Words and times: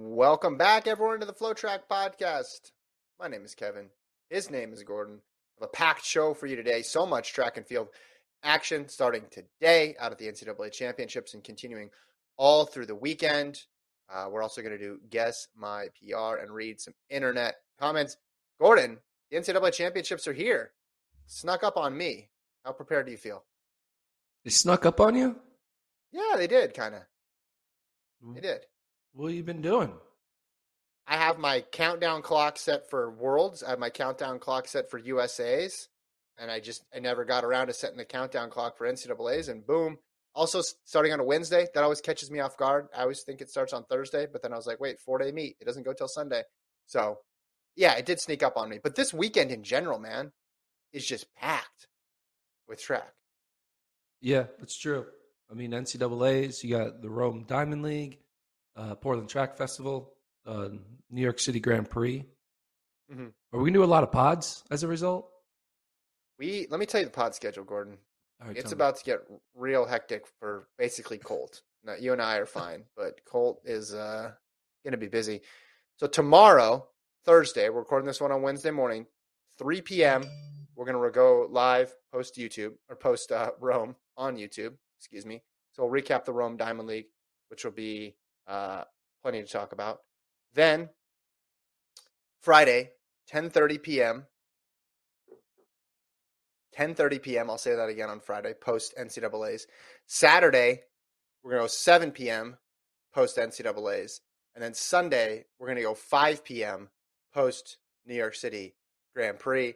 Welcome 0.00 0.56
back, 0.56 0.86
everyone, 0.86 1.18
to 1.18 1.26
the 1.26 1.32
FloTrack 1.32 1.80
Podcast. 1.90 2.70
My 3.18 3.26
name 3.26 3.44
is 3.44 3.56
Kevin. 3.56 3.86
His 4.30 4.48
name 4.48 4.72
is 4.72 4.84
Gordon. 4.84 5.16
I 5.16 5.64
have 5.64 5.68
a 5.68 5.76
packed 5.76 6.04
show 6.04 6.34
for 6.34 6.46
you 6.46 6.54
today. 6.54 6.82
So 6.82 7.04
much 7.04 7.32
track 7.32 7.56
and 7.56 7.66
field 7.66 7.88
action 8.44 8.88
starting 8.88 9.24
today 9.28 9.96
out 9.98 10.12
of 10.12 10.18
the 10.18 10.28
NCAA 10.28 10.70
championships 10.70 11.34
and 11.34 11.42
continuing 11.42 11.90
all 12.36 12.64
through 12.64 12.86
the 12.86 12.94
weekend. 12.94 13.64
Uh, 14.08 14.28
we're 14.30 14.40
also 14.40 14.62
going 14.62 14.78
to 14.78 14.78
do 14.78 15.00
guess 15.10 15.48
my 15.56 15.88
PR 16.00 16.36
and 16.40 16.52
read 16.52 16.80
some 16.80 16.94
internet 17.10 17.56
comments. 17.80 18.18
Gordon, 18.60 18.98
the 19.32 19.38
NCAA 19.38 19.72
championships 19.72 20.28
are 20.28 20.32
here. 20.32 20.70
Snuck 21.26 21.64
up 21.64 21.76
on 21.76 21.96
me. 21.96 22.28
How 22.64 22.70
prepared 22.70 23.06
do 23.06 23.10
you 23.10 23.18
feel? 23.18 23.42
They 24.44 24.50
snuck 24.50 24.86
up 24.86 25.00
on 25.00 25.16
you? 25.16 25.40
Yeah, 26.12 26.36
they 26.36 26.46
did, 26.46 26.72
kind 26.72 26.94
of. 26.94 27.02
They 28.36 28.40
did. 28.40 28.60
What 29.12 29.28
have 29.28 29.36
you 29.36 29.42
been 29.42 29.62
doing? 29.62 29.92
I 31.06 31.16
have 31.16 31.38
my 31.38 31.62
countdown 31.72 32.22
clock 32.22 32.58
set 32.58 32.90
for 32.90 33.10
Worlds. 33.10 33.62
I 33.62 33.70
have 33.70 33.78
my 33.78 33.90
countdown 33.90 34.38
clock 34.38 34.68
set 34.68 34.90
for 34.90 34.98
USA's, 34.98 35.88
and 36.36 36.50
I 36.50 36.60
just 36.60 36.84
I 36.94 36.98
never 36.98 37.24
got 37.24 37.44
around 37.44 37.68
to 37.68 37.72
setting 37.72 37.96
the 37.96 38.04
countdown 38.04 38.50
clock 38.50 38.76
for 38.76 38.86
NCAA's. 38.86 39.48
And 39.48 39.66
boom! 39.66 39.98
Also 40.34 40.60
starting 40.84 41.12
on 41.12 41.20
a 41.20 41.24
Wednesday, 41.24 41.66
that 41.74 41.82
always 41.82 42.02
catches 42.02 42.30
me 42.30 42.40
off 42.40 42.58
guard. 42.58 42.88
I 42.96 43.02
always 43.02 43.22
think 43.22 43.40
it 43.40 43.50
starts 43.50 43.72
on 43.72 43.84
Thursday, 43.84 44.26
but 44.30 44.42
then 44.42 44.52
I 44.52 44.56
was 44.56 44.66
like, 44.66 44.80
wait, 44.80 45.00
four 45.00 45.18
day 45.18 45.32
meet. 45.32 45.56
It 45.60 45.64
doesn't 45.64 45.84
go 45.84 45.94
till 45.94 46.08
Sunday. 46.08 46.42
So 46.86 47.18
yeah, 47.74 47.94
it 47.94 48.06
did 48.06 48.20
sneak 48.20 48.42
up 48.42 48.56
on 48.56 48.68
me. 48.68 48.78
But 48.82 48.96
this 48.96 49.14
weekend 49.14 49.50
in 49.50 49.62
general, 49.62 49.98
man, 49.98 50.32
is 50.92 51.06
just 51.06 51.32
packed 51.34 51.88
with 52.68 52.82
track. 52.82 53.14
Yeah, 54.20 54.44
that's 54.58 54.76
true. 54.76 55.06
I 55.50 55.54
mean, 55.54 55.70
NCAA's, 55.70 56.62
you 56.62 56.76
got 56.76 57.00
the 57.00 57.08
Rome 57.08 57.44
Diamond 57.46 57.82
League, 57.82 58.18
uh, 58.78 58.94
Portland 58.94 59.28
Track 59.28 59.56
Festival, 59.56 60.14
uh, 60.46 60.68
New 61.10 61.20
York 61.22 61.38
City 61.38 61.60
Grand 61.60 61.90
Prix. 61.90 62.24
Mhm. 63.12 63.32
Are 63.52 63.58
we 63.58 63.64
going 63.64 63.72
to 63.74 63.78
do 63.80 63.84
a 63.84 63.86
lot 63.86 64.02
of 64.04 64.12
pods 64.12 64.64
as 64.70 64.82
a 64.82 64.88
result? 64.88 65.30
We 66.38 66.66
let 66.70 66.78
me 66.80 66.86
tell 66.86 67.00
you 67.00 67.06
the 67.06 67.10
pod 67.12 67.34
schedule, 67.34 67.64
Gordon. 67.64 67.98
Right, 68.40 68.50
It's 68.56 68.62
tell 68.62 68.70
me. 68.70 68.74
about 68.74 68.96
to 68.96 69.04
get 69.04 69.18
real 69.54 69.84
hectic 69.84 70.26
for 70.38 70.68
basically 70.78 71.18
Colt. 71.18 71.62
Now, 71.82 71.94
you 71.94 72.12
and 72.12 72.22
I 72.22 72.36
are 72.36 72.46
fine, 72.46 72.84
but 72.96 73.24
Colt 73.24 73.60
is 73.64 73.92
uh, 73.94 74.32
going 74.84 74.92
to 74.92 74.98
be 74.98 75.08
busy. 75.08 75.42
So 75.96 76.06
tomorrow, 76.06 76.88
Thursday, 77.24 77.68
we're 77.68 77.80
recording 77.80 78.06
this 78.06 78.20
one 78.20 78.30
on 78.30 78.42
Wednesday 78.42 78.70
morning, 78.70 79.06
3 79.58 79.80
p.m. 79.82 80.22
We're 80.76 80.84
going 80.84 81.02
to 81.02 81.10
go 81.10 81.48
live, 81.50 81.92
post 82.12 82.36
YouTube 82.36 82.74
or 82.88 82.94
post 82.94 83.32
uh, 83.32 83.50
Rome 83.58 83.96
on 84.16 84.36
YouTube. 84.36 84.74
Excuse 85.00 85.26
me. 85.26 85.42
So 85.72 85.84
we'll 85.84 86.00
recap 86.02 86.24
the 86.24 86.32
Rome 86.32 86.56
Diamond 86.56 86.88
League, 86.88 87.06
which 87.48 87.64
will 87.64 87.72
be 87.72 88.14
uh, 88.48 88.84
plenty 89.22 89.42
to 89.42 89.48
talk 89.48 89.72
about. 89.72 90.00
Then 90.54 90.88
Friday, 92.40 92.90
10:30 93.32 93.82
p.m. 93.82 94.26
10:30 96.76 97.22
p.m. 97.22 97.50
I'll 97.50 97.58
say 97.58 97.74
that 97.74 97.88
again 97.88 98.08
on 98.08 98.20
Friday, 98.20 98.54
post 98.54 98.94
NCAA's. 98.98 99.66
Saturday, 100.06 100.82
we're 101.42 101.52
gonna 101.52 101.64
go 101.64 101.68
7 101.68 102.10
p.m. 102.12 102.56
post 103.14 103.36
NCAA's, 103.36 104.20
and 104.54 104.62
then 104.62 104.74
Sunday 104.74 105.44
we're 105.58 105.68
gonna 105.68 105.82
go 105.82 105.94
5 105.94 106.44
p.m. 106.44 106.88
post 107.34 107.78
New 108.06 108.14
York 108.14 108.34
City 108.34 108.74
Grand 109.14 109.38
Prix, 109.38 109.74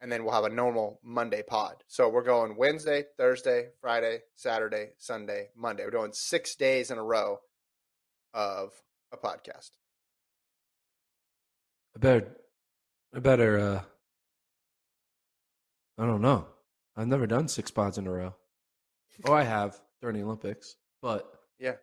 and 0.00 0.10
then 0.10 0.24
we'll 0.24 0.34
have 0.34 0.44
a 0.44 0.48
normal 0.48 0.98
Monday 1.04 1.42
pod. 1.46 1.76
So 1.86 2.08
we're 2.08 2.24
going 2.24 2.56
Wednesday, 2.56 3.04
Thursday, 3.18 3.68
Friday, 3.80 4.20
Saturday, 4.34 4.90
Sunday, 4.98 5.50
Monday. 5.54 5.84
We're 5.84 5.90
doing 5.90 6.12
six 6.12 6.56
days 6.56 6.90
in 6.90 6.98
a 6.98 7.04
row 7.04 7.40
of 8.34 8.72
a 9.12 9.16
podcast. 9.16 9.70
I 11.96 11.98
better, 11.98 12.36
I 13.14 13.18
better, 13.18 13.58
uh, 13.58 13.80
I 15.98 16.06
don't 16.06 16.22
know. 16.22 16.46
I've 16.96 17.08
never 17.08 17.26
done 17.26 17.48
six 17.48 17.70
pods 17.70 17.98
in 17.98 18.06
a 18.06 18.10
row. 18.10 18.34
Oh, 19.24 19.32
I 19.32 19.42
have 19.42 19.78
during 20.00 20.16
the 20.16 20.22
Olympics, 20.22 20.76
but 21.02 21.30
Yeah. 21.58 21.74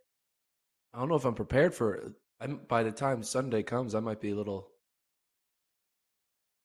I 0.94 1.00
don't 1.00 1.10
know 1.10 1.16
if 1.16 1.26
I'm 1.26 1.36
prepared 1.36 1.76
for 1.76 1.94
it. 1.96 2.14
I'm, 2.40 2.58
by 2.68 2.84
the 2.84 2.92
time 2.92 3.22
Sunday 3.24 3.64
comes, 3.64 3.94
I 3.94 4.00
might 4.00 4.22
be 4.22 4.32
a 4.32 4.36
little 4.36 4.72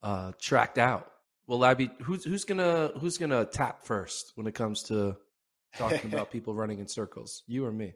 uh, 0.02 0.32
tracked 0.40 0.78
out. 0.78 1.10
Will 1.46 1.64
I 1.64 1.74
be? 1.74 1.90
Who's 2.02 2.24
who's 2.24 2.44
gonna 2.44 2.92
who's 2.98 3.18
gonna 3.18 3.44
tap 3.44 3.82
first 3.82 4.32
when 4.36 4.46
it 4.46 4.54
comes 4.54 4.84
to 4.84 5.16
talking 5.76 6.00
about 6.12 6.30
people 6.30 6.54
running 6.54 6.78
in 6.78 6.86
circles? 6.86 7.42
You 7.46 7.66
or 7.66 7.72
me? 7.72 7.94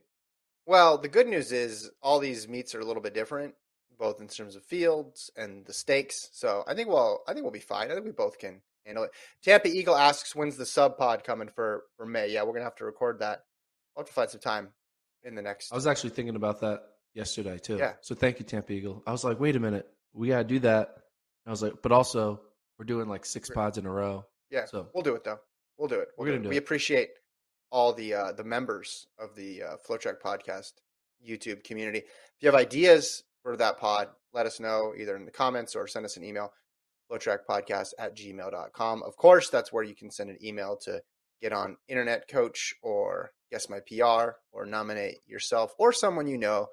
Well, 0.66 0.98
the 0.98 1.08
good 1.08 1.28
news 1.28 1.52
is 1.52 1.90
all 2.02 2.18
these 2.18 2.48
meets 2.48 2.74
are 2.74 2.80
a 2.80 2.84
little 2.84 3.02
bit 3.02 3.14
different, 3.14 3.54
both 3.98 4.20
in 4.20 4.28
terms 4.28 4.56
of 4.56 4.64
fields 4.64 5.30
and 5.36 5.64
the 5.64 5.72
stakes. 5.72 6.28
So 6.32 6.64
I 6.66 6.74
think 6.74 6.88
we'll 6.88 7.20
I 7.26 7.32
think 7.32 7.44
we'll 7.44 7.52
be 7.52 7.60
fine. 7.60 7.90
I 7.90 7.94
think 7.94 8.04
we 8.06 8.12
both 8.12 8.38
can 8.38 8.60
handle 8.84 9.04
it. 9.04 9.10
Tampa 9.42 9.68
Eagle 9.68 9.96
asks, 9.96 10.34
"When's 10.34 10.56
the 10.56 10.66
sub 10.66 10.96
pod 10.98 11.24
coming 11.24 11.48
for 11.48 11.84
for 11.96 12.04
May?" 12.06 12.28
Yeah, 12.28 12.42
we're 12.42 12.52
gonna 12.52 12.64
have 12.64 12.76
to 12.76 12.84
record 12.84 13.20
that. 13.20 13.44
I'll 13.96 14.02
have 14.02 14.08
to 14.08 14.12
find 14.12 14.30
some 14.30 14.40
time 14.40 14.72
in 15.22 15.34
the 15.34 15.42
next. 15.42 15.72
I 15.72 15.76
was 15.76 15.86
actually 15.86 16.10
thinking 16.10 16.36
about 16.36 16.60
that 16.60 16.82
yesterday 17.14 17.58
too. 17.58 17.76
Yeah. 17.78 17.94
So 18.02 18.14
thank 18.14 18.38
you, 18.40 18.44
Tampa 18.44 18.72
Eagle. 18.72 19.02
I 19.06 19.12
was 19.12 19.24
like, 19.24 19.40
wait 19.40 19.56
a 19.56 19.60
minute, 19.60 19.88
we 20.12 20.28
gotta 20.28 20.44
do 20.44 20.58
that. 20.60 20.96
I 21.46 21.50
was 21.50 21.62
like, 21.62 21.80
but 21.80 21.92
also 21.92 22.42
we're 22.78 22.84
doing 22.84 23.08
like 23.08 23.24
six 23.24 23.48
pods 23.48 23.78
in 23.78 23.86
a 23.86 23.90
row. 23.90 24.26
yeah, 24.50 24.64
so- 24.66 24.88
we'll 24.94 25.02
do 25.04 25.14
it 25.14 25.22
though. 25.24 25.38
We'll 25.78 25.88
do 25.88 26.00
it. 26.00 26.08
We're 26.18 26.24
We'll 26.26 26.34
gonna 26.34 26.42
do 26.44 26.48
We 26.50 26.56
it. 26.56 26.58
appreciate 26.58 27.10
all 27.76 27.92
the 27.92 28.14
uh, 28.14 28.32
the 28.32 28.42
members 28.42 29.06
of 29.18 29.36
the 29.36 29.62
uh, 29.62 29.76
FloTrack 29.86 30.14
podcast 30.24 30.72
YouTube 31.22 31.62
community. 31.62 31.98
If 31.98 32.40
you 32.40 32.46
have 32.48 32.54
ideas 32.58 33.22
for 33.42 33.54
that 33.58 33.78
pod, 33.78 34.08
let 34.32 34.46
us 34.46 34.58
know 34.58 34.94
either 34.98 35.14
in 35.14 35.26
the 35.26 35.30
comments 35.30 35.76
or 35.76 35.86
send 35.86 36.06
us 36.06 36.16
an 36.16 36.24
email. 36.24 36.52
flowtrackpodcast 37.12 37.88
at 37.98 38.16
gmail.com. 38.16 39.02
Of 39.02 39.16
course, 39.18 39.50
that's 39.50 39.70
where 39.74 39.84
you 39.84 39.94
can 39.94 40.10
send 40.10 40.30
an 40.30 40.38
email 40.42 40.78
to 40.84 41.02
get 41.42 41.52
on 41.52 41.76
Internet 41.86 42.28
Coach 42.28 42.74
or 42.80 43.32
Guess 43.52 43.68
My 43.68 43.80
PR 43.80 44.30
or 44.52 44.64
nominate 44.64 45.18
yourself 45.26 45.74
or 45.78 45.92
someone 45.92 46.26
you 46.26 46.38
know 46.38 46.68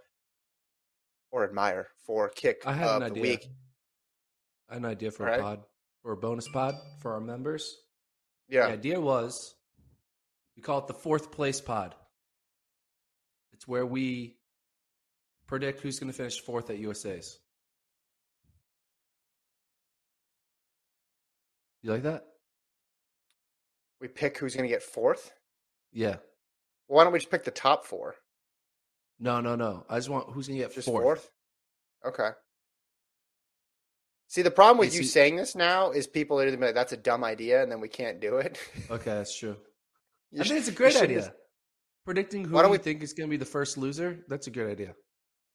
or 1.31 1.43
admire 1.43 1.89
for 2.05 2.29
Kick 2.29 2.61
I 2.65 2.71
had 2.71 2.87
of 2.87 2.95
an 2.95 3.01
the 3.01 3.19
idea. 3.19 3.21
Week. 3.23 3.47
I 4.69 4.75
had 4.75 4.83
an 4.83 4.89
idea 4.89 5.11
for 5.11 5.27
a 5.27 5.37
pod, 5.37 5.63
for 6.01 6.13
a 6.13 6.17
bonus 6.17 6.47
pod 6.47 6.75
for 7.01 7.11
our 7.11 7.19
members. 7.19 7.75
Yeah. 8.47 8.67
The 8.67 8.73
idea 8.73 9.01
was 9.01 9.53
we 10.55 10.61
call 10.61 10.79
it 10.79 10.87
the 10.87 10.93
fourth 10.93 11.31
place 11.31 11.61
pod. 11.61 11.95
It's 13.53 13.67
where 13.67 13.85
we 13.85 14.35
predict 15.47 15.81
who's 15.81 15.99
going 15.99 16.11
to 16.11 16.17
finish 16.17 16.39
fourth 16.39 16.69
at 16.69 16.77
USA's. 16.79 17.39
You 21.81 21.91
like 21.91 22.03
that? 22.03 22.23
We 23.99 24.07
pick 24.07 24.37
who's 24.37 24.55
going 24.55 24.67
to 24.67 24.73
get 24.73 24.83
fourth. 24.83 25.31
Yeah. 25.91 26.17
Why 26.87 27.03
don't 27.03 27.13
we 27.13 27.19
just 27.19 27.31
pick 27.31 27.43
the 27.43 27.51
top 27.51 27.85
four? 27.85 28.15
No, 29.19 29.41
no, 29.41 29.55
no. 29.55 29.85
I 29.89 29.97
just 29.97 30.09
want 30.09 30.31
who's 30.31 30.47
going 30.47 30.59
to 30.59 30.65
get 30.65 30.73
Just 30.73 30.85
fourth. 30.87 31.03
fourth? 31.03 31.29
Okay. 32.05 32.29
See, 34.27 34.41
the 34.41 34.51
problem 34.51 34.79
with 34.79 34.93
You 34.93 34.99
you 35.01 35.03
see- 35.05 35.11
saying 35.11 35.35
this 35.35 35.55
now 35.55 35.91
is 35.91 36.07
people 36.07 36.39
are 36.39 36.43
going 36.43 36.53
to 36.53 36.59
be 36.59 36.65
like, 36.65 36.75
that's 36.75 36.91
a 36.93 36.97
dumb 36.97 37.23
idea, 37.23 37.61
and 37.61 37.71
then 37.71 37.79
we 37.79 37.87
can't 37.87 38.19
do 38.19 38.37
it. 38.37 38.57
Okay, 38.89 39.11
that's 39.11 39.37
true. 39.37 39.55
You 40.33 40.41
I 40.41 40.43
think 40.45 40.59
it's 40.59 40.67
a 40.67 40.71
great 40.71 40.95
idea. 40.97 41.19
just- 41.19 41.31
Predicting 42.05 42.43
who 42.43 42.53
Why 42.55 42.63
don't 42.63 42.71
we- 42.71 42.77
think 42.79 43.01
is 43.01 43.13
going 43.13 43.29
to 43.29 43.31
be 43.31 43.37
the 43.37 43.45
first 43.45 43.77
loser. 43.77 44.25
That's 44.27 44.47
a 44.47 44.51
good 44.51 44.69
idea. 44.69 44.93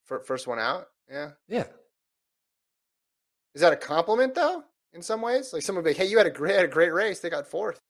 fir- 0.07 0.23
First 0.23 0.47
one 0.47 0.59
out? 0.59 0.87
Yeah. 1.11 1.33
Yeah. 1.47 1.67
Is 3.55 3.61
that 3.61 3.73
a 3.73 3.77
compliment, 3.77 4.35
though, 4.35 4.63
in 4.93 5.03
some 5.03 5.21
ways? 5.21 5.53
Like 5.53 5.63
someone 5.63 5.83
would 5.85 5.89
be 5.89 5.95
like, 5.95 5.99
hey, 5.99 6.11
you 6.11 6.17
had 6.17 6.27
a 6.27 6.31
great, 6.31 6.55
had 6.55 6.65
a 6.65 6.69
great 6.69 6.93
race. 6.93 7.21
They 7.21 7.29
got 7.31 7.47
fourth. 7.47 7.81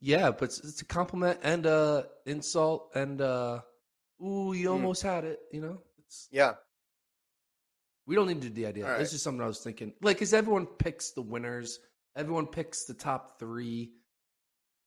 Yeah, 0.00 0.30
but 0.30 0.44
it's, 0.46 0.60
it's 0.60 0.82
a 0.82 0.84
compliment 0.84 1.38
and 1.42 1.66
uh 1.66 2.02
insult 2.26 2.90
and 2.94 3.20
uh 3.20 3.60
ooh, 4.22 4.52
you 4.52 4.68
Hmm. 4.68 4.74
almost 4.74 5.02
had 5.02 5.24
it, 5.24 5.38
you 5.52 5.60
know? 5.60 5.80
It's 5.98 6.28
Yeah. 6.32 6.54
we 8.06 8.14
don't 8.16 8.26
need 8.26 8.42
to 8.42 8.48
do 8.48 8.54
the 8.54 8.66
idea. 8.66 8.84
All 8.84 8.90
right. 8.92 9.00
It's 9.00 9.12
just 9.12 9.22
something 9.24 9.40
I 9.42 9.46
was 9.46 9.60
thinking. 9.60 9.94
Like 10.02 10.18
cuz 10.18 10.34
everyone 10.34 10.66
picks 10.66 11.12
the 11.12 11.22
winners 11.22 11.78
everyone 12.16 12.46
picks 12.46 12.84
the 12.84 12.94
top 12.94 13.38
three. 13.38 13.92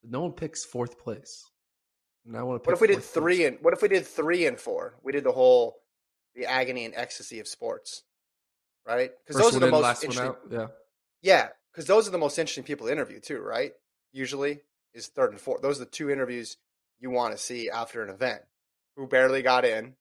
No 0.07 0.21
one 0.21 0.33
picks 0.33 0.63
fourth 0.63 0.99
place. 0.99 1.49
And 2.25 2.35
I 2.35 2.43
want 2.43 2.63
to. 2.63 2.67
What 2.67 2.75
if 2.75 2.81
we 2.81 2.87
did 2.87 3.03
three 3.03 3.37
place. 3.37 3.47
and 3.49 3.57
what 3.61 3.73
if 3.73 3.81
we 3.81 3.87
did 3.87 4.05
three 4.05 4.45
and 4.45 4.59
four? 4.59 4.95
We 5.03 5.11
did 5.11 5.23
the 5.23 5.31
whole 5.31 5.77
the 6.35 6.45
agony 6.45 6.85
and 6.85 6.93
ecstasy 6.95 7.39
of 7.39 7.47
sports, 7.47 8.03
right? 8.85 9.11
Because 9.25 9.41
those 9.41 9.55
are 9.55 9.59
the 9.59 9.67
in, 9.67 9.71
most 9.71 10.03
interesting. 10.03 10.35
Yeah, 10.51 10.67
yeah, 11.21 11.47
because 11.71 11.85
those 11.85 12.07
are 12.07 12.11
the 12.11 12.17
most 12.17 12.37
interesting 12.37 12.63
people 12.63 12.87
to 12.87 12.91
interview 12.91 13.19
too, 13.19 13.39
right? 13.39 13.71
Usually 14.11 14.61
is 14.93 15.07
third 15.07 15.31
and 15.31 15.39
fourth. 15.39 15.61
Those 15.61 15.79
are 15.79 15.85
the 15.85 15.91
two 15.91 16.09
interviews 16.09 16.57
you 16.99 17.11
want 17.11 17.33
to 17.33 17.37
see 17.37 17.69
after 17.69 18.03
an 18.03 18.09
event. 18.09 18.41
Who 18.97 19.07
barely 19.07 19.41
got 19.41 19.65
in, 19.65 19.95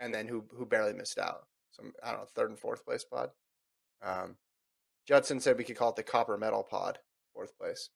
and 0.00 0.12
then 0.12 0.26
who 0.26 0.44
who 0.54 0.66
barely 0.66 0.92
missed 0.92 1.18
out. 1.18 1.46
So 1.70 1.84
I 2.02 2.10
don't 2.10 2.20
know, 2.20 2.26
third 2.34 2.50
and 2.50 2.58
fourth 2.58 2.84
place 2.84 3.04
pod. 3.04 3.30
Um, 4.02 4.36
Judson 5.06 5.40
said 5.40 5.56
we 5.56 5.64
could 5.64 5.76
call 5.76 5.90
it 5.90 5.96
the 5.96 6.02
copper 6.02 6.36
metal 6.36 6.62
pod, 6.62 6.98
fourth 7.32 7.56
place. 7.56 7.90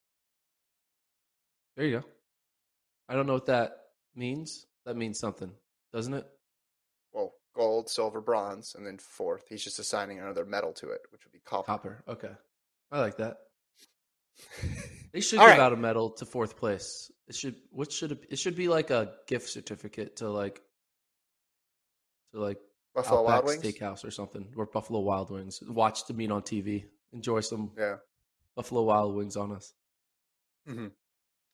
There 1.77 1.87
you 1.87 2.01
go. 2.01 2.07
I 3.09 3.15
don't 3.15 3.27
know 3.27 3.35
what 3.35 3.47
that 3.47 3.77
means. 4.15 4.67
That 4.85 4.97
means 4.97 5.19
something, 5.19 5.53
doesn't 5.93 6.15
it? 6.15 6.27
Well, 7.13 7.35
gold, 7.55 7.89
silver, 7.89 8.21
bronze, 8.21 8.75
and 8.77 8.87
then 8.87 8.99
fourth. 8.99 9.45
He's 9.49 9.65
just 9.65 9.79
assigning 9.79 10.19
another 10.19 10.45
metal 10.45 10.73
to 10.75 10.91
it, 10.91 11.01
which 11.11 11.25
would 11.25 11.33
be 11.33 11.41
copper. 11.45 11.67
Copper. 11.67 12.05
Okay. 12.09 12.33
I 12.91 13.01
like 13.01 13.17
that. 13.19 13.37
They 15.13 15.21
should 15.21 15.41
give 15.41 15.49
right. 15.49 15.61
out 15.61 15.75
a 15.75 15.77
medal 15.77 16.09
to 16.13 16.25
fourth 16.25 16.57
place. 16.57 17.11
It 17.29 17.35
should. 17.35 17.57
What 17.71 17.93
should 17.93 18.13
it? 18.13 18.25
It 18.31 18.39
should 18.39 18.57
be 18.57 18.69
like 18.69 18.89
a 18.89 19.13
gift 19.27 19.51
certificate 19.51 20.17
to 20.17 20.31
like, 20.31 20.63
to 22.33 22.41
like 22.41 22.59
Buffalo 22.95 23.21
Outback 23.21 23.45
Wild 23.45 23.45
Wings 23.45 23.63
Steakhouse 23.63 24.05
or 24.07 24.11
something, 24.11 24.49
or 24.57 24.65
Buffalo 24.65 25.01
Wild 25.01 25.31
Wings. 25.31 25.63
Watch 25.63 26.07
the 26.07 26.15
meet 26.15 26.31
on 26.31 26.41
TV. 26.41 26.85
Enjoy 27.13 27.41
some 27.41 27.73
yeah 27.77 27.97
Buffalo 28.57 28.85
Wild 28.85 29.15
Wings 29.15 29.37
on 29.37 29.53
us. 29.53 29.75
Mm-hmm. 30.67 30.87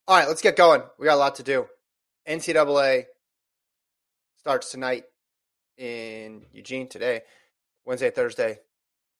All 0.09 0.17
right, 0.17 0.27
let's 0.27 0.41
get 0.41 0.55
going. 0.55 0.81
We 0.97 1.05
got 1.05 1.13
a 1.13 1.17
lot 1.17 1.35
to 1.35 1.43
do. 1.43 1.67
NCAA 2.27 3.05
starts 4.37 4.71
tonight 4.71 5.03
in 5.77 6.47
Eugene 6.51 6.87
today, 6.87 7.21
Wednesday, 7.85 8.09
Thursday, 8.09 8.57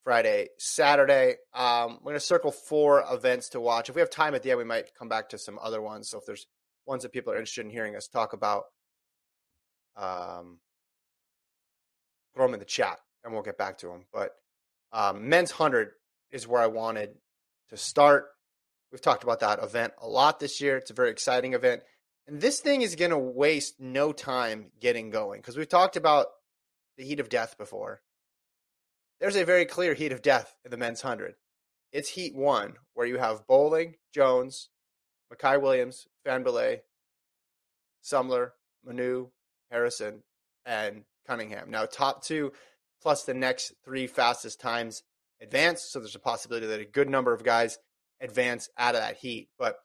Friday, 0.03 0.47
Saturday. 0.57 1.35
Um, 1.53 1.99
we're 2.01 2.13
going 2.13 2.15
to 2.15 2.19
circle 2.19 2.49
four 2.49 3.05
events 3.07 3.49
to 3.49 3.59
watch. 3.59 3.89
If 3.89 3.93
we 3.93 4.01
have 4.01 4.09
time 4.09 4.33
at 4.33 4.41
the 4.41 4.49
end, 4.49 4.57
we 4.57 4.63
might 4.63 4.95
come 4.97 5.07
back 5.07 5.29
to 5.29 5.37
some 5.37 5.59
other 5.61 5.79
ones. 5.79 6.09
So 6.09 6.17
if 6.17 6.25
there's 6.25 6.47
ones 6.87 7.03
that 7.03 7.13
people 7.13 7.33
are 7.33 7.37
interested 7.37 7.65
in 7.65 7.69
hearing 7.69 7.95
us 7.95 8.07
talk 8.07 8.33
about, 8.33 8.63
um, 9.95 10.57
throw 12.33 12.47
them 12.47 12.55
in 12.55 12.59
the 12.59 12.65
chat 12.65 12.97
and 13.23 13.31
we'll 13.31 13.43
get 13.43 13.59
back 13.59 13.77
to 13.77 13.89
them. 13.89 14.05
But 14.11 14.31
um, 14.91 15.29
men's 15.29 15.51
100 15.51 15.91
is 16.31 16.47
where 16.47 16.63
I 16.63 16.67
wanted 16.67 17.11
to 17.69 17.77
start. 17.77 18.29
We've 18.91 19.01
talked 19.01 19.23
about 19.23 19.41
that 19.41 19.61
event 19.61 19.93
a 20.01 20.07
lot 20.07 20.39
this 20.39 20.61
year. 20.61 20.77
It's 20.77 20.91
a 20.91 20.95
very 20.95 21.11
exciting 21.11 21.53
event. 21.53 21.81
And 22.27 22.41
this 22.41 22.59
thing 22.59 22.81
is 22.81 22.95
going 22.95 23.11
to 23.11 23.17
waste 23.17 23.79
no 23.79 24.11
time 24.11 24.71
getting 24.79 25.09
going 25.09 25.41
because 25.41 25.57
we've 25.57 25.69
talked 25.69 25.95
about 25.95 26.27
the 26.97 27.05
heat 27.05 27.19
of 27.19 27.29
death 27.29 27.57
before 27.57 28.01
there's 29.19 29.35
a 29.35 29.45
very 29.45 29.65
clear 29.65 29.93
heat 29.93 30.11
of 30.11 30.21
death 30.21 30.55
in 30.63 30.71
the 30.71 30.77
men's 30.77 31.03
100. 31.03 31.35
It's 31.91 32.09
heat 32.09 32.35
one, 32.35 32.75
where 32.93 33.07
you 33.07 33.17
have 33.17 33.47
Boling, 33.47 33.95
Jones, 34.13 34.69
Micah 35.29 35.59
Williams, 35.59 36.07
Fahnbulleh, 36.25 36.79
Sumler, 38.03 38.51
Manu, 38.85 39.29
Harrison, 39.71 40.23
and 40.65 41.03
Cunningham. 41.27 41.69
Now, 41.69 41.85
top 41.85 42.23
two 42.23 42.51
plus 43.01 43.23
the 43.23 43.33
next 43.33 43.73
three 43.83 44.07
fastest 44.07 44.59
times 44.59 45.03
advance. 45.41 45.81
So 45.81 45.99
there's 45.99 46.15
a 46.15 46.19
possibility 46.19 46.67
that 46.67 46.79
a 46.79 46.85
good 46.85 47.09
number 47.09 47.33
of 47.33 47.43
guys 47.43 47.77
advance 48.21 48.69
out 48.77 48.95
of 48.95 49.01
that 49.01 49.17
heat. 49.17 49.49
But 49.57 49.75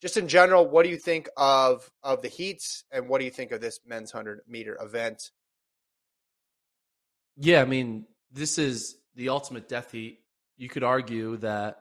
just 0.00 0.16
in 0.16 0.28
general, 0.28 0.66
what 0.66 0.84
do 0.84 0.90
you 0.90 0.96
think 0.96 1.28
of 1.36 1.90
of 2.02 2.22
the 2.22 2.28
heats, 2.28 2.84
and 2.90 3.08
what 3.08 3.18
do 3.18 3.24
you 3.24 3.30
think 3.30 3.52
of 3.52 3.60
this 3.60 3.80
men's 3.86 4.10
hundred 4.10 4.40
meter 4.48 4.76
event? 4.80 5.30
Yeah, 7.36 7.62
I 7.62 7.64
mean, 7.64 8.06
this 8.32 8.58
is 8.58 8.96
the 9.14 9.30
ultimate 9.30 9.68
death 9.68 9.92
heat. 9.92 10.18
You 10.56 10.68
could 10.68 10.84
argue 10.84 11.36
that 11.38 11.78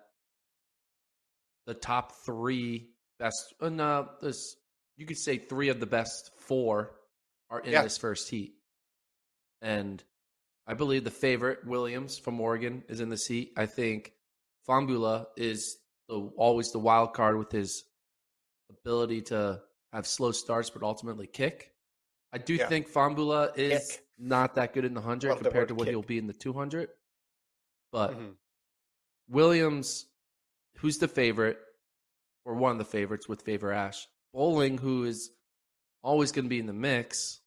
the 1.66 1.74
top 1.74 2.14
three 2.26 2.90
best, 3.20 3.54
uh, 3.62 3.70
no, 3.70 4.10
this 4.22 4.56
you 4.98 5.06
could 5.06 5.18
say 5.18 5.38
three 5.38 5.70
of 5.70 5.80
the 5.80 5.86
best 5.86 6.32
four 6.38 6.92
are 7.50 7.60
in 7.60 7.72
yeah. 7.72 7.84
this 7.84 7.98
first 7.98 8.30
heat, 8.30 8.54
and 9.62 10.04
I 10.68 10.74
believe 10.74 11.04
the 11.04 11.12
favorite 11.12 11.66
Williams 11.66 12.18
from 12.18 12.40
Oregon 12.40 12.84
is 12.90 13.00
in 13.00 13.10
the 13.10 13.18
seat. 13.18 13.54
I 13.58 13.66
think 13.66 14.12
Fahnbulleh 14.68 15.26
is 15.38 15.78
the, 16.10 16.30
always 16.36 16.72
the 16.72 16.80
wild 16.80 17.14
card 17.14 17.38
with 17.38 17.52
his 17.52 17.86
ability 18.70 19.22
to 19.22 19.62
have 19.94 20.06
slow 20.06 20.32
starts 20.32 20.70
but 20.70 20.84
ultimately 20.84 21.28
kick. 21.28 21.72
I 22.34 22.38
do 22.38 22.56
yeah. 22.56 22.68
think 22.68 22.92
Fahnbulleh 22.92 23.58
is 23.58 23.92
kick 23.92 24.06
not 24.20 24.56
that 24.56 24.74
good 24.74 24.86
in 24.86 24.94
the 24.94 25.00
100 25.00 25.38
compared 25.38 25.70
to 25.70 25.76
what 25.76 25.86
kick. 25.86 25.94
he'll 25.94 26.02
be 26.02 26.18
in 26.18 26.28
the 26.28 26.34
200. 26.34 26.90
But 27.92 28.12
mm-hmm. 28.12 28.32
Williams, 29.30 30.06
who's 30.78 30.98
the 30.98 31.08
favorite, 31.08 31.58
or 32.46 32.56
one 32.56 32.74
of 32.74 32.78
the 32.78 32.86
favorites 32.86 33.28
with 33.28 33.42
Favor 33.42 33.72
Ashe, 33.72 34.08
Boling, 34.34 34.78
who 34.78 35.06
is 35.06 35.32
always 36.04 36.32
going 36.32 36.46
to 36.46 36.50
be 36.50 36.60
in 36.60 36.68
the 36.68 36.74
mix, 36.74 37.40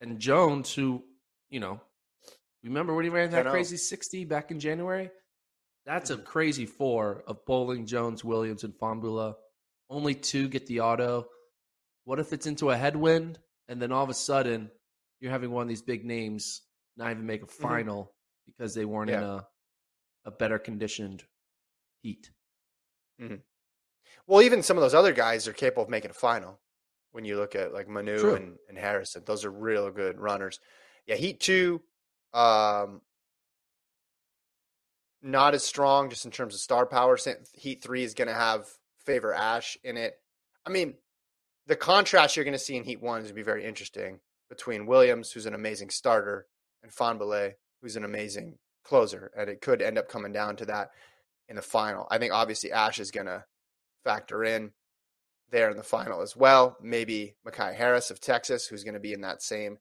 and 0.00 0.18
Jones, 0.18 0.72
who, 0.72 1.02
you 1.50 1.60
know, 1.60 1.80
remember 2.62 2.94
when 2.94 3.04
he 3.04 3.10
ran 3.10 3.30
that 3.30 3.46
crazy 3.46 3.76
60 3.76 4.24
back 4.24 4.50
in 4.50 4.60
January? 4.60 5.10
That's 5.86 6.10
mm-hmm. 6.10 6.20
a 6.20 6.24
crazy 6.24 6.66
four 6.66 7.24
of 7.26 7.44
Boling, 7.46 7.86
Jones, 7.86 8.24
Williams, 8.24 8.64
and 8.64 8.74
Fahnbulleh. 8.74 9.34
Only 9.88 10.14
two 10.14 10.48
get 10.48 10.66
the 10.66 10.80
auto. 10.80 11.26
What 12.04 12.20
if 12.20 12.32
it's 12.32 12.46
into 12.46 12.70
a 12.70 12.76
headwind 12.76 13.38
and 13.68 13.80
then 13.80 13.92
all 13.92 14.04
of 14.04 14.10
a 14.10 14.14
sudden 14.14 14.70
you're 15.20 15.30
having 15.30 15.50
one 15.50 15.62
of 15.62 15.68
these 15.68 15.82
big 15.82 16.04
names 16.04 16.62
not 16.96 17.10
even 17.10 17.26
make 17.26 17.42
a 17.42 17.46
mm-hmm. 17.46 17.62
final 17.62 18.02
mm-hmm. 18.04 18.52
because 18.52 18.74
they 18.74 18.84
weren't 18.84 19.10
yeah. 19.10 19.18
in 19.18 19.24
a 19.24 19.46
a 20.26 20.30
better 20.30 20.58
conditioned 20.58 21.24
heat. 22.02 22.30
Mm-hmm. 23.20 23.36
Well, 24.26 24.42
even 24.42 24.62
some 24.62 24.76
of 24.76 24.82
those 24.82 24.94
other 24.94 25.12
guys 25.12 25.48
are 25.48 25.52
capable 25.52 25.84
of 25.84 25.88
making 25.88 26.10
a 26.10 26.14
final. 26.14 26.58
When 27.12 27.24
you 27.24 27.36
look 27.36 27.56
at 27.56 27.72
like 27.72 27.88
Manu 27.88 28.34
and, 28.34 28.56
and 28.68 28.78
Harrison, 28.78 29.22
those 29.26 29.44
are 29.44 29.50
real 29.50 29.90
good 29.90 30.20
runners. 30.20 30.60
Yeah, 31.06 31.16
Heat 31.16 31.40
two, 31.40 31.82
um, 32.32 33.00
not 35.22 35.54
as 35.54 35.64
strong 35.64 36.10
just 36.10 36.24
in 36.24 36.30
terms 36.30 36.54
of 36.54 36.60
star 36.60 36.86
power. 36.86 37.18
Heat 37.52 37.82
three 37.82 38.04
is 38.04 38.14
going 38.14 38.28
to 38.28 38.34
have 38.34 38.66
favor 39.04 39.34
Ashe 39.34 39.78
in 39.84 39.96
it. 39.96 40.14
I 40.66 40.70
mean, 40.70 40.94
the 41.66 41.76
contrast 41.76 42.36
you're 42.36 42.44
going 42.44 42.52
to 42.52 42.58
see 42.58 42.76
in 42.76 42.84
Heat 42.84 43.02
one 43.02 43.18
is 43.20 43.24
going 43.24 43.28
to 43.28 43.34
be 43.34 43.42
very 43.42 43.64
interesting 43.64 44.20
between 44.48 44.86
Williams, 44.86 45.30
who's 45.30 45.46
an 45.46 45.54
amazing 45.54 45.90
starter, 45.90 46.46
and 46.82 46.90
Fahnbulleh, 46.90 47.52
who's 47.80 47.96
an 47.96 48.04
amazing 48.04 48.58
closer. 48.84 49.30
And 49.36 49.48
it 49.48 49.60
could 49.60 49.82
end 49.82 49.98
up 49.98 50.08
coming 50.08 50.32
down 50.32 50.56
to 50.56 50.64
that 50.66 50.90
in 51.48 51.56
the 51.56 51.62
final. 51.62 52.06
I 52.10 52.18
think 52.18 52.32
obviously 52.32 52.72
Ashe 52.72 53.00
is 53.00 53.10
going 53.10 53.26
to 53.26 53.44
factor 54.02 54.42
in 54.44 54.72
there 55.50 55.70
in 55.70 55.76
the 55.76 55.82
final 55.82 56.22
as 56.22 56.36
well. 56.36 56.76
Maybe 56.80 57.36
Micaiah 57.44 57.74
Harris 57.74 58.10
of 58.10 58.20
Texas, 58.20 58.66
who's 58.66 58.84
going 58.84 58.94
to 58.94 59.00
be 59.00 59.12
in 59.12 59.20
that 59.22 59.42
same 59.42 59.78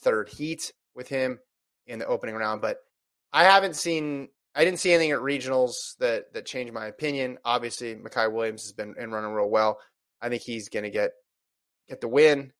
third 0.00 0.28
heat 0.28 0.72
with 0.94 1.08
him 1.08 1.38
in 1.86 1.98
the 1.98 2.06
opening 2.06 2.34
round. 2.34 2.60
But 2.60 2.78
I 3.32 3.44
haven't 3.44 3.76
seen, 3.76 4.28
I 4.54 4.64
didn't 4.64 4.78
see 4.78 4.92
anything 4.92 5.10
at 5.10 5.18
regionals 5.18 5.96
that 5.98 6.32
that 6.32 6.46
changed 6.46 6.72
my 6.72 6.86
opinion. 6.86 7.38
Obviously, 7.44 7.94
Micah 7.96 8.30
Williams 8.30 8.62
has 8.62 8.72
been 8.72 8.94
in 8.98 9.10
running 9.10 9.32
real 9.32 9.50
well. 9.50 9.78
I 10.22 10.28
think 10.28 10.42
he's 10.42 10.68
going 10.68 10.84
to 10.84 10.90
get 10.90 11.10
get 11.88 12.00
the 12.00 12.08
win 12.08 12.52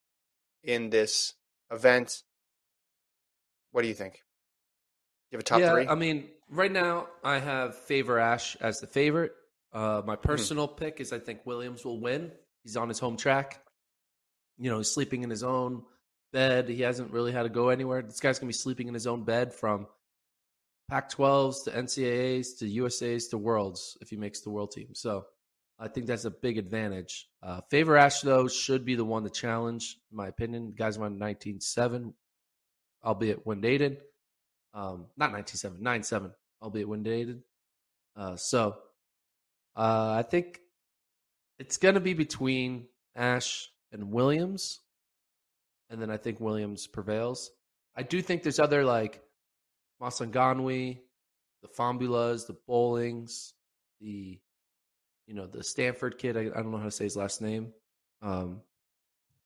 in 0.63 0.91
this 0.91 1.35
event. 1.71 2.23
What 3.73 3.83
do 3.83 3.89
you 3.89 3.95
think? 3.95 4.21
You 5.31 5.37
have 5.37 5.41
a 5.41 5.45
top 5.45 5.61
yeah, 5.61 5.73
three? 5.73 5.89
I 5.89 5.95
mean, 5.95 6.29
right 6.51 6.71
now 6.71 7.09
I 7.23 7.39
have 7.39 7.77
Favor 7.77 8.19
Ashe 8.19 8.57
as 8.61 8.81
the 8.81 8.87
favorite. 8.87 9.33
Uh, 9.73 10.03
my 10.05 10.15
mm-hmm. 10.15 10.23
personal 10.23 10.69
mm-hmm. 10.69 10.85
pick 10.85 11.01
is 11.01 11.13
I 11.13 11.19
think 11.19 11.41
Williams 11.45 11.85
will 11.85 12.01
win. 12.01 12.33
He's 12.63 12.77
on 12.77 12.89
his 12.89 12.99
home 12.99 13.17
track. 13.17 13.61
You 14.59 14.71
know, 14.71 14.79
he's 14.79 14.93
sleeping 14.93 15.23
in 15.23 15.31
his 15.31 15.43
own 15.43 15.83
bed. 16.33 16.69
He 16.69 16.83
hasn't 16.83 17.11
really 17.11 17.33
had 17.33 17.43
to 17.45 17.49
go 17.49 17.69
anywhere. 17.69 18.03
This 18.03 18.21
guy's 18.21 18.39
gonna 18.39 18.49
be 18.49 18.55
sleeping 18.55 18.89
in 18.89 18.95
his 18.95 19.07
own 19.07 19.25
bed 19.25 19.53
from 19.53 19.87
Pac-12s 20.89 21.65
to 21.65 21.71
NCAAs 21.71 22.59
to 22.59 22.69
USA's 22.69 23.29
to 23.29 23.39
Worlds 23.39 23.97
if 24.01 24.11
he 24.11 24.17
makes 24.17 24.41
the 24.41 24.51
World 24.51 24.73
team. 24.73 24.89
So 24.93 25.27
I 25.79 25.89
think 25.89 26.07
that's 26.07 26.25
a 26.25 26.31
big 26.31 26.59
advantage. 26.59 27.29
Uh, 27.43 27.61
Favor 27.71 27.97
Ashe, 27.97 28.21
though, 28.21 28.47
should 28.49 28.85
be 28.85 28.95
the 28.95 29.05
one 29.05 29.25
to 29.25 29.31
challenge, 29.31 29.99
in 30.11 30.17
my 30.17 30.29
opinion. 30.29 30.67
The 30.67 30.77
guys 30.77 30.99
won 30.99 31.19
19 31.19 31.61
7, 31.61 32.15
albeit 33.05 33.45
when 33.47 33.61
dated. 33.61 33.99
Um, 34.73 35.07
not 35.17 35.33
19 35.33 35.57
7, 35.57 35.83
9 35.83 36.03
7, 36.03 36.33
albeit 36.63 36.89
when 36.89 37.03
dated. 37.03 37.43
Uh, 38.17 38.37
so 38.37 38.77
uh, 39.77 40.15
I 40.19 40.23
think 40.23 40.61
it's 41.59 41.77
going 41.77 41.95
to 41.95 42.01
be 42.01 42.15
between 42.15 42.87
Ashe 43.17 43.71
and 43.93 44.11
Williams. 44.11 44.81
And 45.91 46.01
then 46.01 46.11
I 46.11 46.17
think 46.17 46.41
Williams 46.41 46.87
prevails. 46.87 47.51
I 47.97 48.03
do 48.03 48.21
think 48.23 48.43
there's 48.43 48.59
other 48.59 48.85
like 48.85 49.21
Massanganwi, 50.01 50.99
the 51.63 51.69
Fahnbullehs, 51.69 52.47
the 52.47 52.57
Bolings, 52.67 53.55
the 54.01 54.39
you 55.27 55.35
know, 55.35 55.47
the 55.47 55.65
Stanford 55.65 56.19
kid. 56.19 56.37
I, 56.37 56.41
I 56.41 56.63
don't 56.63 56.71
know 56.71 56.79
how 56.79 56.85
to 56.85 56.91
say 56.91 57.05
his 57.05 57.17
last 57.17 57.41
name. 57.41 57.73
Um, 58.21 58.61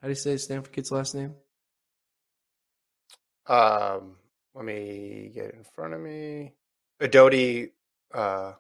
how 0.00 0.08
do 0.08 0.08
you 0.08 0.14
say 0.14 0.36
Stanford 0.36 0.72
kid's 0.72 0.90
last 0.90 1.14
name? 1.14 1.34
Um, 3.46 4.16
let 4.54 4.64
me 4.64 5.30
get 5.34 5.54
in 5.54 5.64
front 5.74 5.94
of 5.94 6.00
me. 6.00 6.52
Udodi 7.00 7.70
uh, 8.12 8.52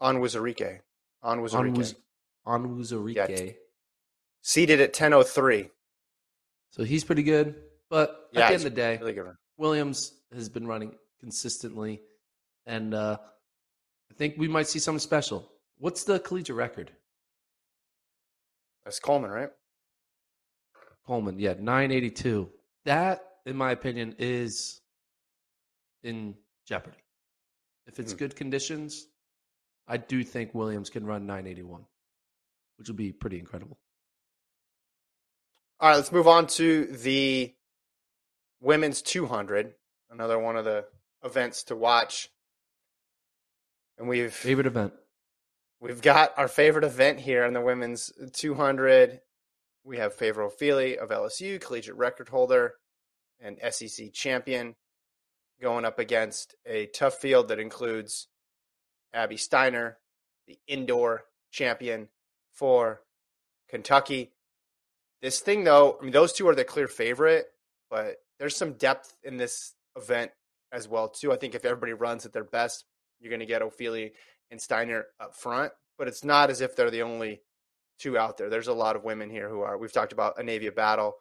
Onwuzurike. 0.00 0.80
Onwuzurike. 1.24 1.94
Onwuzurike. 2.46 3.56
Seated 4.42 4.80
at 4.80 4.92
10.03. 4.92 5.70
So 6.70 6.84
he's 6.84 7.04
pretty 7.04 7.22
good. 7.22 7.54
But 7.88 8.28
Yeah, 8.32 8.42
at 8.42 8.48
the 8.48 8.54
end 8.54 8.64
of 8.66 8.74
the 8.74 8.76
day, 8.76 8.98
Really. 9.00 9.32
Williams 9.56 10.12
has 10.34 10.48
been 10.48 10.66
running 10.66 10.94
consistently. 11.20 12.02
And 12.66 12.94
uh, 12.94 13.18
I 14.10 14.14
think 14.14 14.34
we 14.36 14.48
might 14.48 14.68
see 14.68 14.78
something 14.78 15.00
special. 15.00 15.50
What's 15.78 16.04
the 16.04 16.18
collegiate 16.18 16.56
record? 16.56 16.90
That's 18.84 18.98
Coleman, 19.00 19.30
right? 19.30 19.50
Coleman, 21.06 21.38
yeah, 21.38 21.54
982. 21.58 22.50
That, 22.84 23.24
in 23.44 23.56
my 23.56 23.72
opinion, 23.72 24.14
is 24.18 24.80
in 26.02 26.34
jeopardy. 26.66 26.98
If 27.86 28.00
it's 28.00 28.12
Hmm. 28.12 28.18
good 28.18 28.36
conditions, 28.36 29.06
I 29.86 29.96
do 29.98 30.24
think 30.24 30.54
Williams 30.54 30.90
can 30.90 31.04
run 31.06 31.26
981, 31.26 31.86
which 32.76 32.88
will 32.88 32.96
be 32.96 33.12
pretty 33.12 33.38
incredible. 33.38 33.78
All 35.78 35.90
right, 35.90 35.96
let's 35.96 36.10
move 36.10 36.26
on 36.26 36.46
to 36.48 36.86
the 36.86 37.54
women's 38.60 39.02
200, 39.02 39.74
another 40.10 40.38
one 40.38 40.56
of 40.56 40.64
the 40.64 40.86
events 41.24 41.64
to 41.64 41.76
watch. 41.76 42.30
And 43.98 44.08
we've 44.08 44.32
Favorite 44.32 44.66
event? 44.66 44.92
we've 45.80 46.02
got 46.02 46.32
our 46.36 46.48
favorite 46.48 46.84
event 46.84 47.20
here 47.20 47.44
in 47.44 47.52
the 47.52 47.60
women's 47.60 48.12
200. 48.32 49.20
We 49.84 49.98
have 49.98 50.14
Favor 50.14 50.48
Ofili 50.48 50.96
of 50.96 51.10
LSU, 51.10 51.60
collegiate 51.60 51.96
record 51.96 52.28
holder 52.28 52.74
and 53.40 53.58
SEC 53.70 54.12
champion, 54.12 54.74
going 55.60 55.84
up 55.84 55.98
against 55.98 56.54
a 56.64 56.86
tough 56.86 57.14
field 57.14 57.48
that 57.48 57.60
includes 57.60 58.28
Abby 59.12 59.36
Steiner, 59.36 59.98
the 60.46 60.58
indoor 60.66 61.24
champion 61.50 62.08
for 62.52 63.02
Kentucky. 63.68 64.32
This 65.22 65.40
thing, 65.40 65.64
though, 65.64 65.98
I 66.00 66.04
mean, 66.04 66.12
those 66.12 66.32
two 66.32 66.48
are 66.48 66.54
the 66.54 66.64
clear 66.64 66.88
favorite, 66.88 67.46
but 67.90 68.16
there's 68.38 68.56
some 68.56 68.72
depth 68.74 69.16
in 69.22 69.36
this 69.36 69.74
event 69.96 70.32
as 70.72 70.88
well, 70.88 71.08
too. 71.08 71.32
I 71.32 71.36
think 71.36 71.54
if 71.54 71.64
everybody 71.64 71.92
runs 71.92 72.26
at 72.26 72.32
their 72.32 72.44
best, 72.44 72.84
you're 73.20 73.30
going 73.30 73.40
to 73.40 73.46
get 73.46 73.62
Ofili 73.62 74.12
and 74.50 74.60
Steiner 74.60 75.06
up 75.20 75.34
front, 75.34 75.72
but 75.98 76.08
it's 76.08 76.24
not 76.24 76.50
as 76.50 76.60
if 76.60 76.76
they're 76.76 76.90
the 76.90 77.02
only 77.02 77.40
two 77.98 78.18
out 78.18 78.36
there. 78.36 78.50
There's 78.50 78.68
a 78.68 78.74
lot 78.74 78.96
of 78.96 79.04
women 79.04 79.30
here 79.30 79.48
who 79.48 79.62
are. 79.62 79.78
We've 79.78 79.92
talked 79.92 80.12
about 80.12 80.38
a 80.38 80.42
Anavia 80.42 80.74
Battle 80.74 81.16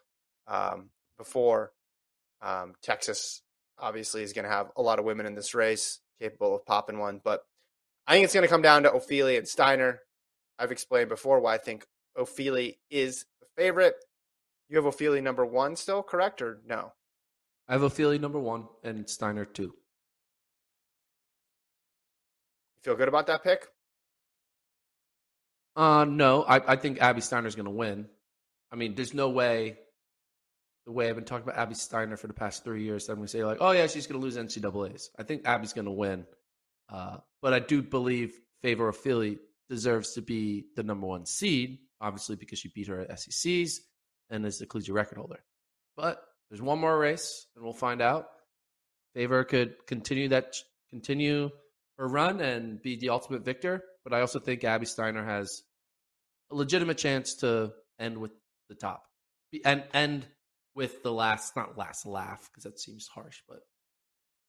um, 0.48 0.90
before. 1.18 1.72
Um, 2.42 2.74
Texas 2.82 3.42
obviously 3.80 4.24
is 4.24 4.34
going 4.34 4.46
to 4.46 4.52
have 4.52 4.72
a 4.76 4.82
lot 4.82 5.00
of 5.00 5.06
women 5.06 5.26
in 5.26 5.36
this 5.36 5.56
race, 5.56 6.00
capable 6.20 6.56
of 6.56 6.66
popping 6.66 7.00
one. 7.00 7.22
But 7.24 7.42
I 8.08 8.14
think 8.14 8.26
it's 8.26 8.34
going 8.34 8.44
to 8.44 8.50
come 8.50 8.62
down 8.62 8.84
to 8.84 8.92
Ofili 8.92 9.38
and 9.38 9.48
Steiner. 9.48 10.02
I've 10.60 10.72
explained 10.72 11.10
before 11.10 11.40
why 11.40 11.56
I 11.56 11.58
think 11.58 11.86
Ofili 12.18 12.78
is 12.90 13.26
the 13.40 13.48
favorite. 13.58 13.96
You 14.70 14.78
have 14.78 14.86
Ofili 14.86 15.22
number 15.22 15.46
one 15.46 15.76
still, 15.76 16.04
correct 16.04 16.42
or 16.42 16.60
no? 16.66 16.94
I 17.68 17.74
have 17.74 17.82
Ofili 17.82 18.20
number 18.20 18.40
one 18.40 18.68
and 18.84 19.10
Steiner 19.10 19.46
two. 19.46 19.64
You 19.64 19.74
feel 22.84 22.96
good 22.96 23.08
about 23.08 23.28
that 23.28 23.44
pick? 23.44 23.68
Uh, 25.76 26.06
no, 26.06 26.44
I, 26.44 26.74
I 26.74 26.76
think 26.78 27.02
Abby 27.02 27.22
Steiner's 27.22 27.56
going 27.56 27.66
to 27.66 27.72
win. 27.72 28.08
I 28.72 28.76
mean, 28.76 28.96
there's 28.96 29.14
no 29.14 29.30
way, 29.30 29.78
the 30.86 30.92
way 30.92 31.10
I've 31.10 31.16
been 31.16 31.26
talking 31.26 31.44
about 31.48 31.60
Abby 31.60 31.76
Steiner 31.76 32.16
for 32.16 32.28
the 32.28 32.34
past 32.34 32.64
three 32.64 32.84
years, 32.84 33.10
I'm 33.10 33.16
going 33.16 33.26
to 33.28 33.32
say, 33.32 33.44
like, 33.44 33.58
oh, 33.60 33.72
yeah, 33.72 33.88
she's 33.88 34.08
going 34.08 34.20
to 34.20 34.24
lose 34.24 34.38
NCAAs. 34.38 35.10
I 35.18 35.24
think 35.24 35.46
Abby's 35.46 35.74
going 35.74 35.86
to 35.86 35.92
win. 35.92 36.26
Uh, 36.88 37.18
but 37.42 37.54
I 37.54 37.60
do 37.60 37.82
believe 37.82 38.40
Favor 38.62 38.92
Ofili 38.92 39.40
deserves 39.70 40.14
to 40.14 40.22
be 40.22 40.66
the 40.76 40.84
number 40.84 41.08
one 41.08 41.26
seed, 41.26 41.80
obviously, 42.00 42.36
because 42.36 42.60
she 42.60 42.70
beat 42.70 42.88
her 42.88 43.02
at 43.02 43.20
SECs 43.20 43.80
and 44.30 44.46
is 44.46 44.60
the 44.60 44.66
collegiate 44.66 44.96
record 44.96 45.18
holder. 45.18 45.44
But 45.98 46.24
there's 46.50 46.62
one 46.62 46.80
more 46.80 46.98
race, 46.98 47.48
and 47.56 47.64
we'll 47.64 47.74
find 47.74 48.02
out. 48.02 48.28
Favor 49.14 49.44
could 49.44 49.86
continue 49.88 50.30
that, 50.30 50.56
continue 50.90 51.50
her 51.98 52.08
run 52.08 52.42
and 52.42 52.82
be 52.82 52.98
the 52.98 53.10
ultimate 53.10 53.46
victor. 53.46 53.84
But 54.04 54.14
I 54.14 54.22
also 54.22 54.40
think 54.40 54.64
Abby 54.64 54.86
Steiner 54.86 55.24
has 55.26 55.64
a 56.52 56.56
legitimate 56.56 56.98
chance 56.98 57.36
to 57.36 57.72
end 58.00 58.18
with 58.18 58.32
the 58.70 58.76
top 58.76 59.04
and 59.64 59.84
end 59.94 60.28
with 60.76 61.02
the 61.04 61.12
last, 61.12 61.56
not 61.56 61.78
last 61.78 62.06
laugh 62.06 62.50
because 62.52 62.64
that 62.66 62.80
seems 62.80 63.08
harsh, 63.08 63.42
but 63.48 63.60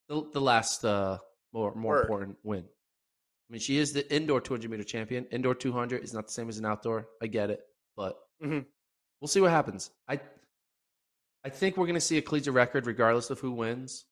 the 0.09 0.29
the 0.33 0.41
last 0.41 0.85
uh, 0.85 1.19
more 1.53 1.75
more 1.75 1.95
Word. 1.95 2.03
important 2.03 2.39
win. 2.43 2.65
I 2.65 3.53
mean, 3.53 3.61
she 3.61 3.79
is 3.79 3.93
the 3.93 4.13
indoor 4.15 4.41
200 4.41 4.69
meter 4.69 4.83
champion. 4.83 5.27
Indoor 5.31 5.55
200 5.55 6.03
is 6.03 6.13
not 6.13 6.27
the 6.27 6.33
same 6.33 6.49
as 6.49 6.59
an 6.59 6.67
outdoor. 6.67 7.07
I 7.23 7.29
get 7.29 7.51
it, 7.51 7.61
but 7.97 8.17
Mhm. 8.43 8.67
we'll 9.21 9.29
see 9.29 9.41
what 9.41 9.53
happens. 9.53 9.91
I 10.09 10.21
I 11.47 11.49
think 11.49 11.77
we're 11.77 11.87
going 11.87 11.95
to 11.95 12.01
see 12.01 12.19
a 12.19 12.23
collegiate 12.23 12.55
record 12.55 12.87
regardless 12.89 13.31
of 13.31 13.39
who 13.39 13.53
wins. 13.53 14.05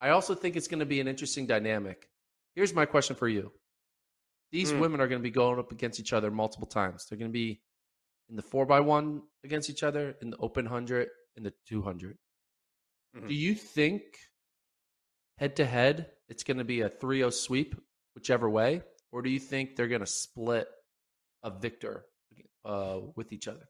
I 0.00 0.10
also 0.10 0.36
think 0.36 0.54
it's 0.54 0.68
going 0.68 0.78
to 0.78 0.86
be 0.86 1.00
an 1.00 1.08
interesting 1.08 1.44
dynamic. 1.44 2.08
Here's 2.54 2.72
my 2.72 2.86
question 2.86 3.16
for 3.16 3.26
you. 3.26 3.50
These 4.52 4.72
Mm. 4.72 4.80
women 4.80 5.00
are 5.00 5.08
going 5.08 5.20
to 5.20 5.30
be 5.30 5.32
going 5.32 5.58
up 5.58 5.72
against 5.72 5.98
each 5.98 6.12
other 6.12 6.30
multiple 6.30 6.68
times. 6.68 7.04
They're 7.04 7.18
going 7.18 7.32
to 7.32 7.40
be 7.46 7.60
in 8.28 8.36
the 8.36 8.42
4 8.42 8.64
by 8.64 8.78
one 8.78 9.22
against 9.42 9.70
each 9.70 9.82
other, 9.82 10.16
in 10.22 10.30
the 10.30 10.36
open 10.36 10.66
100, 10.66 11.08
in 11.36 11.42
the 11.42 11.52
200. 11.66 12.16
Mhm. 13.16 13.26
Do 13.26 13.34
you 13.34 13.56
think 13.56 14.02
head 15.38 15.56
to 15.56 15.66
head 15.66 16.12
it's 16.28 16.44
going 16.44 16.58
to 16.58 16.64
be 16.64 16.82
a 16.82 16.88
3-0 16.90 17.32
sweep 17.32 17.74
whichever 18.14 18.48
way 18.48 18.82
or 19.10 19.22
do 19.22 19.30
you 19.30 19.40
think 19.40 19.74
they're 19.74 19.88
going 19.88 20.00
to 20.00 20.06
split 20.06 20.68
a 21.42 21.50
victor 21.50 22.06
uh, 22.64 23.00
with 23.16 23.32
each 23.32 23.48
other? 23.48 23.68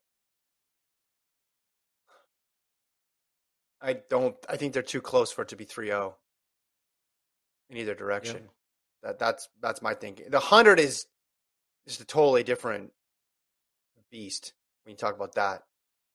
I 3.81 3.97
don't. 4.11 4.37
I 4.49 4.57
think 4.57 4.73
they're 4.73 4.83
too 4.83 5.01
close 5.01 5.31
for 5.31 5.43
it 5.43 5.49
to 5.49 5.57
be 5.57 5.65
3-0 5.65 6.15
in 7.71 7.77
either 7.77 7.95
direction. 7.95 8.37
That 9.03 9.19
that's 9.19 9.49
that's 9.61 9.83
my 9.83 9.95
thinking. 9.95 10.31
The 10.31 10.41
hundred 10.41 10.81
is 10.81 11.07
just 11.87 12.01
a 12.01 12.05
totally 12.05 12.43
different 12.43 12.93
beast 14.11 14.53
when 14.85 14.93
you 14.93 14.97
talk 14.97 15.15
about 15.15 15.35
that 15.37 15.63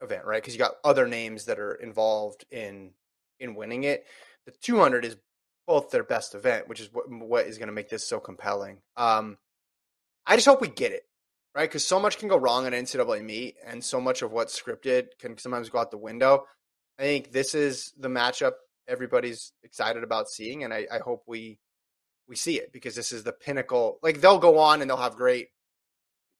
event, 0.01 0.25
right? 0.25 0.41
Because 0.41 0.53
you 0.53 0.59
got 0.59 0.75
other 0.83 1.07
names 1.07 1.45
that 1.45 1.59
are 1.59 1.75
involved 1.75 2.45
in 2.51 2.91
in 3.39 3.55
winning 3.55 3.83
it. 3.83 4.05
The 4.45 4.51
two 4.61 4.79
hundred 4.79 5.05
is 5.05 5.15
both 5.65 5.91
their 5.91 6.03
best 6.03 6.35
event, 6.35 6.67
which 6.67 6.81
is 6.81 6.89
what 6.91 7.09
what 7.09 7.47
is 7.47 7.57
going 7.57 7.67
to 7.67 7.73
make 7.73 7.89
this 7.89 8.07
so 8.07 8.19
compelling. 8.19 8.79
Um, 8.97 9.37
I 10.25 10.35
just 10.35 10.47
hope 10.47 10.61
we 10.61 10.67
get 10.67 10.91
it 10.91 11.03
right 11.55 11.69
because 11.69 11.85
so 11.85 11.99
much 11.99 12.17
can 12.17 12.27
go 12.27 12.37
wrong 12.37 12.65
an 12.65 12.73
NCAA 12.73 13.23
meet, 13.23 13.55
and 13.65 13.83
so 13.83 14.01
much 14.01 14.21
of 14.21 14.31
what's 14.31 14.59
scripted 14.59 15.07
can 15.19 15.37
sometimes 15.37 15.69
go 15.69 15.79
out 15.79 15.91
the 15.91 15.97
window. 15.97 16.45
I 16.99 17.03
think 17.03 17.31
this 17.31 17.55
is 17.55 17.93
the 17.97 18.07
matchup 18.07 18.53
everybody's 18.87 19.51
excited 19.63 20.03
about 20.03 20.29
seeing, 20.29 20.63
and 20.63 20.73
I, 20.73 20.87
I 20.91 20.99
hope 20.99 21.23
we 21.27 21.59
we 22.27 22.35
see 22.35 22.57
it 22.57 22.71
because 22.71 22.95
this 22.95 23.11
is 23.11 23.23
the 23.23 23.33
pinnacle. 23.33 23.99
Like 24.01 24.21
they'll 24.21 24.39
go 24.39 24.59
on 24.59 24.81
and 24.81 24.89
they'll 24.89 24.97
have 24.97 25.15
great, 25.15 25.49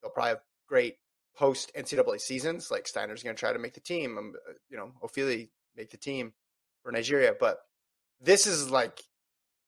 they'll 0.01 0.11
probably 0.11 0.29
have 0.29 0.41
great 0.67 0.95
post 1.35 1.71
NCAA 1.75 2.19
seasons. 2.21 2.71
Like 2.71 2.87
Steiner's 2.87 3.23
going 3.23 3.35
to 3.35 3.39
try 3.39 3.53
to 3.53 3.59
make 3.59 3.73
the 3.73 3.79
team. 3.79 4.17
Um, 4.17 4.33
uh, 4.49 4.53
you 4.69 4.77
know, 4.77 4.91
Ofili 5.03 5.49
make 5.75 5.89
the 5.89 5.97
team 5.97 6.33
for 6.83 6.91
Nigeria, 6.91 7.33
but 7.39 7.59
this 8.21 8.47
is 8.47 8.69
like 8.69 9.01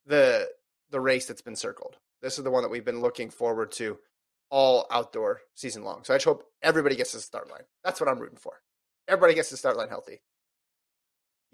the 0.06 0.48
the 0.92 1.00
race 1.00 1.26
that's 1.26 1.42
been 1.42 1.56
circled. 1.56 1.98
This 2.22 2.38
is 2.38 2.44
the 2.44 2.52
one 2.52 2.64
that 2.64 2.70
we've 2.70 2.86
been 2.86 3.02
looking 3.02 3.30
forward 3.30 3.72
to 3.74 3.98
all 4.50 4.88
outdoor 4.92 5.42
season 5.56 5.84
long. 5.84 6.04
So 6.04 6.14
I 6.14 6.18
just 6.18 6.26
hope 6.26 6.44
everybody 6.62 6.96
gets 6.96 7.12
to 7.12 7.18
the 7.18 7.24
start 7.24 7.50
line. 7.50 7.64
That's 7.84 8.00
what 8.00 8.10
I'm 8.10 8.20
rooting 8.20 8.38
for. 8.38 8.62
Everybody 9.08 9.34
gets 9.34 9.50
to 9.50 9.56
the 9.56 9.58
start 9.58 9.78
line 9.78 9.90
healthy. 9.90 10.22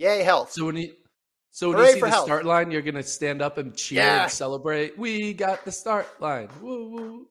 Yay, 0.01 0.24
health. 0.24 0.51
So 0.51 0.65
when 0.65 0.77
you 0.77 0.96
so 1.51 1.70
when 1.70 1.77
Hooray 1.77 1.88
you 1.89 1.93
see 1.96 2.00
the 2.01 2.10
health. 2.10 2.25
start 2.25 2.43
line, 2.46 2.72
you're 2.72 2.81
gonna 2.81 3.03
stand 3.03 3.39
up 3.41 3.60
and 3.60 3.75
cheer 3.77 4.01
Yeah. 4.01 4.24
and 4.24 4.31
celebrate. 4.31 4.98
We 4.98 5.34
got 5.34 5.63
the 5.63 5.72
start 5.72 6.20
line. 6.20 6.50
Woo 6.60 6.89
woo. 6.89 7.27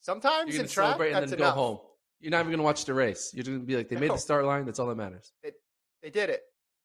Sometimes 0.00 0.48
You're 0.52 0.60
in 0.60 0.66
gonna 0.66 0.68
track, 0.68 0.86
celebrate 0.86 1.12
and 1.14 1.28
then 1.28 1.38
enough. 1.38 1.54
go 1.56 1.60
home. 1.60 1.78
You're 2.20 2.30
not 2.30 2.40
even 2.40 2.52
gonna 2.52 2.62
watch 2.62 2.84
the 2.84 2.94
race. 2.94 3.32
You're 3.34 3.42
gonna 3.42 3.58
be 3.58 3.76
like, 3.76 3.88
they 3.88 3.96
made 3.96 4.10
the 4.12 4.18
start 4.18 4.44
line. 4.44 4.66
That's 4.66 4.78
all 4.78 4.86
that 4.86 4.94
matters. 4.94 5.32
They 5.42 6.10
did 6.10 6.30
it. 6.30 6.42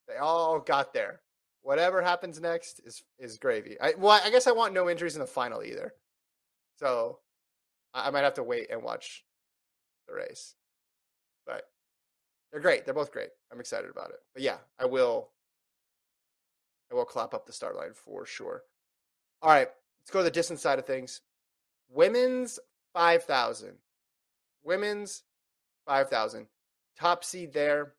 They 0.07 0.15
all 0.15 0.59
got 0.59 0.91
there. 0.91 1.21
Whatever 1.61 2.01
happens 2.01 2.39
next 2.41 2.79
is 2.83 3.03
is 3.19 3.37
gravy. 3.37 3.79
I 3.79 3.93
well, 3.95 4.19
I 4.23 4.31
guess 4.31 4.47
I 4.47 4.53
want 4.53 4.73
no 4.73 4.89
injuries 4.89 5.15
in 5.15 5.19
the 5.21 5.27
final 5.27 5.61
either. 5.61 5.93
So 6.77 7.19
I 7.93 8.09
might 8.09 8.23
have 8.23 8.35
to 8.35 8.43
wait 8.43 8.71
and 8.71 8.81
watch 8.81 9.23
the 10.07 10.15
race. 10.15 10.55
But 11.45 11.69
they're 12.51 12.61
great. 12.61 12.85
They're 12.85 12.93
both 12.93 13.11
great. 13.11 13.29
I'm 13.51 13.59
excited 13.59 13.89
about 13.89 14.09
it. 14.09 14.19
But 14.33 14.43
yeah, 14.43 14.57
I 14.79 14.85
will. 14.85 15.29
I 16.91 16.95
will 16.95 17.05
clap 17.05 17.33
up 17.33 17.45
the 17.45 17.53
start 17.53 17.75
line 17.75 17.93
for 17.93 18.25
sure. 18.25 18.63
All 19.41 19.51
right, 19.51 19.67
let's 20.01 20.11
go 20.11 20.19
to 20.19 20.23
the 20.23 20.31
distance 20.31 20.61
side 20.61 20.79
of 20.79 20.85
things. 20.85 21.21
Women's 21.87 22.59
5,000. 22.93 23.73
Women's 24.63 25.23
5,000. 25.85 26.47
Top 26.97 27.23
seed 27.23 27.53
there 27.53 27.93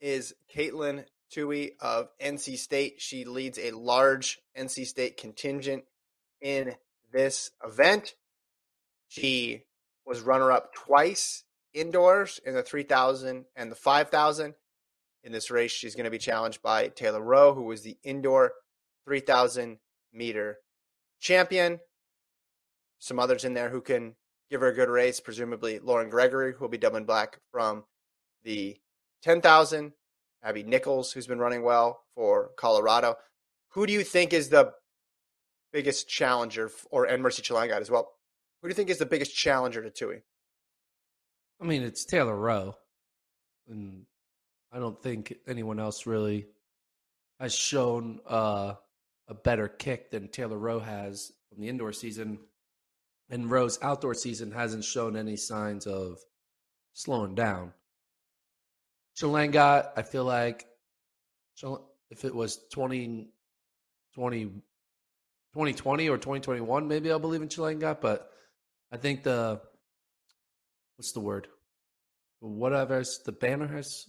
is 0.00 0.34
Katelyn 0.54 1.04
Tuohy 1.34 1.72
of 1.80 2.08
NC 2.20 2.58
State. 2.58 3.00
She 3.00 3.24
leads 3.24 3.58
a 3.58 3.72
large 3.72 4.40
NC 4.56 4.86
State 4.86 5.16
contingent 5.16 5.84
in 6.40 6.74
this 7.12 7.50
event. 7.64 8.14
She 9.08 9.64
was 10.06 10.20
runner 10.20 10.50
up 10.52 10.72
twice 10.72 11.44
indoors 11.74 12.40
in 12.44 12.54
the 12.54 12.62
3000 12.62 13.44
and 13.56 13.70
the 13.70 13.76
5000. 13.76 14.54
In 15.22 15.32
this 15.32 15.50
race, 15.50 15.70
she's 15.70 15.94
going 15.94 16.04
to 16.04 16.10
be 16.10 16.18
challenged 16.18 16.62
by 16.62 16.88
Taylor 16.88 17.20
Rowe, 17.20 17.54
who 17.54 17.64
was 17.64 17.82
the 17.82 17.98
indoor 18.02 18.52
3000 19.06 19.78
meter 20.12 20.58
champion. 21.20 21.80
Some 22.98 23.18
others 23.18 23.44
in 23.44 23.54
there 23.54 23.70
who 23.70 23.80
can 23.80 24.16
give 24.50 24.60
her 24.60 24.68
a 24.68 24.74
good 24.74 24.88
race, 24.88 25.20
presumably 25.20 25.78
Lauren 25.78 26.10
Gregory, 26.10 26.52
who 26.52 26.60
will 26.60 26.68
be 26.68 26.78
doubling 26.78 27.04
black 27.04 27.38
from 27.50 27.84
the 28.42 28.78
10,000. 29.22 29.92
Abby 30.42 30.62
Nichols, 30.62 31.12
who's 31.12 31.26
been 31.26 31.38
running 31.38 31.62
well 31.62 32.02
for 32.14 32.50
Colorado. 32.56 33.16
Who 33.72 33.86
do 33.86 33.92
you 33.92 34.02
think 34.02 34.32
is 34.32 34.48
the 34.48 34.72
biggest 35.72 36.08
challenger, 36.08 36.70
or 36.90 37.04
and 37.04 37.22
Mercy 37.22 37.42
Chelangat 37.42 37.80
as 37.80 37.90
well? 37.90 38.10
Who 38.60 38.68
do 38.68 38.70
you 38.70 38.74
think 38.74 38.90
is 38.90 38.98
the 38.98 39.06
biggest 39.06 39.36
challenger 39.36 39.82
to 39.82 39.90
Tuohy? 39.90 40.22
I 41.60 41.66
mean, 41.66 41.82
it's 41.82 42.04
Taylor 42.04 42.36
Rowe, 42.36 42.74
and 43.68 44.06
I 44.72 44.78
don't 44.78 45.00
think 45.02 45.34
anyone 45.46 45.78
else 45.78 46.06
really 46.06 46.46
has 47.38 47.54
shown 47.54 48.20
uh, 48.26 48.74
a 49.28 49.34
better 49.34 49.68
kick 49.68 50.10
than 50.10 50.28
Taylor 50.28 50.58
Rowe 50.58 50.80
has 50.80 51.32
from 51.48 51.60
the 51.60 51.68
indoor 51.68 51.92
season. 51.92 52.38
And 53.28 53.50
Rowe's 53.50 53.78
outdoor 53.82 54.14
season 54.14 54.50
hasn't 54.50 54.84
shown 54.84 55.16
any 55.16 55.36
signs 55.36 55.86
of 55.86 56.18
slowing 56.94 57.34
down. 57.34 57.72
Chelangat, 59.20 59.90
I 59.96 60.02
feel 60.02 60.24
like 60.24 60.66
if 62.10 62.24
it 62.24 62.34
was 62.34 62.58
20, 62.72 63.28
20, 64.14 64.44
2020 64.44 66.08
or 66.08 66.16
2021, 66.16 66.88
maybe 66.88 67.10
I'll 67.10 67.18
believe 67.18 67.42
in 67.42 67.48
Chelangat, 67.48 68.00
but 68.00 68.30
I 68.90 68.96
think 68.96 69.22
the 69.22 69.60
what's 71.00 71.12
the 71.12 71.20
word? 71.20 71.48
Whatever 72.40 73.02
the 73.24 73.32
banner 73.32 73.66
has 73.68 74.04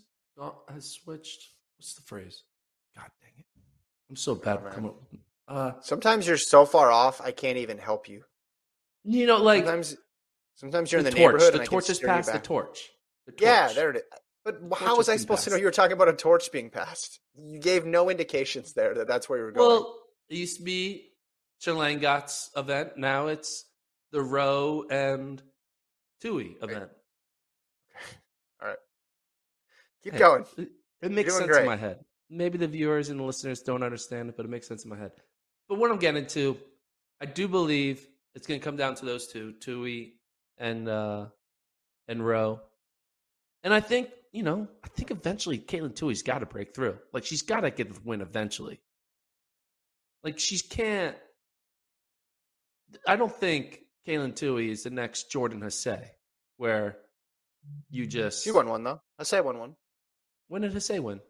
has 0.68 0.92
switched. 0.92 1.42
What's 1.78 1.94
the 1.94 2.02
phrase? 2.02 2.44
God 2.98 3.08
dang 3.22 3.32
it! 3.38 3.46
I'm 4.10 4.18
so 4.18 4.36
bad. 4.36 4.60
Oh, 4.62 4.70
coming 4.70 4.94
uh, 5.48 5.72
sometimes 5.80 6.28
you're 6.28 6.36
so 6.36 6.66
far 6.66 6.92
off, 6.92 7.22
I 7.22 7.32
can't 7.32 7.58
even 7.58 7.78
help 7.78 8.10
you. 8.10 8.24
You 9.06 9.26
know, 9.26 9.38
like 9.38 9.64
sometimes, 9.64 9.96
sometimes 10.56 10.92
you're 10.92 11.02
the 11.02 11.10
in 11.10 11.14
the 11.14 11.20
torch. 11.22 11.34
neighborhood. 11.34 11.62
The 11.62 11.66
torch 11.66 11.90
is 11.90 12.00
past 12.00 12.34
the 12.34 12.40
torch. 12.40 12.90
the 13.26 13.32
torch. 13.32 13.42
Yeah, 13.42 13.72
there 13.72 13.92
it 13.92 13.96
is. 13.96 14.04
But 14.44 14.60
how 14.78 14.98
was 14.98 15.08
I 15.08 15.16
supposed 15.16 15.38
passed. 15.38 15.44
to 15.46 15.52
know 15.52 15.56
you 15.56 15.66
were 15.66 15.72
talking 15.72 15.94
about 15.94 16.10
a 16.10 16.14
torch 16.14 16.52
being 16.52 16.72
passed? 16.72 17.22
You 17.38 17.60
gave 17.60 17.86
no 17.86 18.10
indications 18.10 18.74
there 18.74 18.96
that 18.96 19.08
that's 19.08 19.30
where 19.30 19.40
you 19.40 19.46
were 19.46 19.52
going. 19.54 19.66
Well, 19.66 19.96
it 20.30 20.36
used 20.36 20.58
to 20.58 20.64
be 20.64 21.12
Chelangat's 21.64 22.50
event. 22.58 22.98
Now 22.98 23.28
it's 23.28 23.64
the 24.12 24.22
Rowe 24.22 24.84
and 24.92 25.42
Tuohy 26.24 26.56
event. 26.62 26.90
All 28.62 28.68
right. 28.68 28.78
Keep 30.04 30.14
hey, 30.14 30.20
going. 30.20 30.46
It, 30.58 30.70
it 31.02 31.12
makes 31.12 31.36
sense 31.36 31.48
great. 31.48 31.62
in 31.62 31.66
my 31.66 31.76
head. 31.76 32.00
Maybe 32.30 32.58
the 32.58 32.68
viewers 32.68 33.10
and 33.10 33.20
the 33.20 33.24
listeners 33.24 33.62
don't 33.62 33.84
understand 33.84 34.30
it, 34.30 34.38
but 34.38 34.46
it 34.46 34.50
makes 34.50 34.68
sense 34.68 34.84
in 34.84 34.90
my 34.90 34.98
head. 34.98 35.12
But 35.68 35.80
what 35.80 35.92
I'm 35.92 35.98
getting 35.98 36.26
to, 36.28 36.58
I 37.20 37.26
do 37.26 37.48
believe 37.48 38.08
it's 38.36 38.48
going 38.48 38.60
to 38.60 38.64
come 38.64 38.78
down 38.78 38.96
to 38.96 39.06
those 39.06 39.28
two, 39.28 39.54
Tuohy 39.60 40.14
and 40.58 40.88
uh, 40.88 41.26
and 42.08 42.26
Rowe. 42.26 42.62
And 43.64 43.74
I 43.74 43.80
think, 43.80 44.10
you 44.32 44.44
know, 44.44 44.68
I 44.84 44.88
think 44.90 45.12
eventually 45.12 45.60
Katelyn 45.60 45.94
Tuohy's 45.94 46.24
got 46.24 46.40
to 46.40 46.46
break 46.46 46.74
through. 46.74 46.98
Like 47.14 47.26
she's 47.26 47.42
got 47.42 47.62
to 47.62 47.72
get 47.72 47.94
the 47.94 48.00
win 48.04 48.22
eventually. 48.22 48.80
Like 50.24 50.40
she 50.40 50.60
can't. 50.60 51.16
I 53.08 53.16
don't 53.16 53.34
think 53.34 53.82
Katelyn 54.08 54.34
Tuohy 54.34 54.70
is 54.70 54.84
the 54.84 54.90
next 54.90 55.32
Jordan 55.32 55.62
Hasay, 55.62 56.06
where 56.58 56.98
you 57.90 58.08
just 58.08 58.44
she 58.44 58.52
won 58.52 58.68
one 58.68 58.84
though. 58.84 59.02
Hasay 59.20 59.44
won 59.44 59.60
one. 59.60 59.76
When 60.48 60.64
did 60.64 60.74
Hasay 60.74 61.00
win? 61.00 61.22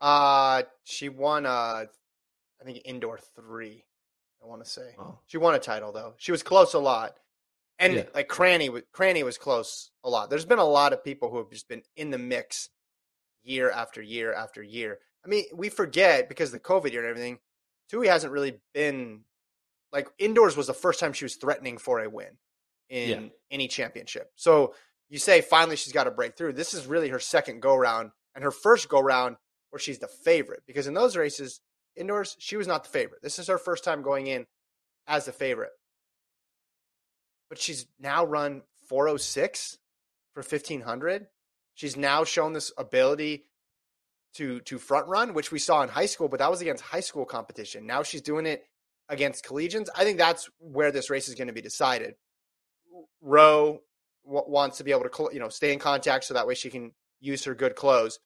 Uh 0.00 0.62
she 0.84 1.08
won. 1.08 1.46
Uh, 1.46 1.84
I 2.60 2.64
think 2.64 2.82
indoor 2.84 3.18
three. 3.34 3.84
I 4.42 4.46
want 4.46 4.64
to 4.64 4.70
say 4.70 4.94
oh. 4.98 5.18
she 5.26 5.38
won 5.38 5.54
a 5.54 5.58
title 5.58 5.92
though. 5.92 6.14
She 6.18 6.32
was 6.32 6.42
close 6.42 6.74
a 6.74 6.78
lot, 6.78 7.18
and 7.78 7.94
yeah. 7.94 8.02
like 8.14 8.28
Cranny, 8.28 8.70
Cranny 8.92 9.22
was 9.22 9.38
close 9.38 9.90
a 10.04 10.10
lot. 10.10 10.30
There's 10.30 10.44
been 10.44 10.58
a 10.58 10.64
lot 10.64 10.92
of 10.92 11.02
people 11.02 11.30
who 11.30 11.38
have 11.38 11.50
just 11.50 11.68
been 11.68 11.82
in 11.96 12.10
the 12.10 12.18
mix 12.18 12.68
year 13.42 13.70
after 13.70 14.02
year 14.02 14.32
after 14.32 14.62
year. 14.62 14.98
I 15.24 15.28
mean, 15.28 15.44
we 15.54 15.68
forget 15.70 16.28
because 16.28 16.52
the 16.52 16.60
COVID 16.60 16.92
year 16.92 17.00
and 17.00 17.10
everything. 17.10 17.38
Tuohy 17.90 18.08
hasn't 18.08 18.32
really 18.32 18.58
been 18.74 19.20
like 19.92 20.08
indoors 20.18 20.56
was 20.56 20.66
the 20.66 20.74
first 20.74 21.00
time 21.00 21.12
she 21.12 21.24
was 21.24 21.36
threatening 21.36 21.78
for 21.78 22.00
a 22.00 22.08
win 22.08 22.38
in 22.88 23.08
yeah. 23.08 23.28
any 23.50 23.68
championship. 23.68 24.30
So 24.36 24.74
you 25.08 25.18
say 25.18 25.40
finally 25.40 25.76
she's 25.76 25.92
got 25.92 26.06
a 26.06 26.10
breakthrough. 26.10 26.52
This 26.52 26.74
is 26.74 26.86
really 26.86 27.08
her 27.08 27.20
second 27.20 27.60
go 27.60 27.76
round 27.76 28.10
and 28.34 28.44
her 28.44 28.50
first 28.50 28.88
go 28.88 29.00
round 29.00 29.36
where 29.70 29.80
she's 29.80 29.98
the 29.98 30.08
favorite 30.08 30.62
because 30.66 30.86
in 30.86 30.94
those 30.94 31.16
races 31.16 31.60
indoors 31.96 32.36
she 32.38 32.56
was 32.56 32.66
not 32.66 32.84
the 32.84 32.90
favorite. 32.90 33.22
This 33.22 33.38
is 33.38 33.48
her 33.48 33.58
first 33.58 33.84
time 33.84 34.02
going 34.02 34.26
in 34.26 34.46
as 35.06 35.24
the 35.24 35.32
favorite. 35.32 35.72
But 37.48 37.58
she's 37.58 37.86
now 38.00 38.24
run 38.24 38.62
406 38.88 39.78
for 40.34 40.40
1500. 40.40 41.26
She's 41.74 41.96
now 41.96 42.24
shown 42.24 42.52
this 42.52 42.72
ability 42.76 43.44
to 44.34 44.60
to 44.60 44.78
front 44.78 45.08
run, 45.08 45.34
which 45.34 45.52
we 45.52 45.58
saw 45.58 45.82
in 45.82 45.88
high 45.88 46.06
school, 46.06 46.28
but 46.28 46.40
that 46.40 46.50
was 46.50 46.60
against 46.60 46.82
high 46.82 47.00
school 47.00 47.24
competition. 47.24 47.86
Now 47.86 48.02
she's 48.02 48.22
doing 48.22 48.46
it 48.46 48.64
against 49.08 49.44
collegians. 49.44 49.88
I 49.96 50.04
think 50.04 50.18
that's 50.18 50.48
where 50.58 50.90
this 50.90 51.10
race 51.10 51.28
is 51.28 51.34
going 51.34 51.48
to 51.48 51.54
be 51.54 51.62
decided. 51.62 52.14
Rowe 53.20 53.80
w- 54.24 54.44
wants 54.46 54.78
to 54.78 54.84
be 54.84 54.90
able 54.90 55.08
to, 55.08 55.30
you 55.32 55.40
know, 55.40 55.48
stay 55.48 55.72
in 55.72 55.78
contact 55.78 56.24
so 56.24 56.34
that 56.34 56.46
way 56.46 56.54
she 56.54 56.70
can 56.70 56.92
use 57.20 57.44
her 57.44 57.54
good 57.54 57.76
clothes. 57.76 58.18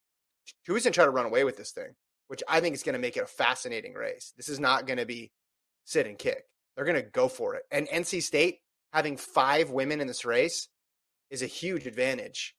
Who's 0.66 0.84
going 0.84 0.92
to 0.92 0.96
try 0.96 1.04
to 1.04 1.10
run 1.10 1.26
away 1.26 1.44
with 1.44 1.56
this 1.56 1.72
thing, 1.72 1.94
which 2.28 2.42
I 2.48 2.60
think 2.60 2.74
is 2.74 2.82
going 2.82 2.94
to 2.94 2.98
make 2.98 3.16
it 3.16 3.24
a 3.24 3.26
fascinating 3.26 3.94
race. 3.94 4.32
This 4.36 4.48
is 4.48 4.58
not 4.58 4.86
going 4.86 4.98
to 4.98 5.06
be 5.06 5.30
sit 5.84 6.06
and 6.06 6.18
kick. 6.18 6.44
They're 6.74 6.84
going 6.84 7.02
to 7.02 7.10
go 7.10 7.28
for 7.28 7.54
it. 7.54 7.62
And 7.70 7.86
NC 7.88 8.22
State 8.22 8.58
having 8.92 9.16
five 9.16 9.70
women 9.70 10.00
in 10.00 10.06
this 10.06 10.24
race 10.24 10.68
is 11.30 11.42
a 11.42 11.46
huge 11.46 11.86
advantage 11.86 12.56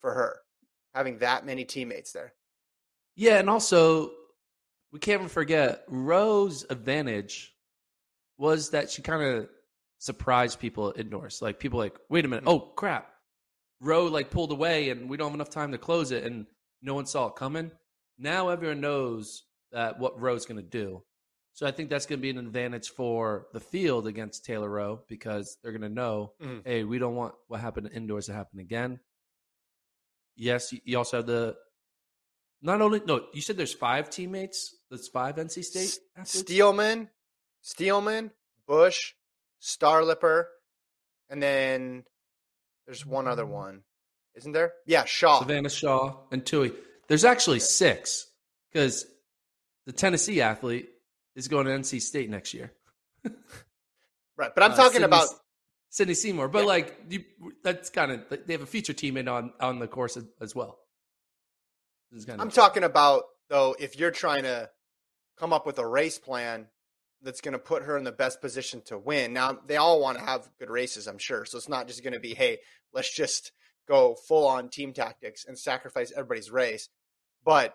for 0.00 0.12
her, 0.12 0.40
having 0.94 1.18
that 1.18 1.46
many 1.46 1.64
teammates 1.64 2.12
there. 2.12 2.34
Yeah, 3.16 3.38
and 3.38 3.48
also 3.48 4.10
we 4.94 5.00
can't 5.00 5.28
forget 5.28 5.82
Rowe's 5.88 6.64
advantage 6.70 7.52
was 8.38 8.70
that 8.70 8.92
she 8.92 9.02
kind 9.02 9.22
of 9.24 9.48
surprised 9.98 10.60
people 10.60 10.94
indoors. 10.96 11.42
Like 11.42 11.58
people 11.58 11.80
like, 11.80 11.98
wait 12.08 12.24
a 12.24 12.28
minute, 12.28 12.44
oh 12.46 12.60
crap. 12.60 13.10
Rowe 13.80 14.06
like 14.06 14.30
pulled 14.30 14.52
away 14.52 14.90
and 14.90 15.10
we 15.10 15.16
don't 15.16 15.30
have 15.30 15.34
enough 15.34 15.50
time 15.50 15.72
to 15.72 15.78
close 15.78 16.12
it 16.12 16.22
and 16.22 16.46
no 16.80 16.94
one 16.94 17.06
saw 17.06 17.26
it 17.26 17.34
coming. 17.34 17.72
Now 18.18 18.50
everyone 18.50 18.80
knows 18.80 19.42
that 19.72 19.98
what 19.98 20.20
Rowe's 20.20 20.46
gonna 20.46 20.62
do. 20.62 21.02
So 21.54 21.66
I 21.66 21.72
think 21.72 21.90
that's 21.90 22.06
gonna 22.06 22.20
be 22.20 22.30
an 22.30 22.38
advantage 22.38 22.90
for 22.90 23.48
the 23.52 23.58
field 23.58 24.06
against 24.06 24.44
Taylor 24.44 24.70
Rowe 24.70 25.00
because 25.08 25.58
they're 25.60 25.72
gonna 25.72 25.88
know, 25.88 26.34
mm-hmm. 26.40 26.60
hey, 26.64 26.84
we 26.84 27.00
don't 27.00 27.16
want 27.16 27.34
what 27.48 27.58
happened 27.58 27.90
indoors 27.92 28.26
to 28.26 28.32
happen 28.32 28.60
again. 28.60 29.00
Yes, 30.36 30.72
you 30.84 30.96
also 30.98 31.16
have 31.16 31.26
the 31.26 31.56
not 32.64 32.80
only 32.80 33.02
no, 33.06 33.26
you 33.34 33.42
said 33.42 33.58
there's 33.58 33.74
five 33.74 34.08
teammates. 34.08 34.74
That's 34.90 35.06
five 35.08 35.36
NC 35.36 35.62
State. 35.64 35.98
Athletes? 36.16 36.38
Steelman, 36.38 37.10
Steelman, 37.60 38.30
Bush, 38.66 39.12
Starliper, 39.62 40.44
and 41.28 41.42
then 41.42 42.04
there's 42.86 43.04
one 43.04 43.28
other 43.28 43.44
one, 43.44 43.82
isn't 44.34 44.52
there? 44.52 44.72
Yeah, 44.86 45.04
Shaw, 45.04 45.40
Savannah 45.40 45.68
Shaw, 45.68 46.16
and 46.32 46.42
Tuohy. 46.42 46.74
There's 47.06 47.26
actually 47.26 47.60
six 47.60 48.26
because 48.72 49.04
the 49.84 49.92
Tennessee 49.92 50.40
athlete 50.40 50.88
is 51.36 51.48
going 51.48 51.66
to 51.66 51.72
NC 51.72 52.00
State 52.00 52.30
next 52.30 52.54
year. 52.54 52.72
right, 54.38 54.52
but 54.54 54.62
I'm 54.62 54.72
uh, 54.72 54.76
talking 54.76 54.92
Sydney, 54.92 55.04
about 55.04 55.28
Sydney 55.90 56.14
Seymour. 56.14 56.48
But 56.48 56.60
yeah. 56.60 56.64
like, 56.64 56.96
you, 57.10 57.24
that's 57.62 57.90
kind 57.90 58.10
of 58.10 58.46
they 58.46 58.54
have 58.54 58.62
a 58.62 58.66
feature 58.66 58.94
team 58.94 59.18
in 59.18 59.28
on 59.28 59.52
on 59.60 59.80
the 59.80 59.86
course 59.86 60.16
as 60.40 60.54
well. 60.54 60.78
I'm 62.40 62.50
talking 62.50 62.84
about 62.84 63.24
though 63.48 63.74
if 63.78 63.98
you're 63.98 64.10
trying 64.10 64.44
to 64.44 64.70
come 65.38 65.52
up 65.52 65.66
with 65.66 65.78
a 65.78 65.86
race 65.86 66.18
plan 66.18 66.68
that's 67.22 67.40
going 67.40 67.52
to 67.52 67.58
put 67.58 67.82
her 67.84 67.96
in 67.96 68.04
the 68.04 68.12
best 68.12 68.40
position 68.40 68.82
to 68.86 68.98
win. 68.98 69.32
Now 69.32 69.58
they 69.66 69.76
all 69.76 70.00
want 70.00 70.18
to 70.18 70.24
have 70.24 70.48
good 70.58 70.70
races, 70.70 71.06
I'm 71.06 71.18
sure. 71.18 71.44
So 71.44 71.58
it's 71.58 71.68
not 71.68 71.88
just 71.88 72.04
going 72.04 72.12
to 72.12 72.20
be, 72.20 72.34
hey, 72.34 72.58
let's 72.92 73.14
just 73.14 73.52
go 73.88 74.14
full 74.28 74.46
on 74.46 74.68
team 74.68 74.92
tactics 74.92 75.44
and 75.46 75.58
sacrifice 75.58 76.12
everybody's 76.12 76.50
race. 76.50 76.88
But 77.44 77.74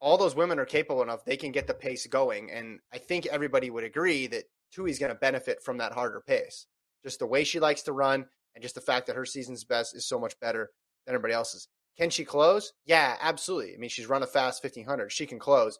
all 0.00 0.18
those 0.18 0.34
women 0.34 0.58
are 0.58 0.64
capable 0.64 1.02
enough; 1.02 1.24
they 1.24 1.36
can 1.36 1.52
get 1.52 1.66
the 1.66 1.74
pace 1.74 2.06
going. 2.06 2.50
And 2.50 2.80
I 2.92 2.98
think 2.98 3.26
everybody 3.26 3.70
would 3.70 3.84
agree 3.84 4.26
that 4.28 4.44
Tuohy's 4.74 4.98
going 4.98 5.12
to 5.12 5.18
benefit 5.18 5.62
from 5.62 5.78
that 5.78 5.92
harder 5.92 6.20
pace. 6.20 6.66
Just 7.04 7.20
the 7.20 7.26
way 7.26 7.44
she 7.44 7.60
likes 7.60 7.82
to 7.82 7.92
run 7.92 8.26
and 8.54 8.62
just 8.62 8.74
the 8.74 8.80
fact 8.80 9.06
that 9.06 9.16
her 9.16 9.24
season's 9.24 9.64
best 9.64 9.94
is 9.96 10.06
so 10.06 10.18
much 10.18 10.38
better 10.40 10.70
than 11.06 11.14
everybody 11.14 11.34
else's. 11.34 11.68
Can 11.96 12.10
she 12.10 12.24
close? 12.24 12.72
Yeah, 12.86 13.16
absolutely. 13.20 13.74
I 13.74 13.78
mean, 13.78 13.90
she's 13.90 14.06
run 14.06 14.22
a 14.22 14.26
fast 14.26 14.64
1500. 14.64 15.12
She 15.12 15.26
can 15.26 15.38
close. 15.38 15.78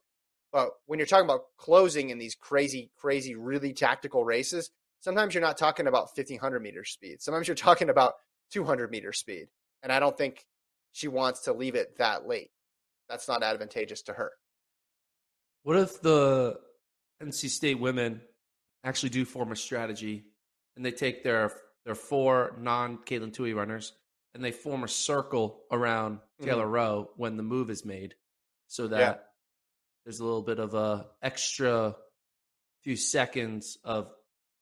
But 0.53 0.71
when 0.87 0.99
you're 0.99 1.07
talking 1.07 1.25
about 1.25 1.45
closing 1.57 2.11
in 2.11 2.19
these 2.19 2.35
crazy, 2.35 2.91
crazy, 2.99 3.35
really 3.35 3.73
tactical 3.73 4.25
races, 4.25 4.71
sometimes 5.01 5.35
you're 5.35 5.43
not 5.43 5.57
talking 5.57 5.87
about 5.87 6.11
1500 6.15 6.61
meter 6.61 6.85
speed. 6.85 7.23
Sometimes 7.23 7.49
you're 7.49 7.55
talking 7.57 7.89
about 7.89 8.15
200 8.53 8.91
meter 8.91 9.13
speed. 9.13 9.47
And 9.83 9.91
I 9.91 9.99
don't 9.99 10.17
think 10.17 10.45
she 10.93 11.09
wants 11.09 11.45
to 11.45 11.53
leave 11.53 11.75
it 11.75 11.97
that 11.99 12.27
late. 12.27 12.51
That's 13.09 13.29
not 13.29 13.43
advantageous 13.43 14.03
to 14.03 14.13
her. 14.13 14.33
What 15.63 15.77
if 15.77 16.03
the 16.03 16.59
NC 17.23 17.49
State 17.49 17.79
women 17.79 18.21
actually 18.85 19.11
do 19.11 19.25
form 19.25 19.53
a 19.53 19.57
strategy 19.57 20.25
and 20.77 20.85
they 20.85 20.91
take 20.91 21.25
their 21.25 21.53
their 21.85 21.95
four 21.95 22.57
non 22.59 22.99
Katelyn 22.99 23.33
Tuohy 23.33 23.55
runners 23.55 23.93
and 24.35 24.43
they 24.45 24.53
form 24.53 24.83
a 24.85 24.89
circle 24.89 25.63
around 25.71 26.19
Taylor 26.43 26.65
Mm-hmm. 26.65 26.73
Rowe 26.73 27.11
when 27.17 27.37
the 27.37 27.43
move 27.43 27.71
is 27.71 27.85
made, 27.85 28.15
so 28.69 28.89
that 28.89 28.99
Yeah. 29.01 29.15
there's 30.05 30.21
a 30.21 30.25
little 30.25 30.43
bit 30.43 30.59
of 30.59 30.75
a 30.75 31.07
extra 31.23 31.97
few 32.83 32.97
seconds 32.97 33.79
of 33.85 34.11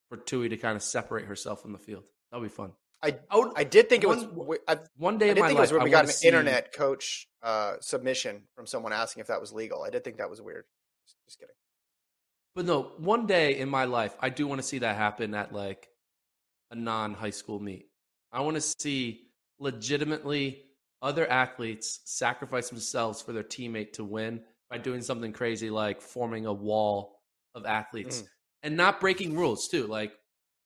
for 0.08 0.18
Tuohy 0.18 0.50
to 0.50 0.56
kind 0.56 0.76
of 0.76 0.82
separate 0.82 1.26
herself 1.26 1.62
from 1.62 1.72
the 1.72 1.78
field. 1.78 2.04
That'll 2.30 2.42
be 2.44 2.48
fun. 2.50 2.72
I 3.02 3.16
I 3.30 3.50
I 3.56 3.64
did 3.64 3.88
think 3.88 4.02
it 4.04 4.08
was. 4.08 4.24
One- 4.26 4.58
one 4.96 5.18
day 5.18 5.26
I 5.26 5.28
in 5.30 5.34
did 5.36 5.40
my 5.40 5.46
think 5.48 5.58
it 5.58 5.60
was 5.62 5.70
life. 5.70 5.74
when 5.76 5.80
I 5.82 5.84
we 5.84 5.90
got 5.90 6.04
an 6.04 6.10
see- 6.10 6.28
internet 6.28 6.72
coach 6.74 7.26
uh, 7.42 7.76
submission 7.80 8.42
from 8.54 8.66
someone 8.66 8.92
asking 8.92 9.22
if 9.22 9.28
that 9.28 9.40
was 9.40 9.52
legal. 9.52 9.82
I 9.82 9.88
did 9.90 10.04
think 10.04 10.18
that 10.18 10.28
was 10.28 10.42
weird. 10.42 10.64
Just, 11.06 11.16
just 11.26 11.38
kidding. 11.38 11.54
But 12.54 12.66
no, 12.66 12.82
one 12.98 13.26
day 13.26 13.56
in 13.56 13.70
my 13.70 13.84
life, 13.84 14.14
I 14.20 14.28
do 14.28 14.46
want 14.46 14.60
to 14.60 14.66
see 14.66 14.78
that 14.80 14.96
happen 14.96 15.34
at 15.34 15.52
like 15.52 15.88
a 16.70 16.74
non 16.74 17.14
high 17.14 17.30
school 17.30 17.58
meet. 17.60 17.86
I 18.32 18.40
want 18.42 18.56
to 18.56 18.60
see 18.60 19.29
legitimately 19.60 20.62
other 21.02 21.30
athletes 21.30 22.00
sacrifice 22.04 22.68
themselves 22.68 23.22
for 23.22 23.32
their 23.32 23.42
teammate 23.44 23.92
to 23.94 24.04
win 24.04 24.40
by 24.68 24.78
doing 24.78 25.00
something 25.02 25.32
crazy 25.32 25.70
like 25.70 26.00
forming 26.02 26.46
a 26.46 26.52
wall 26.52 27.20
of 27.54 27.64
athletes 27.66 28.22
Mm. 28.22 28.26
and 28.64 28.76
not 28.76 29.00
breaking 29.00 29.36
rules 29.36 29.68
too, 29.68 29.86
like 29.86 30.12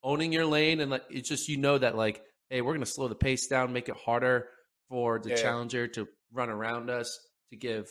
owning 0.02 0.32
your 0.32 0.46
lane 0.46 0.80
and 0.80 0.90
like 0.90 1.04
it's 1.10 1.28
just 1.28 1.48
you 1.48 1.56
know 1.56 1.78
that 1.78 1.96
like 1.96 2.22
hey, 2.50 2.60
we're 2.60 2.72
going 2.72 2.80
to 2.80 2.86
slow 2.86 3.08
the 3.08 3.14
pace 3.14 3.46
down, 3.48 3.72
make 3.72 3.88
it 3.88 3.96
harder 3.96 4.48
for 4.88 5.18
the 5.18 5.30
Yeah, 5.30 5.36
yeah. 5.36 5.42
challenger 5.42 5.88
to 5.88 6.06
run 6.32 6.50
around 6.50 6.90
us 6.90 7.18
to 7.50 7.56
give 7.56 7.88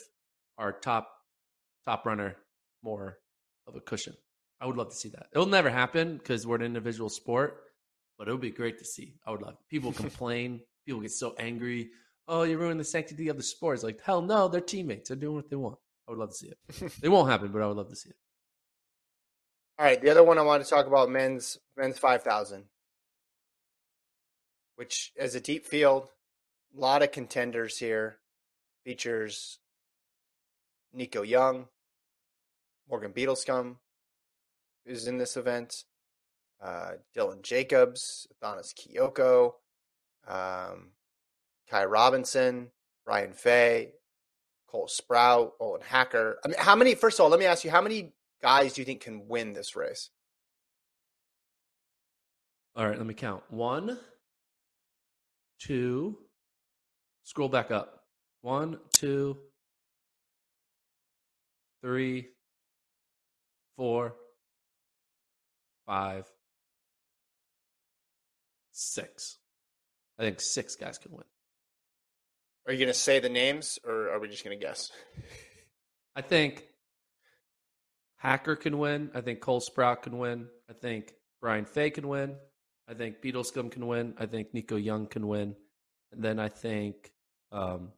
our 0.58 0.72
top 0.72 1.10
top 1.86 2.06
runner 2.06 2.36
more 2.84 3.18
of 3.68 3.76
a 3.76 3.82
cushion. 3.82 4.14
I 4.62 4.68
would 4.68 4.78
love 4.78 4.90
to 4.92 4.96
see 4.96 5.10
that. 5.10 5.26
It'll 5.34 5.48
never 5.48 5.70
happen 5.70 6.18
because 6.18 6.46
we're 6.46 6.56
an 6.58 6.62
individual 6.62 7.10
sport, 7.10 7.62
but 8.18 8.28
it 8.28 8.32
would 8.32 8.42
be 8.42 8.52
great 8.52 8.78
to 8.80 8.86
see. 8.86 9.16
I 9.26 9.32
would 9.32 9.42
love 9.42 9.54
it. 9.56 9.70
People 9.70 9.92
complain. 10.06 10.62
People 10.86 11.02
get 11.02 11.12
so 11.12 11.36
angry. 11.38 11.90
Oh, 12.28 12.44
you 12.44 12.58
ruined 12.58 12.80
the 12.80 12.86
sanctity 12.86 13.28
of 13.30 13.38
the 13.38 13.44
sport. 13.44 13.76
It's 13.76 13.84
like, 13.84 14.02
hell 14.02 14.22
no, 14.22 14.48
they're 14.48 14.62
teammates. 14.62 15.10
They're 15.10 15.18
doing 15.18 15.36
what 15.36 15.50
they 15.50 15.56
want. 15.56 15.78
I 16.08 16.12
would 16.12 16.20
love 16.20 16.30
to 16.30 16.36
see 16.36 16.48
it. 16.48 16.94
it 17.04 17.10
won't 17.10 17.30
happen, 17.30 17.52
but 17.52 17.62
I 17.62 17.68
would 17.68 17.78
love 17.78 17.90
to 17.90 17.96
see 17.96 18.10
it. 18.10 18.16
All 19.80 19.86
right, 19.86 20.02
the 20.02 20.10
other 20.10 20.24
one 20.24 20.38
I 20.38 20.44
want 20.44 20.64
to 20.64 20.70
talk 20.70 20.86
about 20.86 21.10
men's 21.10 21.58
men's 21.76 21.98
five 21.98 22.22
thousand, 22.22 22.66
which 24.76 25.12
is 25.16 25.34
a 25.34 25.42
deep 25.42 25.66
field, 25.66 26.10
a 26.78 26.80
lot 26.80 27.02
of 27.02 27.12
contenders 27.12 27.78
here. 27.78 28.20
Features 28.86 29.60
Nico 30.94 31.24
Young, 31.24 31.68
Morgan 32.90 33.14
Beadlescomb, 33.14 33.78
who's 34.86 35.08
in 35.08 35.18
this 35.18 35.38
event, 35.38 35.86
uh, 36.62 36.92
Dylan 37.16 37.42
Jacobs, 37.42 38.28
Athanas 38.34 38.74
Kioko, 38.74 39.54
um, 40.28 40.92
Ky 41.70 41.86
Robinson, 41.86 42.70
Ryan 43.06 43.34
Fay, 43.34 43.94
Cole 44.68 44.88
Sprout, 44.88 45.54
Olin 45.60 45.82
Hacker. 45.82 46.40
I 46.44 46.48
mean, 46.48 46.58
how 46.60 46.76
many? 46.76 46.96
First 46.96 47.20
of 47.20 47.24
all, 47.24 47.30
let 47.30 47.40
me 47.40 47.46
ask 47.46 47.64
you: 47.64 47.72
How 47.72 47.82
many 47.82 48.14
guys 48.42 48.74
do 48.74 48.82
you 48.82 48.86
think 48.86 49.02
can 49.02 49.28
win 49.28 49.54
this 49.54 49.76
race? 49.76 50.10
All 52.76 52.88
right, 52.88 52.98
let 52.98 53.06
me 53.06 53.14
count. 53.14 53.44
One, 53.50 54.00
two, 55.60 56.18
scroll 57.24 57.50
back 57.50 57.70
up. 57.70 58.04
One, 58.42 58.80
two, 58.92 59.38
three, 61.84 62.30
four, 63.78 64.16
five, 65.86 66.26
six. 68.72 69.38
I 70.20 70.24
think 70.24 70.42
six 70.42 70.76
guys 70.76 70.98
can 70.98 71.12
win. 71.12 71.26
Are 72.66 72.74
you 72.74 72.80
going 72.80 72.88
to 72.88 72.94
say 72.94 73.20
the 73.20 73.30
names, 73.30 73.78
or 73.86 74.10
are 74.10 74.20
we 74.20 74.30
just 74.30 74.44
going 74.44 74.58
to 74.58 74.66
guess? 74.66 74.92
I 76.16 76.22
think 76.22 76.64
Hacker 78.18 78.56
can 78.56 78.78
win. 78.78 79.12
I 79.14 79.22
think 79.22 79.42
Cole 79.42 79.60
Sprout 79.60 80.04
can 80.04 80.18
win. 80.18 80.48
I 80.70 80.74
think 80.74 81.14
Brian 81.42 81.66
Fay 81.66 81.90
can 81.90 82.08
win. 82.08 82.36
I 82.88 82.94
think 82.94 83.22
Beadlescomb 83.22 83.72
can 83.72 83.86
win. 83.88 84.14
I 84.18 84.26
think 84.26 84.54
Nico 84.54 84.76
Young 84.76 85.08
can 85.08 85.28
win. 85.28 85.56
And 86.12 86.24
then 86.24 86.40
I 86.40 86.48
think 86.48 87.12
um, 87.52 87.90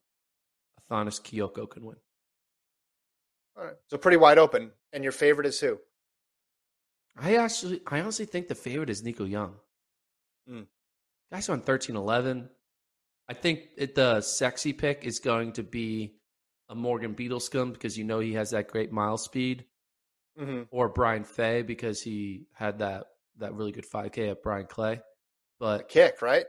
Athanas 0.80 1.22
Kioko 1.22 1.70
can 1.70 1.86
win. 1.86 1.98
All 3.58 3.66
right, 3.66 3.76
so 3.90 3.98
pretty 3.98 4.18
wide 4.18 4.38
open. 4.38 4.72
And 4.94 5.04
your 5.04 5.12
favorite 5.12 5.48
is 5.48 5.60
who? 5.60 5.80
I 7.18 7.36
actually, 7.36 7.82
I 7.88 8.02
honestly 8.02 8.26
think 8.26 8.48
the 8.48 8.56
favorite 8.56 8.90
is 8.90 9.04
Nico 9.04 9.26
Young. 9.26 9.56
Mm. 10.50 10.66
Guys 11.32 11.50
on 11.50 11.62
thirteen 11.62 11.96
eleven. 11.96 12.50
I 13.28 13.34
think 13.34 13.62
it, 13.78 13.96
the 13.96 14.22
sexy 14.22 14.74
pick 14.74 15.04
is 15.04 15.20
going 15.20 15.54
to 15.54 15.64
be 15.64 16.16
a 16.70 16.76
Morgan 16.76 17.16
Beadlescomb 17.16 17.74
because 17.74 17.98
you 17.98 18.04
know 18.04 18.20
he 18.20 18.34
has 18.34 18.52
that 18.52 18.68
great 18.68 18.92
mile 18.92 19.18
speed. 19.18 19.66
Mm-hmm. 20.40 20.64
or 20.70 20.90
Brian 20.90 21.24
Fay 21.24 21.62
because 21.62 22.02
he 22.02 22.48
had 22.52 22.80
that 22.80 23.06
that 23.38 23.54
really 23.54 23.72
good 23.72 23.90
5K 23.90 24.32
at 24.32 24.44
Bryan 24.44 24.66
Clay. 24.66 25.00
But 25.62 25.88
Kick, 25.88 26.22
right? 26.22 26.46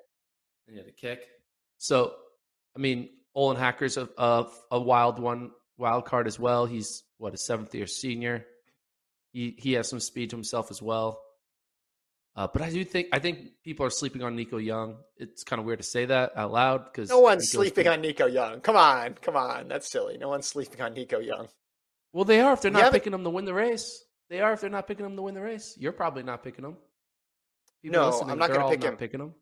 yeah, 0.69 0.83
the 0.85 0.91
kick. 0.91 1.21
So, 1.79 2.13
I 2.77 2.81
mean, 2.81 3.11
Olin 3.33 3.57
Hacker's 3.57 3.97
a, 3.97 4.09
a 4.19 4.47
a 4.73 4.81
wild 4.81 5.21
one, 5.21 5.53
wild 5.79 6.05
card 6.05 6.27
as 6.27 6.37
well. 6.37 6.67
He's 6.67 7.05
what 7.19 7.33
a 7.35 7.39
seventh 7.39 7.73
year 7.77 7.87
senior. 7.87 8.45
He 9.33 9.55
he 9.57 9.75
has 9.75 9.89
some 9.89 10.01
speed 10.01 10.31
to 10.31 10.37
himself 10.37 10.73
as 10.73 10.83
well. 10.83 11.21
Uh, 12.37 12.47
but 12.53 12.61
I 12.61 12.71
do 12.71 12.85
think 12.85 13.09
I 13.13 13.19
think 13.19 13.63
people 13.65 13.87
are 13.87 13.91
sleeping 13.91 14.23
on 14.23 14.37
Nico 14.37 14.59
Young. 14.59 14.97
It's 15.17 15.43
kind 15.43 15.59
of 15.59 15.65
weird 15.65 15.79
to 15.79 15.85
say 15.85 16.05
that 16.05 16.33
out 16.37 16.53
loud 16.53 16.85
because 16.85 17.09
No 17.09 17.21
one's 17.21 17.51
sleeping 17.51 17.89
on 17.89 18.03
Nico 18.03 18.27
Young. 18.27 18.61
Come 18.61 18.77
on, 18.77 19.15
come 19.15 19.37
on. 19.37 19.69
That's 19.69 19.91
silly. 19.91 20.19
No 20.19 20.29
one's 20.29 20.47
sleeping 20.47 20.81
on 20.83 20.93
Nico 20.93 21.19
Young. 21.19 21.49
Well, 22.13 22.25
they 22.25 22.41
are 22.41 22.53
if 22.53 22.61
they're 22.61 22.71
not 22.71 22.93
picking 22.93 23.15
him 23.15 23.25
to 23.25 23.31
win 23.31 23.47
the 23.47 23.55
race. 23.55 24.05
They 24.29 24.41
are 24.41 24.53
if 24.53 24.61
they're 24.61 24.69
not 24.71 24.87
picking 24.87 25.07
him 25.07 25.17
to 25.17 25.23
win 25.23 25.35
the 25.35 25.41
race. 25.41 25.77
You're 25.79 25.93
probably 25.93 26.25
not 26.25 26.43
picking 26.43 26.65
him. 26.65 26.77
People 27.83 28.01
No, 28.01 28.21
I'm 28.21 28.39
not 28.39 28.49
gonna 28.51 28.65
all 28.65 28.71
pick 28.71 28.81
not 28.81 28.91
him. 28.91 28.97
Picking 28.97 29.21
him. 29.21 29.35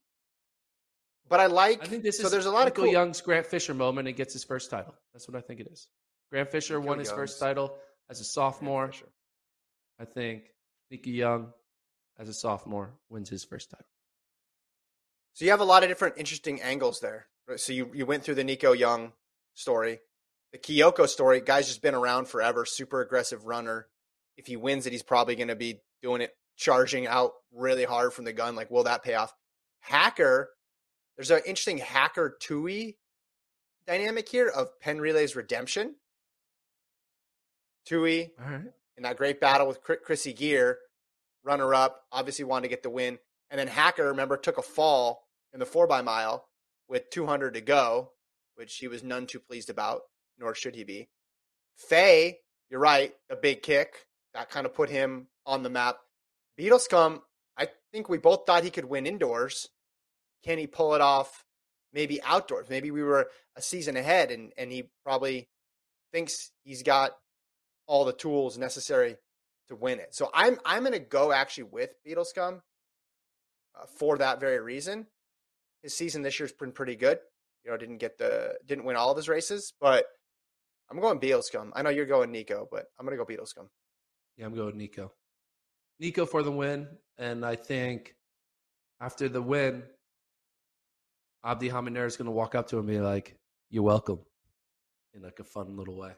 But 1.28 1.40
I 1.40 1.46
like. 1.46 1.82
I 1.82 1.86
think 1.86 2.02
this 2.02 2.18
so 2.18 2.26
is 2.26 2.30
there's 2.30 2.46
a 2.46 2.50
lot 2.50 2.66
Nico 2.66 2.82
of 2.82 2.84
cool. 2.86 2.92
Young's 2.92 3.20
Grant 3.20 3.46
Fisher 3.46 3.74
moment 3.74 4.06
and 4.06 4.16
gets 4.16 4.32
his 4.34 4.44
first 4.44 4.70
title. 4.70 4.94
That's 5.12 5.26
what 5.28 5.36
I 5.36 5.40
think 5.40 5.60
it 5.60 5.68
is. 5.70 5.88
Grant 6.30 6.50
Fisher 6.50 6.78
Nico 6.78 6.88
won 6.88 6.98
his 6.98 7.10
first 7.10 7.40
title 7.40 7.76
as 8.10 8.20
a 8.20 8.24
sophomore. 8.24 8.90
I 9.98 10.04
think 10.04 10.44
Nico 10.90 11.10
Young, 11.10 11.52
as 12.18 12.28
a 12.28 12.34
sophomore, 12.34 12.94
wins 13.08 13.28
his 13.28 13.44
first 13.44 13.70
title. 13.70 13.86
So 15.34 15.44
you 15.44 15.50
have 15.50 15.60
a 15.60 15.64
lot 15.64 15.82
of 15.82 15.88
different 15.88 16.16
interesting 16.16 16.62
angles 16.62 17.00
there. 17.00 17.26
So 17.56 17.72
you 17.72 17.90
you 17.92 18.06
went 18.06 18.22
through 18.22 18.36
the 18.36 18.44
Nico 18.44 18.72
Young 18.72 19.12
story, 19.54 20.00
the 20.52 20.58
Kioko 20.58 21.08
story. 21.08 21.40
Guy's 21.40 21.66
just 21.66 21.82
been 21.82 21.94
around 21.94 22.28
forever. 22.28 22.64
Super 22.64 23.00
aggressive 23.00 23.44
runner. 23.46 23.88
If 24.36 24.46
he 24.46 24.56
wins 24.56 24.86
it, 24.86 24.92
he's 24.92 25.02
probably 25.02 25.36
going 25.36 25.48
to 25.48 25.56
be 25.56 25.80
doing 26.02 26.20
it, 26.20 26.30
charging 26.56 27.06
out 27.06 27.32
really 27.52 27.84
hard 27.84 28.12
from 28.12 28.24
the 28.24 28.32
gun. 28.32 28.56
Like, 28.56 28.70
will 28.70 28.84
that 28.84 29.02
pay 29.02 29.14
off? 29.14 29.32
Hacker. 29.80 30.50
There's 31.16 31.30
an 31.30 31.42
interesting 31.46 31.78
hacker 31.78 32.36
Tuohy 32.42 32.96
dynamic 33.86 34.28
here 34.28 34.48
of 34.48 34.68
Penn 34.80 35.00
Relay's 35.00 35.36
redemption. 35.36 35.94
Tuohy 37.88 38.30
All 38.40 38.50
right. 38.50 38.64
in 38.96 39.02
that 39.02 39.16
great 39.16 39.40
battle 39.40 39.66
with 39.68 39.82
Chri- 39.84 39.98
Krissy 40.06 40.34
Gear, 40.34 40.78
runner 41.44 41.74
up, 41.74 42.02
obviously 42.10 42.44
wanted 42.44 42.62
to 42.62 42.68
get 42.68 42.82
the 42.82 42.90
win. 42.90 43.18
And 43.50 43.58
then 43.58 43.68
Hacker, 43.68 44.08
remember, 44.08 44.36
took 44.36 44.58
a 44.58 44.62
fall 44.62 45.26
in 45.52 45.60
the 45.60 45.66
four 45.66 45.86
by 45.86 46.02
mile 46.02 46.48
with 46.88 47.10
200 47.10 47.54
to 47.54 47.60
go, 47.60 48.12
which 48.56 48.76
he 48.76 48.88
was 48.88 49.02
none 49.02 49.26
too 49.26 49.38
pleased 49.40 49.70
about, 49.70 50.02
nor 50.38 50.54
should 50.54 50.74
he 50.74 50.84
be. 50.84 51.08
Fay, 51.76 52.38
you're 52.70 52.80
right, 52.80 53.12
a 53.30 53.36
big 53.36 53.62
kick 53.62 54.06
that 54.34 54.50
kind 54.50 54.66
of 54.66 54.74
put 54.74 54.90
him 54.90 55.28
on 55.46 55.62
the 55.62 55.70
map. 55.70 55.98
Beadlescomb, 56.58 57.20
I 57.56 57.68
think 57.92 58.08
we 58.08 58.18
both 58.18 58.46
thought 58.46 58.64
he 58.64 58.70
could 58.70 58.84
win 58.84 59.06
indoors. 59.06 59.68
Can 60.44 60.58
he 60.58 60.66
pull 60.66 60.94
it 60.94 61.00
off 61.00 61.44
maybe 61.92 62.22
outdoors? 62.22 62.68
Maybe 62.68 62.90
we 62.90 63.02
were 63.02 63.28
a 63.56 63.62
season 63.62 63.96
ahead 63.96 64.30
and, 64.30 64.52
and 64.58 64.70
he 64.70 64.90
probably 65.04 65.48
thinks 66.12 66.50
he's 66.64 66.82
got 66.82 67.12
all 67.86 68.04
the 68.04 68.12
tools 68.12 68.58
necessary 68.58 69.16
to 69.68 69.76
win 69.76 69.98
it. 69.98 70.14
So 70.14 70.30
I'm 70.34 70.58
I'm 70.64 70.82
going 70.82 70.92
to 70.92 70.98
go 70.98 71.32
actually 71.32 71.64
with 71.64 71.90
Beadlescomb 72.06 72.60
uh, 73.74 73.86
for 73.98 74.18
that 74.18 74.40
very 74.40 74.60
reason. 74.60 75.06
His 75.82 75.96
season 75.96 76.22
this 76.22 76.38
year's 76.38 76.52
been 76.52 76.72
pretty 76.72 76.96
good. 76.96 77.18
You 77.64 77.70
know, 77.70 77.76
didn't 77.76 77.98
get 77.98 78.18
the 78.18 78.54
didn't 78.66 78.84
win 78.84 78.96
all 78.96 79.10
of 79.10 79.16
his 79.16 79.28
races, 79.28 79.72
but 79.80 80.04
I'm 80.90 81.00
going 81.00 81.18
Beadlescomb. 81.18 81.70
I 81.74 81.82
know 81.82 81.90
you're 81.90 82.06
going 82.06 82.30
Nico, 82.30 82.68
but 82.70 82.86
I'm 82.98 83.06
going 83.06 83.16
to 83.18 83.24
go 83.24 83.30
Beadlescomb. 83.30 83.68
Yeah, 84.36 84.46
I'm 84.46 84.54
going 84.54 84.76
Nico. 84.76 85.12
Nico 86.00 86.26
for 86.26 86.42
the 86.42 86.52
win, 86.52 86.88
and 87.18 87.44
I 87.44 87.56
think 87.56 88.14
after 89.00 89.28
the 89.28 89.40
win, 89.40 89.84
Abdihamid 91.44 91.92
Nur 91.92 92.06
is 92.06 92.16
going 92.16 92.26
to 92.26 92.32
walk 92.32 92.54
up 92.54 92.68
to 92.68 92.76
him 92.78 92.88
and 92.88 92.98
be 92.98 93.00
like, 93.00 93.36
"You're 93.70 93.84
welcome," 93.84 94.20
in 95.14 95.22
like 95.22 95.38
a 95.38 95.44
fun 95.44 95.76
little 95.76 95.96
way. 95.96 96.12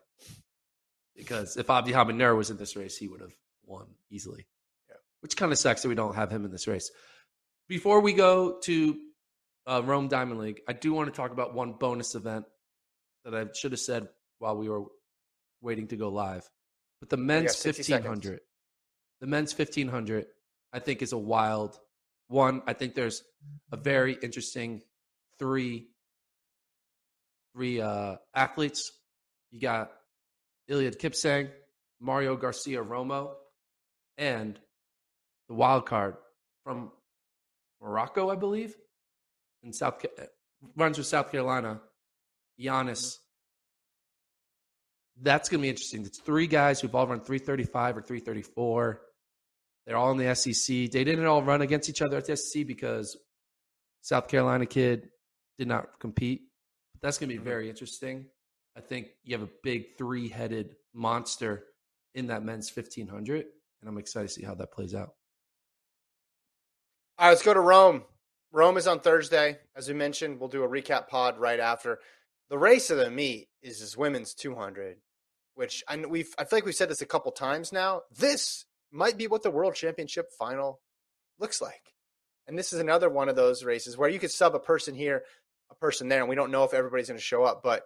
Because 1.16 1.56
if 1.56 1.66
Abdihamid 1.66 2.16
Nur 2.16 2.34
was 2.34 2.50
in 2.50 2.56
this 2.56 2.76
race, 2.76 2.96
he 2.96 3.08
would 3.08 3.20
have 3.20 3.34
won 3.64 3.86
easily. 4.10 4.46
Yeah. 4.88 4.96
Which 5.20 5.36
kind 5.36 5.52
of 5.52 5.58
sucks 5.58 5.82
that 5.82 5.88
we 5.88 5.94
don't 5.94 6.14
have 6.14 6.30
him 6.30 6.44
in 6.44 6.50
this 6.50 6.66
race. 6.66 6.90
Before 7.68 8.00
we 8.00 8.12
go 8.12 8.58
to 8.60 8.96
uh, 9.66 9.82
Rome 9.84 10.08
Diamond 10.08 10.40
League, 10.40 10.60
I 10.68 10.72
do 10.72 10.92
want 10.92 11.12
to 11.12 11.16
talk 11.16 11.32
about 11.32 11.54
one 11.54 11.72
bonus 11.72 12.14
event 12.14 12.44
that 13.24 13.34
I 13.34 13.46
should 13.54 13.72
have 13.72 13.80
said 13.80 14.08
while 14.38 14.56
we 14.56 14.68
were 14.68 14.84
waiting 15.60 15.88
to 15.88 15.96
go 15.96 16.10
live. 16.10 16.48
But 17.00 17.08
the 17.08 17.16
men's 17.16 17.64
1500, 17.64 18.40
the 19.20 19.26
men's 19.26 19.56
1500, 19.56 20.26
I 20.72 20.78
think 20.78 21.02
is 21.02 21.12
a 21.12 21.18
wild 21.18 21.78
one. 22.28 22.62
I 22.66 22.72
think 22.72 22.94
there's 22.94 23.22
a 23.72 23.76
very 23.76 24.14
interesting 24.14 24.82
three 25.38 25.88
three 27.54 27.80
uh, 27.80 28.16
athletes. 28.34 28.92
You 29.50 29.60
got 29.60 29.90
Eliud 30.70 30.98
Kipsang, 30.98 31.50
Mario 32.00 32.36
Garcia 32.36 32.82
Romo, 32.82 33.30
and 34.18 34.58
the 35.48 35.54
wild 35.54 35.86
card 35.86 36.16
from 36.64 36.90
Morocco, 37.80 38.30
I 38.30 38.36
believe, 38.36 38.74
in 39.62 39.72
South 39.72 40.04
runs 40.76 40.98
with 40.98 41.06
South 41.06 41.30
Carolina, 41.30 41.80
Giannis. 42.60 43.18
That's 45.22 45.48
going 45.48 45.60
to 45.60 45.62
be 45.62 45.68
interesting. 45.68 46.04
It's 46.04 46.18
three 46.18 46.46
guys 46.46 46.80
who've 46.80 46.94
all 46.94 47.06
run 47.06 47.20
335 47.20 47.96
or 47.98 48.02
334. 48.02 49.00
They're 49.86 49.96
all 49.96 50.10
in 50.10 50.18
the 50.18 50.34
SEC. 50.34 50.90
They 50.90 51.04
didn't 51.04 51.24
all 51.26 51.42
run 51.42 51.62
against 51.62 51.88
each 51.88 52.02
other 52.02 52.16
at 52.18 52.26
the 52.26 52.36
SEC 52.36 52.66
because 52.66 53.16
South 54.02 54.28
Carolina 54.28 54.66
kid 54.66 55.08
did 55.58 55.68
not 55.68 56.00
compete. 56.00 56.42
But 56.92 57.02
that's 57.02 57.18
going 57.18 57.28
to 57.28 57.34
be 57.34 57.38
Mm-hmm. 57.38 57.44
very 57.48 57.70
interesting. 57.70 58.26
I 58.76 58.80
think 58.80 59.08
you 59.24 59.36
have 59.36 59.46
a 59.46 59.52
big 59.62 59.96
three 59.96 60.28
headed 60.28 60.76
monster 60.92 61.64
in 62.14 62.26
that 62.28 62.44
men's 62.44 62.70
1500, 62.74 63.46
and 63.80 63.88
I'm 63.88 63.98
excited 63.98 64.28
to 64.28 64.34
see 64.34 64.44
how 64.44 64.54
that 64.56 64.72
plays 64.72 64.94
out. 64.94 65.14
All 67.18 67.26
right, 67.26 67.30
let's 67.30 67.42
go 67.42 67.54
to 67.54 67.60
Rome. 67.60 68.02
Rome 68.52 68.76
is 68.76 68.86
on 68.86 69.00
Thursday. 69.00 69.58
As 69.74 69.88
we 69.88 69.94
mentioned, 69.94 70.38
we'll 70.38 70.50
do 70.50 70.64
a 70.64 70.68
recap 70.68 71.08
pod 71.08 71.38
right 71.38 71.60
after. 71.60 71.98
The 72.50 72.58
race 72.58 72.90
of 72.90 72.98
the 72.98 73.10
meet 73.10 73.48
is 73.62 73.80
this 73.80 73.96
women's 73.96 74.34
200, 74.34 74.98
which 75.54 75.82
I 75.88 75.96
we've 75.96 76.32
I 76.38 76.44
feel 76.44 76.58
like 76.58 76.66
we've 76.66 76.74
said 76.74 76.90
this 76.90 77.02
a 77.02 77.06
couple 77.06 77.32
times 77.32 77.72
now. 77.72 78.02
This 78.16 78.66
might 78.92 79.16
be 79.16 79.26
what 79.26 79.42
the 79.42 79.50
world 79.50 79.74
championship 79.74 80.26
final 80.38 80.80
looks 81.38 81.60
like. 81.60 81.94
And 82.46 82.56
this 82.58 82.72
is 82.72 82.80
another 82.80 83.10
one 83.10 83.28
of 83.28 83.36
those 83.36 83.64
races 83.64 83.96
where 83.96 84.08
you 84.08 84.18
could 84.18 84.30
sub 84.30 84.54
a 84.54 84.60
person 84.60 84.94
here, 84.94 85.24
a 85.70 85.74
person 85.74 86.08
there, 86.08 86.20
and 86.20 86.28
we 86.28 86.36
don't 86.36 86.52
know 86.52 86.64
if 86.64 86.74
everybody's 86.74 87.08
going 87.08 87.18
to 87.18 87.24
show 87.24 87.42
up. 87.42 87.62
But 87.64 87.82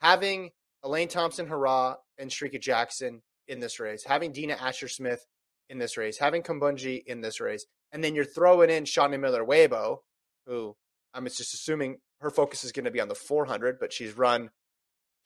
having 0.00 0.50
Elaine 0.82 1.08
Thompson 1.08 1.46
Herah 1.46 1.96
and 2.18 2.30
Shericka 2.30 2.60
Jackson 2.60 3.22
in 3.48 3.60
this 3.60 3.80
race, 3.80 4.04
having 4.04 4.32
Dina 4.32 4.54
Asher 4.54 4.88
Smith 4.88 5.26
in 5.68 5.78
this 5.78 5.96
race, 5.96 6.18
having 6.18 6.42
Kambundji 6.42 7.02
in 7.06 7.20
this 7.20 7.40
race, 7.40 7.66
and 7.92 8.02
then 8.02 8.14
you're 8.14 8.24
throwing 8.24 8.70
in 8.70 8.84
Shaunae 8.84 9.20
Miller 9.20 9.44
Uibo, 9.44 9.98
who 10.46 10.76
I'm 11.12 11.24
just 11.24 11.54
assuming 11.54 11.98
her 12.20 12.30
focus 12.30 12.64
is 12.64 12.72
going 12.72 12.84
to 12.84 12.90
be 12.90 13.00
on 13.00 13.08
the 13.08 13.14
400, 13.14 13.78
but 13.78 13.92
she's 13.92 14.16
run 14.16 14.50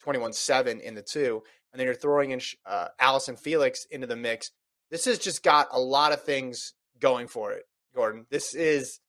21-7 0.05 0.81
in 0.81 0.95
the 0.95 1.01
two, 1.01 1.41
and 1.71 1.79
then 1.79 1.85
you're 1.85 1.95
throwing 1.95 2.31
in 2.31 2.41
uh, 2.65 2.87
Allison 2.99 3.35
Felix 3.35 3.85
into 3.89 4.07
the 4.07 4.15
mix. 4.15 4.51
This 4.91 5.05
has 5.05 5.19
just 5.19 5.43
got 5.43 5.67
a 5.71 5.79
lot 5.79 6.13
of 6.13 6.23
things 6.23 6.73
going 6.99 7.27
for 7.27 7.51
it, 7.51 7.63
Gordon. 7.93 8.25
This 8.29 8.53
is 8.53 8.99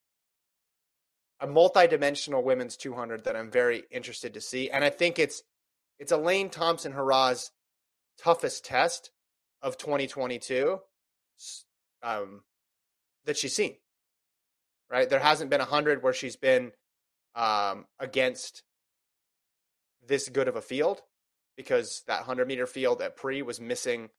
a 1.40 1.46
multi-dimensional 1.46 2.42
women's 2.42 2.76
200 2.76 3.24
that 3.24 3.36
I'm 3.36 3.50
very 3.50 3.84
interested 3.90 4.34
to 4.34 4.40
see, 4.40 4.70
and 4.70 4.84
I 4.84 4.90
think 4.90 5.18
it's 5.18 5.42
it's 5.98 6.12
Elaine 6.12 6.50
Thompson 6.50 6.92
Herah's 6.92 7.50
toughest 8.18 8.64
test 8.64 9.10
of 9.62 9.78
2022 9.78 10.78
um, 12.02 12.42
that 13.24 13.36
she's 13.36 13.54
seen. 13.54 13.76
Right, 14.88 15.10
there 15.10 15.18
hasn't 15.18 15.50
been 15.50 15.60
a 15.60 15.64
hundred 15.64 16.02
where 16.02 16.12
she's 16.12 16.36
been 16.36 16.70
um, 17.34 17.86
against 17.98 18.62
this 20.06 20.28
good 20.28 20.46
of 20.46 20.54
a 20.54 20.62
field 20.62 21.02
because 21.56 22.02
that 22.06 22.20
100 22.20 22.46
meter 22.46 22.66
field 22.66 23.02
at 23.02 23.16
pre 23.16 23.42
was 23.42 23.60
missing 23.60 24.10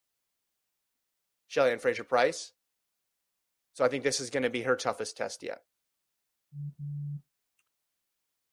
Shelly 1.47 1.71
and 1.71 1.81
Fraser 1.81 2.03
Pryce. 2.03 2.51
So 3.73 3.85
I 3.85 3.87
think 3.87 4.03
this 4.03 4.19
is 4.19 4.29
going 4.29 4.43
to 4.43 4.49
be 4.49 4.63
her 4.63 4.75
toughest 4.75 5.15
test 5.15 5.43
yet. 5.43 5.61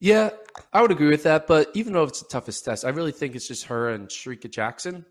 Yeah, 0.01 0.31
I 0.73 0.83
would 0.83 0.91
agree 0.91 1.09
with 1.09 1.23
that. 1.23 1.47
But 1.47 1.71
even 1.75 1.93
though 1.93 2.05
it's 2.05 2.21
the 2.21 2.29
toughest 2.29 2.65
test, 2.65 2.85
I 2.85 2.91
really 2.91 3.13
think 3.13 3.35
it's 3.35 3.49
just 3.49 3.67
her 3.67 3.91
and 3.91 4.09
Shericka 4.09 4.51
Jackson. 4.51 5.07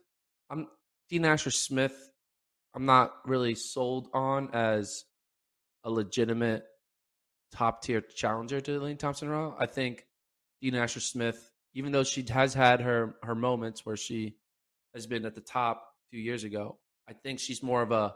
I'm 0.50 0.68
Dina 1.10 1.30
Asher 1.30 1.52
Smith. 1.52 1.96
I'm 2.76 2.86
not 2.86 3.14
really 3.26 3.56
sold 3.56 4.10
on 4.14 4.50
as 4.54 5.06
a 5.84 5.90
legitimate 5.90 6.66
top 7.52 7.84
tier 7.84 8.02
challenger 8.02 8.62
to 8.62 8.78
Elaine 8.78 8.98
Thompson 8.98 9.30
Raw. 9.30 9.56
I 9.58 9.68
think 9.68 10.06
Dina 10.62 10.80
Asher 10.80 11.00
Smith, 11.00 11.52
even 11.74 11.92
though 11.92 12.04
she 12.04 12.26
has 12.30 12.54
had 12.54 12.82
her 12.82 13.16
her 13.24 13.36
moments 13.36 13.86
where 13.86 13.98
she 13.98 14.38
has 14.94 15.08
been 15.08 15.26
at 15.26 15.36
the 15.36 15.42
top 15.42 15.78
a 15.78 16.10
few 16.12 16.22
years 16.22 16.44
ago, 16.44 16.78
I 17.08 17.14
think 17.14 17.40
she's 17.40 17.64
more 17.64 17.82
of 17.82 17.92
a 17.92 18.16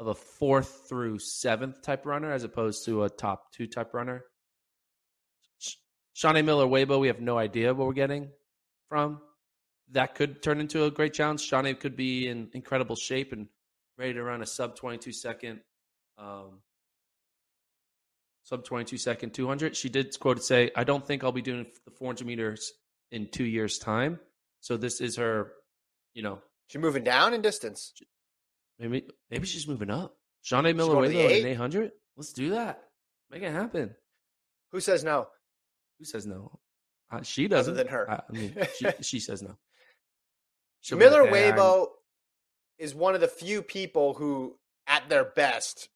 of 0.00 0.08
a 0.08 0.14
fourth 0.14 0.86
through 0.88 1.18
seventh 1.18 1.82
type 1.82 2.04
runner 2.04 2.32
as 2.32 2.44
opposed 2.44 2.84
to 2.86 3.04
a 3.04 3.10
top 3.10 3.52
two 3.52 3.66
type 3.66 3.94
runner. 3.94 4.24
Shaunae 6.16 6.44
Miller 6.44 6.66
Uibo, 6.66 7.00
we 7.00 7.08
have 7.08 7.20
no 7.20 7.38
idea 7.38 7.74
what 7.74 7.86
we're 7.86 7.92
getting 7.92 8.30
from. 8.88 9.20
That 9.90 10.14
could 10.14 10.42
turn 10.42 10.60
into 10.60 10.84
a 10.84 10.90
great 10.90 11.12
challenge. 11.12 11.48
Shaunae 11.48 11.78
could 11.78 11.96
be 11.96 12.28
in 12.28 12.48
incredible 12.52 12.96
shape 12.96 13.32
and 13.32 13.48
ready 13.98 14.14
to 14.14 14.22
run 14.22 14.42
a 14.42 14.46
sub 14.46 14.76
22 14.76 15.12
second, 15.12 15.60
um, 16.16 16.60
sub 18.44 18.64
22 18.64 18.96
second 18.96 19.34
200. 19.34 19.76
She 19.76 19.88
did 19.88 20.18
quote 20.18 20.42
say, 20.42 20.70
I 20.76 20.84
don't 20.84 21.06
think 21.06 21.24
I'll 21.24 21.32
be 21.32 21.42
doing 21.42 21.66
the 21.84 21.90
400 21.90 22.26
meters 22.26 22.72
in 23.10 23.28
two 23.28 23.44
years' 23.44 23.78
time. 23.78 24.20
So 24.60 24.76
this 24.76 25.00
is 25.00 25.16
her, 25.16 25.52
you 26.14 26.22
know. 26.22 26.38
She's 26.68 26.80
moving 26.80 27.04
down 27.04 27.34
in 27.34 27.42
distance. 27.42 27.92
Maybe 28.78 29.06
maybe 29.30 29.46
she's 29.46 29.68
moving 29.68 29.90
up. 29.90 30.16
Shaunae 30.44 30.74
Miller 30.74 30.94
Uibo 30.94 31.40
in 31.40 31.46
800? 31.46 31.92
Let's 32.16 32.32
do 32.32 32.50
that. 32.50 32.82
Make 33.30 33.42
it 33.42 33.52
happen. 33.52 33.94
Who 34.72 34.80
says 34.80 35.04
no? 35.04 35.28
Who 35.98 36.04
says 36.04 36.26
no? 36.26 36.58
Uh, 37.10 37.22
she 37.22 37.48
doesn't. 37.48 37.74
than 37.74 37.88
her. 37.88 38.10
I, 38.10 38.14
I 38.28 38.32
mean, 38.32 38.56
she, 38.76 38.86
she 39.02 39.20
says 39.20 39.42
no. 39.42 39.56
She'll 40.80 40.98
Miller 40.98 41.22
like, 41.24 41.32
"Hey, 41.32 41.46
I'm- 41.50 41.56
Uibo 41.58 41.86
is 42.78 42.94
one 42.94 43.14
of 43.14 43.20
the 43.20 43.28
few 43.28 43.62
people 43.62 44.14
who, 44.14 44.56
at 44.86 45.08
their 45.08 45.24
best, 45.24 45.88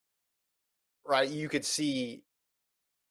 right, 1.06 1.28
you 1.28 1.48
could 1.48 1.64
see 1.64 2.22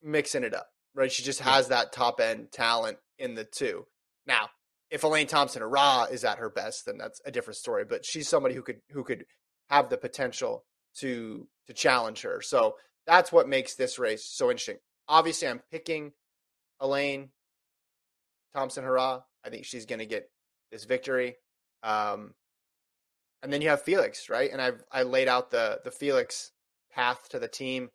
mixing 0.01 0.43
it 0.43 0.53
up, 0.53 0.69
right? 0.95 1.11
She 1.11 1.23
just 1.23 1.41
has 1.41 1.67
that 1.67 1.91
top 1.91 2.19
end 2.19 2.51
talent 2.51 2.97
in 3.19 3.35
the 3.35 3.43
two. 3.43 3.85
Now, 4.25 4.49
if 4.89 5.03
Elaine 5.03 5.27
Thompson 5.27 5.63
Ra 5.63 6.05
is 6.05 6.23
at 6.23 6.37
her 6.37 6.49
best, 6.49 6.85
then 6.85 6.97
that's 6.97 7.21
a 7.25 7.31
different 7.31 7.57
story. 7.57 7.83
But 7.85 8.05
she's 8.05 8.29
somebody 8.29 8.55
who 8.55 8.61
could 8.61 8.79
who 8.91 9.03
could 9.03 9.25
have 9.69 9.89
the 9.89 9.97
potential 9.97 10.63
to 10.99 11.47
to 11.67 11.73
challenge 11.73 12.21
her. 12.21 12.41
So 12.41 12.75
that's 13.05 13.31
what 13.31 13.49
makes 13.49 13.75
this 13.75 13.99
race 13.99 14.23
so 14.23 14.49
interesting. 14.49 14.77
Obviously, 15.09 15.47
I'm 15.47 15.61
picking 15.71 16.13
Elaine 16.79 17.29
Thompson 18.55 18.83
Herah. 18.83 19.23
I 19.45 19.49
think 19.49 19.65
she's 19.65 19.85
going 19.85 19.99
to 19.99 20.05
get 20.05 20.29
this 20.71 20.85
victory. 20.85 21.35
Um, 21.83 22.33
and 23.43 23.53
then 23.53 23.61
you 23.61 23.69
have 23.69 23.81
Felix, 23.81 24.29
right? 24.29 24.51
And 24.51 24.61
I've 24.61 24.83
I 24.91 25.03
laid 25.03 25.27
out 25.27 25.51
the 25.51 25.79
the 25.83 25.91
Felix 25.91 26.51
path 26.91 27.29
to 27.29 27.39
the 27.39 27.47
team 27.47 27.89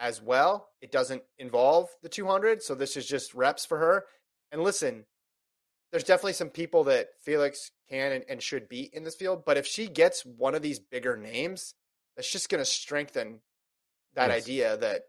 as 0.00 0.20
well. 0.20 0.68
It 0.80 0.90
doesn't 0.90 1.22
involve 1.38 1.88
the 2.02 2.08
200, 2.08 2.62
so 2.62 2.74
this 2.74 2.96
is 2.96 3.06
just 3.06 3.34
reps 3.34 3.64
for 3.64 3.78
her. 3.78 4.04
And 4.50 4.62
listen, 4.62 5.04
there's 5.92 6.04
definitely 6.04 6.32
some 6.32 6.48
people 6.50 6.84
that 6.84 7.08
Felix 7.22 7.70
can 7.88 8.12
and, 8.12 8.24
and 8.28 8.42
should 8.42 8.68
beat 8.68 8.92
in 8.92 9.04
this 9.04 9.14
field, 9.14 9.44
but 9.44 9.56
if 9.56 9.66
she 9.66 9.88
gets 9.88 10.24
one 10.24 10.54
of 10.54 10.62
these 10.62 10.78
bigger 10.78 11.16
names, 11.16 11.74
that's 12.16 12.30
just 12.30 12.48
going 12.48 12.60
to 12.60 12.64
strengthen 12.64 13.40
that 14.14 14.30
Yes. 14.30 14.44
idea 14.44 14.76
that 14.78 15.02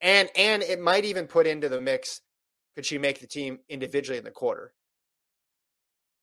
and 0.00 0.30
and 0.36 0.62
it 0.62 0.80
might 0.80 1.04
even 1.04 1.26
put 1.26 1.46
into 1.46 1.68
the 1.68 1.80
mix 1.80 2.20
could 2.74 2.86
she 2.86 2.98
make 2.98 3.20
the 3.20 3.26
team 3.26 3.58
individually 3.68 4.18
in 4.18 4.24
the 4.24 4.30
quarter 4.30 4.72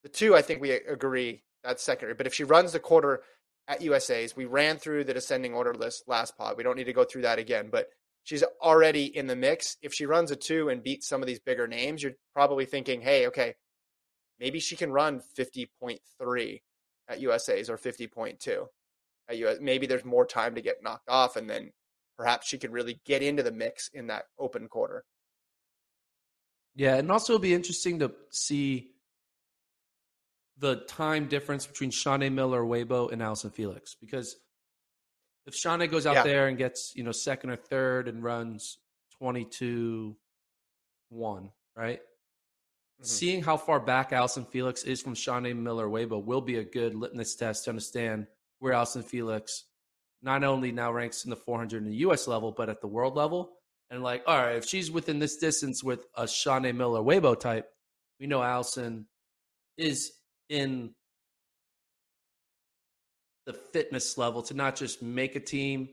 the 0.04 0.10
two 0.10 0.36
i 0.36 0.42
think 0.42 0.62
we 0.62 0.72
agree 0.72 1.44
that's 1.64 1.84
secondary 1.84 2.14
but 2.14 2.28
if 2.28 2.34
she 2.34 2.44
runs 2.44 2.72
the 2.72 2.80
quarter 2.80 3.22
at 3.68 3.82
USA's. 3.82 4.36
We 4.36 4.46
ran 4.46 4.78
through 4.78 5.06
the 5.06 5.14
descending 5.14 5.54
order 5.54 5.74
list 5.74 6.04
last 6.08 6.38
pod. 6.38 6.58
We 6.58 6.64
don't 6.64 6.78
need 6.78 6.86
to 6.86 6.94
go 6.94 7.04
through 7.04 7.24
that 7.24 7.40
again, 7.40 7.70
but 7.72 7.88
she's 8.24 8.44
already 8.62 9.06
in 9.06 9.28
the 9.28 9.36
mix. 9.36 9.78
If 9.82 9.94
she 9.94 10.06
runs 10.06 10.32
a 10.32 10.36
two 10.36 10.70
and 10.70 10.84
beats 10.84 11.08
some 11.08 11.22
of 11.22 11.28
these 11.28 11.40
bigger 11.40 11.68
names, 11.68 12.04
you're 12.04 12.14
probably 12.34 12.66
thinking, 12.66 13.02
hey, 13.02 13.28
okay, 13.28 13.56
maybe 14.40 14.60
she 14.60 14.76
can 14.76 14.92
run 14.92 15.22
50.3 15.38 16.62
at 17.08 17.22
USA's 17.22 17.70
or 17.70 17.78
50.2 17.78 18.66
at 19.30 19.38
US. 19.38 19.58
Maybe 19.62 19.88
there's 19.88 20.06
more 20.06 20.26
time 20.26 20.56
to 20.56 20.62
get 20.62 20.84
knocked 20.84 21.10
off, 21.10 21.36
and 21.36 21.50
then 21.50 21.72
perhaps 22.18 22.48
she 22.48 22.58
could 22.58 22.72
really 22.72 23.00
get 23.06 23.22
into 23.22 23.44
the 23.44 23.52
mix 23.52 23.90
in 23.94 24.08
that 24.08 24.26
open 24.38 24.68
quarter. 24.68 25.04
Yeah, 26.76 26.96
and 26.96 27.12
also 27.12 27.34
it'll 27.34 27.42
be 27.42 27.54
interesting 27.54 28.00
to 28.00 28.12
see 28.32 28.90
the 30.58 30.78
time 30.88 31.28
difference 31.28 31.66
between 31.66 31.92
Shaunae 31.92 32.32
Miller 32.32 32.62
Uibo 32.64 33.12
and 33.12 33.22
Allyson 33.22 33.50
Felix 33.52 33.96
because 34.00 34.36
if 35.46 35.54
Shaunae 35.56 35.90
goes 35.90 36.06
out 36.06 36.16
Yeah. 36.16 36.24
there 36.24 36.48
and 36.48 36.58
gets 36.58 36.94
you 36.96 37.04
know 37.04 37.12
second 37.12 37.50
or 37.50 37.56
third 37.58 38.08
and 38.08 38.24
runs 38.24 38.78
twenty 39.18 39.46
two 39.46 40.16
one 41.10 41.52
right, 41.76 42.02
Mhm. 43.02 43.06
seeing 43.06 43.44
how 43.44 43.58
far 43.58 43.80
back 43.80 44.14
Allyson 44.14 44.46
Felix 44.46 44.84
is 44.84 45.02
from 45.02 45.16
Shaunae 45.16 45.56
Miller 45.56 45.88
Uibo 45.88 46.24
will 46.24 46.42
be 46.42 46.58
a 46.58 46.64
good 46.64 46.94
litmus 46.96 47.36
test 47.36 47.64
to 47.66 47.72
understand 47.72 48.28
where 48.60 48.74
Allyson 48.74 49.04
Felix 49.04 49.66
not 50.24 50.44
only 50.44 50.72
now 50.72 50.92
ranks 50.92 51.26
in 51.26 51.30
the 51.30 51.36
400 51.36 51.84
in 51.84 51.90
the 51.90 51.98
U.S. 51.98 52.28
level 52.28 52.52
but 52.52 52.70
at 52.70 52.82
the 52.82 52.88
world 52.88 53.16
level. 53.16 53.52
And 53.90 54.02
like, 54.02 54.24
all 54.26 54.38
right, 54.38 54.56
if 54.56 54.66
she's 54.66 54.90
within 54.90 55.20
this 55.20 55.38
distance 55.38 55.84
with 55.84 56.06
a 56.16 56.24
Shaunae 56.24 56.76
Miller 56.76 57.02
Uibo 57.02 57.40
type, 57.40 57.70
we 58.20 58.26
know 58.26 58.42
Allyson 58.42 59.06
is 59.78 60.14
in 60.50 60.96
the 63.46 63.54
fitness 63.54 64.18
level 64.18 64.42
to 64.44 64.54
not 64.54 64.76
just 64.76 65.02
make 65.04 65.36
a 65.36 65.40
team, 65.40 65.90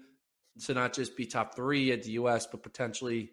to 0.67 0.75
not 0.75 0.93
just 0.93 1.17
be 1.17 1.27
top 1.27 1.55
three 1.55 1.91
at 1.93 2.05
the 2.05 2.13
US, 2.13 2.47
but 2.47 2.63
potentially 2.63 3.33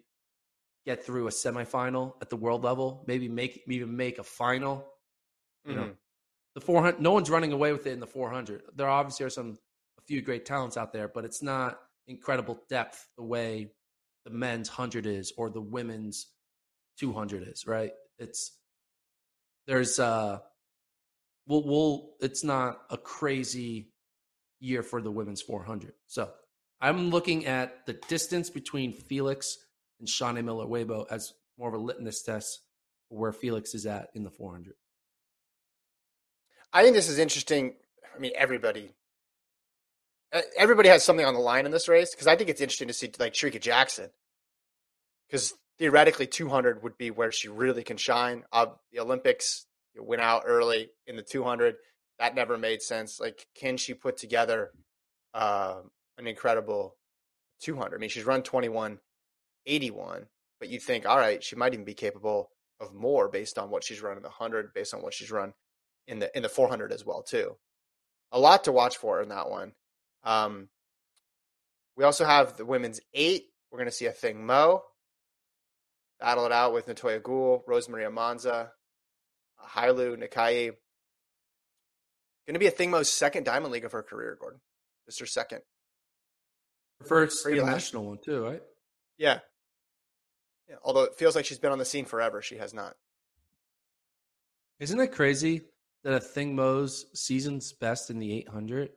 get 0.85 1.05
through 1.05 1.27
a 1.27 1.31
semifinal 1.31 2.15
at 2.21 2.29
the 2.29 2.35
world 2.35 2.63
level, 2.63 3.03
maybe 3.07 3.29
make 3.29 3.63
even 3.67 3.95
make 3.95 4.17
a 4.19 4.23
final. 4.23 4.85
You 5.65 5.75
know, 5.75 5.83
Mhm. 5.83 5.97
the 6.55 6.61
400, 6.61 7.01
no 7.01 7.11
one's 7.11 7.29
running 7.29 7.51
away 7.51 7.73
with 7.73 7.85
it 7.85 7.91
in 7.91 7.99
the 7.99 8.07
400. 8.07 8.63
There 8.73 8.87
obviously 8.87 9.25
are 9.25 9.29
some 9.29 9.59
few 10.07 10.21
great 10.21 10.45
talents 10.45 10.77
out 10.77 10.93
there, 10.93 11.07
but 11.07 11.25
it's 11.25 11.41
not 11.41 11.79
incredible 12.07 12.61
depth 12.69 13.07
the 13.17 13.23
way 13.23 13.71
the 14.25 14.31
men's 14.31 14.69
100 14.69 15.05
is 15.05 15.33
or 15.37 15.49
the 15.49 15.61
women's 15.61 16.27
200 16.99 17.47
is, 17.47 17.67
right? 17.67 17.91
It's 18.17 18.53
there's 19.67 19.99
uh 19.99 20.39
we'll, 21.47 21.63
we'll 21.63 22.09
it's 22.21 22.43
not 22.43 22.79
a 22.89 22.97
crazy 22.97 23.91
year 24.59 24.83
for 24.83 25.01
the 25.01 25.11
women's 25.11 25.41
400. 25.41 25.93
So, 26.07 26.31
I'm 26.79 27.09
looking 27.09 27.45
at 27.47 27.85
the 27.85 27.93
distance 27.93 28.49
between 28.49 28.93
Felix 28.93 29.57
and 29.99 30.07
Shaunae 30.07 30.43
Miller 30.43 30.65
Uibo 30.65 31.05
as 31.09 31.33
more 31.57 31.69
of 31.69 31.73
a 31.73 31.77
litmus 31.77 32.21
test 32.21 32.59
where 33.09 33.31
Felix 33.31 33.73
is 33.73 33.85
at 33.85 34.09
in 34.13 34.23
the 34.23 34.29
400. 34.29 34.73
I 36.73 36.83
think 36.83 36.95
this 36.95 37.09
is 37.09 37.17
interesting. 37.17 37.73
I 38.15 38.19
mean, 38.19 38.33
everybody, 38.35 38.93
everybody 40.57 40.89
has 40.89 41.03
something 41.03 41.25
on 41.25 41.33
the 41.33 41.39
line 41.39 41.65
in 41.65 41.71
this 41.71 41.87
race 41.87 42.11
because 42.11 42.27
I 42.27 42.35
think 42.35 42.49
it's 42.49 42.61
interesting 42.61 42.87
to 42.87 42.93
see 42.93 43.11
like 43.19 43.33
Shericka 43.33 43.61
Jackson, 43.61 44.09
because 45.27 45.53
theoretically 45.77 46.27
200 46.27 46.83
would 46.83 46.97
be 46.97 47.11
where 47.11 47.31
she 47.31 47.47
really 47.47 47.83
can 47.83 47.97
shine. 47.97 48.43
Uh, 48.51 48.67
the 48.91 48.99
Olympics 48.99 49.65
went 49.95 50.21
out 50.21 50.43
early 50.45 50.89
in 51.05 51.15
the 51.15 51.21
200. 51.21 51.75
That 52.19 52.35
never 52.35 52.57
made 52.57 52.81
sense. 52.81 53.19
Like, 53.19 53.45
can 53.55 53.77
she 53.77 53.93
put 53.93 54.17
together 54.17 54.71
um 55.33 55.91
an 56.17 56.27
incredible 56.27 56.95
200? 57.61 57.95
I 57.95 57.99
mean, 57.99 58.09
she's 58.09 58.25
run 58.25 58.43
21, 58.43 58.99
81, 59.65 60.25
but 60.59 60.69
you 60.69 60.79
think, 60.79 61.05
all 61.05 61.17
right, 61.17 61.43
she 61.43 61.55
might 61.55 61.73
even 61.73 61.85
be 61.85 61.93
capable 61.93 62.49
of 62.79 62.93
more 62.93 63.27
based 63.27 63.57
on 63.57 63.69
what 63.69 63.83
she's 63.83 64.01
run 64.01 64.17
in 64.17 64.23
the 64.23 64.29
100, 64.29 64.73
based 64.73 64.93
on 64.93 65.01
what 65.01 65.13
she's 65.13 65.31
run 65.31 65.53
in 66.07 66.19
the 66.19 66.35
in 66.35 66.43
the 66.43 66.49
400 66.49 66.91
as 66.91 67.05
well 67.05 67.21
too. 67.21 67.55
A 68.31 68.39
lot 68.39 68.65
to 68.65 68.71
watch 68.71 68.97
for 68.97 69.21
in 69.21 69.29
that 69.29 69.49
one. 69.49 69.73
Um, 70.27 70.67
we 71.95 72.03
also 72.03 72.25
have 72.25 72.57
the 72.57 72.65
women's 72.65 72.99
eight. 73.13 73.45
We're 73.71 73.77
going 73.79 73.89
to 73.89 73.95
see 73.95 74.05
Athing 74.05 74.35
Mu 74.37 74.79
battle 76.19 76.45
it 76.45 76.51
out 76.51 76.73
with 76.73 76.87
Natoya 76.87 77.21
Goule, 77.23 77.63
Rosemaria 77.67 78.11
Monza, 78.11 78.71
Halimah 79.63 80.17
Nakaayi. 80.17 80.71
Going 82.45 82.53
to 82.53 82.59
be 82.59 82.67
Athing 82.69 82.89
Mu's 82.89 83.11
second 83.11 83.43
Diamond 83.45 83.71
League 83.71 83.85
of 83.85 83.91
her 83.91 84.03
career, 84.03 84.37
Gordon. 84.39 84.59
This 85.05 85.15
is 85.15 85.19
her 85.19 85.25
second. 85.25 85.61
First 87.05 87.43
Pretty 87.43 87.59
last- 87.59 87.67
international 87.67 88.05
one 88.05 88.17
too, 88.23 88.43
right? 88.43 88.61
Yeah. 89.17 89.39
yeah. 90.69 90.75
Although 90.83 91.03
it 91.03 91.15
feels 91.15 91.35
like 91.35 91.45
she's 91.45 91.59
been 91.59 91.71
on 91.71 91.77
the 91.77 91.85
scene 91.85 92.05
forever, 92.05 92.41
she 92.41 92.57
has 92.57 92.73
not. 92.73 92.95
Isn't 94.79 94.99
it 94.99 95.11
crazy 95.11 95.61
that 96.03 96.21
Athing 96.21 96.53
Mu's 96.53 97.05
season's 97.13 97.73
best 97.73 98.09
in 98.09 98.19
the 98.19 98.31
800 98.39 98.89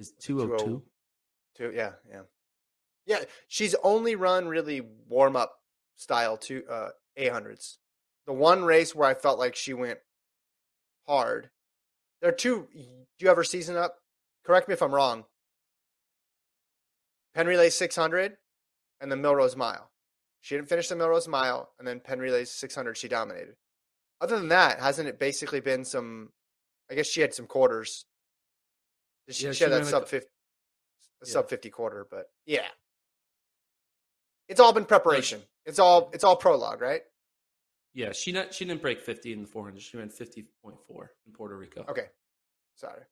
is 0.00 0.12
202? 0.20 0.82
Two, 1.56 1.72
yeah, 1.74 1.92
yeah, 2.10 2.22
yeah. 3.06 3.18
She's 3.48 3.74
only 3.82 4.14
run 4.14 4.48
really 4.48 4.82
warm 5.08 5.36
up 5.36 5.52
style 5.96 6.36
to 6.38 6.64
uh, 6.68 6.88
800s. 7.18 7.76
The 8.26 8.32
one 8.32 8.64
race 8.64 8.94
where 8.94 9.08
I 9.08 9.14
felt 9.14 9.38
like 9.38 9.54
she 9.54 9.74
went 9.74 9.98
hard. 11.06 11.50
There 12.20 12.30
are 12.30 12.34
two. 12.34 12.68
Do 12.72 13.24
you 13.24 13.30
ever 13.30 13.44
season 13.44 13.76
up? 13.76 13.96
Correct 14.44 14.68
me 14.68 14.74
if 14.74 14.82
I'm 14.82 14.94
wrong. 14.94 15.24
Penn 17.34 17.46
Relay 17.46 17.70
600 17.70 18.36
and 19.00 19.12
the 19.12 19.16
Millrose 19.16 19.56
Mile. 19.56 19.90
She 20.40 20.56
didn't 20.56 20.68
finish 20.68 20.88
the 20.88 20.94
Millrose 20.94 21.28
Mile, 21.28 21.70
and 21.78 21.86
then 21.86 22.00
Penn 22.00 22.18
Relay 22.18 22.44
600 22.44 22.96
she 22.96 23.08
dominated. 23.08 23.56
Other 24.20 24.38
than 24.38 24.48
that, 24.48 24.80
hasn't 24.80 25.08
it 25.08 25.18
basically 25.18 25.60
been 25.60 25.84
some? 25.84 26.30
I 26.90 26.94
guess 26.94 27.06
she 27.06 27.20
had 27.20 27.34
some 27.34 27.46
quarters. 27.46 28.06
She, 29.30 29.46
Yeah, 29.46 29.52
she 29.52 29.64
had 29.64 29.72
that 29.72 29.86
sub 29.86 30.08
fifty, 30.08 30.28
a 31.22 31.26
Yeah. 31.26 31.32
sub 31.32 31.48
fifty 31.48 31.70
quarter, 31.70 32.06
but 32.10 32.26
yeah, 32.46 32.68
it's 34.48 34.60
all 34.60 34.72
been 34.72 34.84
preparation. 34.84 35.42
It's 35.64 35.78
all 35.78 36.10
it's 36.12 36.24
all 36.24 36.36
prologue, 36.36 36.80
right? 36.80 37.02
Yeah, 37.92 38.12
she 38.12 38.32
not 38.32 38.54
she 38.54 38.64
didn't 38.64 38.82
break 38.82 39.00
50 39.00 39.32
in 39.32 39.42
the 39.42 39.48
400. 39.48 39.82
She 39.82 39.96
went 39.96 40.12
50.4 40.12 41.08
in 41.26 41.32
Puerto 41.32 41.56
Rico. 41.56 41.84
Okay, 41.88 42.06
sorry. 42.76 43.02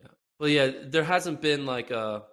Yeah. 0.00 0.08
Well, 0.40 0.48
yeah, 0.48 0.70
there 0.84 1.04
hasn't 1.04 1.40
been 1.40 1.64
like 1.64 1.90
a 1.92 2.24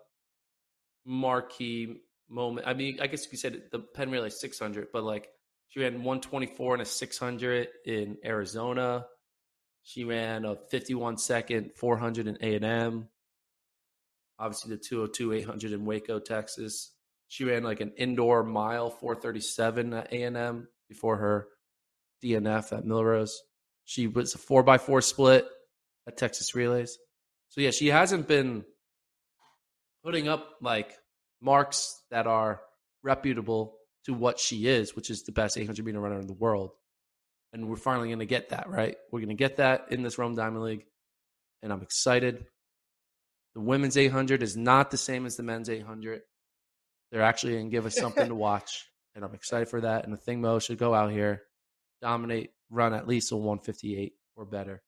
marquee 1.05 2.01
moment. 2.29 2.67
I 2.67 2.73
mean, 2.73 2.99
I 2.99 3.07
guess 3.07 3.27
you 3.31 3.37
say 3.37 3.61
the 3.71 3.79
Penn 3.79 4.09
Relay 4.09 4.29
600, 4.29 4.87
but 4.91 5.03
like 5.03 5.29
she 5.69 5.81
ran 5.81 6.03
124 6.03 6.73
and 6.73 6.81
a 6.81 6.85
600 6.85 7.67
in 7.85 8.17
Arizona. 8.25 9.05
She 9.87 10.03
ran 10.03 10.45
a 10.45 10.55
51 10.55 11.17
second 11.17 11.73
400 11.75 12.25
in 12.25 12.37
A&M. 12.41 13.07
Obviously, 14.39 14.71
the 14.71 14.81
202 14.81 15.31
800 15.31 15.71
in 15.73 15.85
Waco, 15.85 16.19
Texas. 16.19 16.91
She 17.27 17.43
ran 17.43 17.61
like 17.61 17.81
an 17.81 17.93
indoor 17.95 18.43
mile 18.43 18.89
437 18.89 19.93
at 19.93 20.11
A&M 20.11 20.67
before 20.89 21.17
her 21.17 21.47
DNF 22.23 22.75
at 22.75 22.83
Millrose. 22.83 23.33
She 23.85 24.07
was 24.07 24.33
a 24.33 24.39
four 24.39 24.63
by 24.63 24.79
four 24.79 25.01
split 25.01 25.45
at 26.07 26.17
Texas 26.17 26.55
Relays. 26.55 26.97
So 27.49 27.61
yeah, 27.61 27.69
she 27.69 27.87
hasn't 27.87 28.27
been 28.27 28.65
putting 30.03 30.27
up 30.27 30.55
like 30.63 30.97
marks 31.41 32.01
that 32.09 32.25
are 32.25 32.59
reputable 33.03 33.77
to 34.05 34.15
what 34.15 34.39
she 34.39 34.67
is, 34.67 34.95
which 34.95 35.11
is 35.11 35.23
the 35.23 35.31
best 35.31 35.59
800 35.59 35.85
meter 35.85 35.99
runner 35.99 36.19
in 36.19 36.25
the 36.25 36.33
world. 36.33 36.71
And 37.55 37.69
we're 37.69 37.77
finally 37.77 38.09
going 38.09 38.19
to 38.19 38.25
get 38.25 38.49
that, 38.49 38.69
right? 38.69 38.97
We're 39.13 39.21
going 39.21 39.29
to 39.29 39.33
get 39.33 39.55
that 39.57 39.85
in 39.89 40.03
this 40.03 40.17
Rome 40.17 40.35
Diamond 40.35 40.65
League. 40.65 40.85
And 41.63 41.71
I'm 41.71 41.81
excited. 41.81 42.45
The 43.53 43.61
women's 43.61 43.95
800 43.95 44.43
is 44.43 44.57
not 44.57 44.91
the 44.91 44.97
same 44.97 45.25
as 45.25 45.37
the 45.37 45.43
men's 45.43 45.69
800. 45.69 46.21
They're 47.11 47.21
actually 47.21 47.53
going 47.53 47.67
to 47.67 47.71
give 47.71 47.85
us 47.85 47.95
something 47.95 48.27
to 48.27 48.35
watch. 48.35 48.89
And 49.15 49.23
I'm 49.23 49.33
excited 49.33 49.69
for 49.69 49.79
that. 49.79 50.03
And 50.03 50.11
the 50.11 50.17
Athing 50.17 50.39
Mu 50.39 50.59
should 50.59 50.77
go 50.77 50.93
out 50.93 51.13
here, 51.13 51.43
dominate, 52.01 52.49
run 52.69 52.93
at 52.93 53.07
least 53.07 53.31
a 53.31 53.37
158 53.37 54.11
or 54.35 54.43
better, 54.43 54.83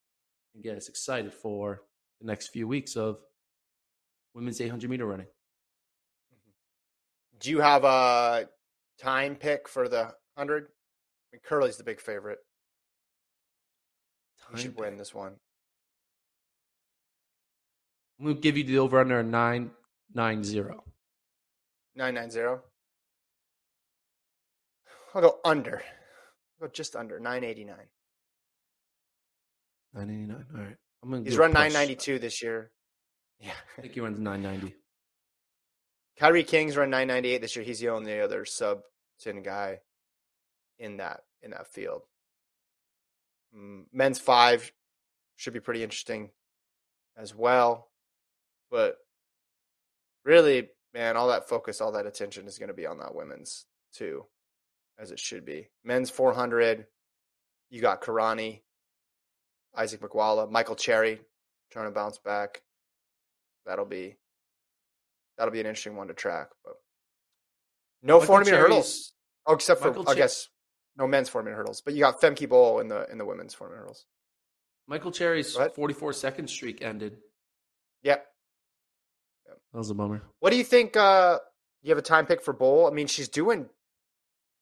and 0.54 0.62
get 0.62 0.76
us 0.76 0.90
excited 0.90 1.34
for 1.34 1.84
the 2.20 2.28
next 2.28 2.50
few 2.50 2.68
weeks 2.68 2.98
of 2.98 3.18
women's 4.36 4.60
800 4.60 4.90
meter 4.90 5.06
running. 5.06 5.28
Mm-hmm. 5.28 6.52
Do 7.40 7.50
you 7.50 7.62
have 7.62 7.86
a 7.86 8.50
time 9.00 9.36
pick 9.36 9.70
for 9.70 9.88
the 9.88 10.12
hundred? 10.38 10.64
I 10.64 11.38
mean, 11.38 11.42
Kerley's 11.50 11.78
the 11.78 11.86
big 11.86 12.02
favorite. 12.02 12.40
He 14.54 14.62
should 14.62 14.80
win 14.80 14.98
this 14.98 15.14
one. 15.14 15.34
I'm 18.20 18.28
to 18.28 18.34
give 18.34 18.58
you 18.58 18.64
the 18.64 18.80
over 18.80 19.00
under 19.00 19.22
990. 19.22 20.84
Nine 21.96 22.14
nine 22.14 22.30
zero. 22.32 22.62
I'll 25.14 25.22
go 25.22 25.40
under. 25.44 25.82
I'll 26.62 26.68
go 26.68 26.72
just 26.72 26.96
under 26.96 27.20
nine 27.20 27.44
eighty 27.44 27.64
nine. 27.64 27.88
989. 29.94 30.46
All 30.56 30.64
right. 30.64 30.76
I'm 31.04 31.10
gonna 31.10 31.24
He's 31.24 31.38
run 31.38 31.52
992 31.54 32.20
this 32.20 32.42
year. 32.42 32.72
Yeah. 33.40 33.52
I 33.78 33.82
think 33.82 33.94
he 33.94 34.00
runs 34.00 34.18
990. 34.18 34.74
Kyree 36.20 36.48
King's 36.48 36.76
run 36.76 36.90
998 36.90 37.40
this 37.40 37.56
year. 37.56 37.64
He's 37.64 37.80
the 37.80 37.90
only 37.90 38.20
other 38.20 38.46
sub 38.46 38.80
10 39.22 39.44
guy 39.44 39.78
in 40.80 40.98
that 40.98 41.20
in 41.44 41.52
that 41.52 41.68
field. 41.68 42.02
Mm, 43.56 43.86
Men's 43.92 44.20
five 44.20 44.72
should 45.36 45.54
be 45.54 45.60
pretty 45.60 45.84
interesting 45.84 46.32
as 47.16 47.34
well. 47.36 47.90
But 48.70 48.98
really, 50.26 50.70
man, 50.94 51.18
all 51.18 51.30
that 51.30 51.48
focus, 51.48 51.82
all 51.82 51.92
that 51.94 52.06
attention 52.06 52.48
is 52.48 52.58
going 52.58 52.68
to 52.70 52.74
be 52.74 52.86
on 52.86 53.00
that 53.00 53.16
women's 53.16 53.66
too, 53.94 54.26
as 55.00 55.12
it 55.12 55.20
should 55.20 55.46
be. 55.46 55.70
Men's 55.84 56.10
400, 56.10 56.86
you 57.70 57.82
got 57.82 58.02
Kirani, 58.02 58.62
Isaac 59.76 60.02
Makwala, 60.02 60.50
Michael 60.50 60.76
Cherry 60.76 61.22
trying 61.72 61.86
to 61.86 61.92
bounce 61.92 62.18
back. 62.18 62.62
That'll 63.66 63.86
be 63.86 64.16
that'll 65.38 65.52
be 65.52 65.60
an 65.60 65.66
interesting 65.68 65.96
one 65.96 66.08
to 66.08 66.14
track. 66.14 66.50
But 66.64 66.76
no 68.02 68.16
Michael 68.16 68.28
400 68.28 68.46
meter 68.46 68.56
Cherry's- 68.58 68.70
hurdles. 68.70 69.14
Oh, 69.46 69.54
except 69.54 69.82
for 69.82 69.90
Michael 69.90 70.10
I 70.10 70.16
guess 70.16 70.50
no 70.98 71.08
men's 71.08 71.30
400 71.30 71.50
meter 71.50 71.58
hurdles. 71.58 71.82
But 71.82 71.94
you 71.94 72.02
got 72.02 72.22
Femke 72.22 72.48
Bol 72.50 72.80
in 72.80 72.88
the 72.88 73.10
in 73.12 73.18
the 73.18 73.26
women's 73.26 73.54
400 73.54 73.80
hurdles. 73.80 74.06
Michael 74.88 75.12
Cherry's 75.12 75.56
44 75.76 76.14
second 76.14 76.50
streak 76.50 76.82
ended. 76.82 77.18
Yep. 78.04 78.26
That 79.46 79.78
was 79.78 79.90
a 79.90 79.96
bummer. 79.96 80.22
What 80.40 80.52
do 80.52 80.58
you 80.58 80.64
think? 80.64 80.96
Uh, 80.96 81.40
you 81.84 81.90
have 81.90 81.98
a 81.98 82.02
time 82.04 82.26
pick 82.26 82.42
for 82.42 82.54
Bol? 82.54 82.88
I 82.88 82.92
mean, 82.92 83.08
she's 83.08 83.28
doing 83.28 83.70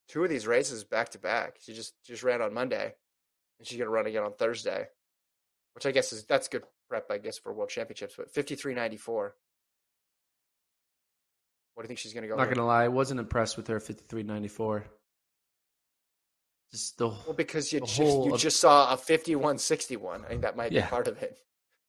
two 0.07 0.23
of 0.23 0.29
these 0.29 0.47
races 0.47 0.83
back 0.83 1.09
to 1.09 1.19
back. 1.19 1.57
She 1.61 1.73
just 1.73 1.93
just 2.03 2.23
ran 2.23 2.41
on 2.41 2.53
Monday, 2.53 2.93
and 3.59 3.67
she's 3.67 3.77
gonna 3.77 3.89
run 3.89 4.07
again 4.07 4.23
on 4.23 4.33
Thursday, 4.33 4.87
which 5.73 5.85
I 5.85 5.91
guess 5.91 6.11
is 6.11 6.25
that's 6.25 6.47
good 6.47 6.63
prep, 6.89 7.09
I 7.11 7.17
guess, 7.17 7.37
for 7.37 7.53
World 7.53 7.69
Championships. 7.69 8.15
But 8.17 8.31
fifty 8.31 8.55
three 8.55 8.73
ninety 8.73 8.97
four. 8.97 9.35
What 11.75 11.83
do 11.83 11.85
you 11.85 11.87
think 11.89 11.99
she's 11.99 12.13
gonna 12.13 12.27
go? 12.27 12.33
I'm 12.33 12.39
not 12.39 12.47
here? 12.47 12.55
gonna 12.55 12.67
lie, 12.67 12.85
I 12.85 12.87
wasn't 12.87 13.19
impressed 13.19 13.57
with 13.57 13.67
her 13.67 13.81
53.94. 13.81 14.83
Just 16.75 16.97
the 16.97 17.07
Well, 17.07 17.33
because 17.37 17.71
you 17.71 17.79
just 17.79 17.97
you 17.97 18.33
of- 18.33 18.39
just 18.39 18.59
saw 18.59 18.91
a 18.93 18.97
fifty 18.97 19.33
one 19.35 19.57
sixty 19.57 19.95
one. 19.95 20.25
I 20.25 20.27
think 20.27 20.41
that 20.41 20.57
might 20.57 20.71
be 20.71 20.81
part 20.81 21.07
of 21.07 21.21
it. 21.23 21.37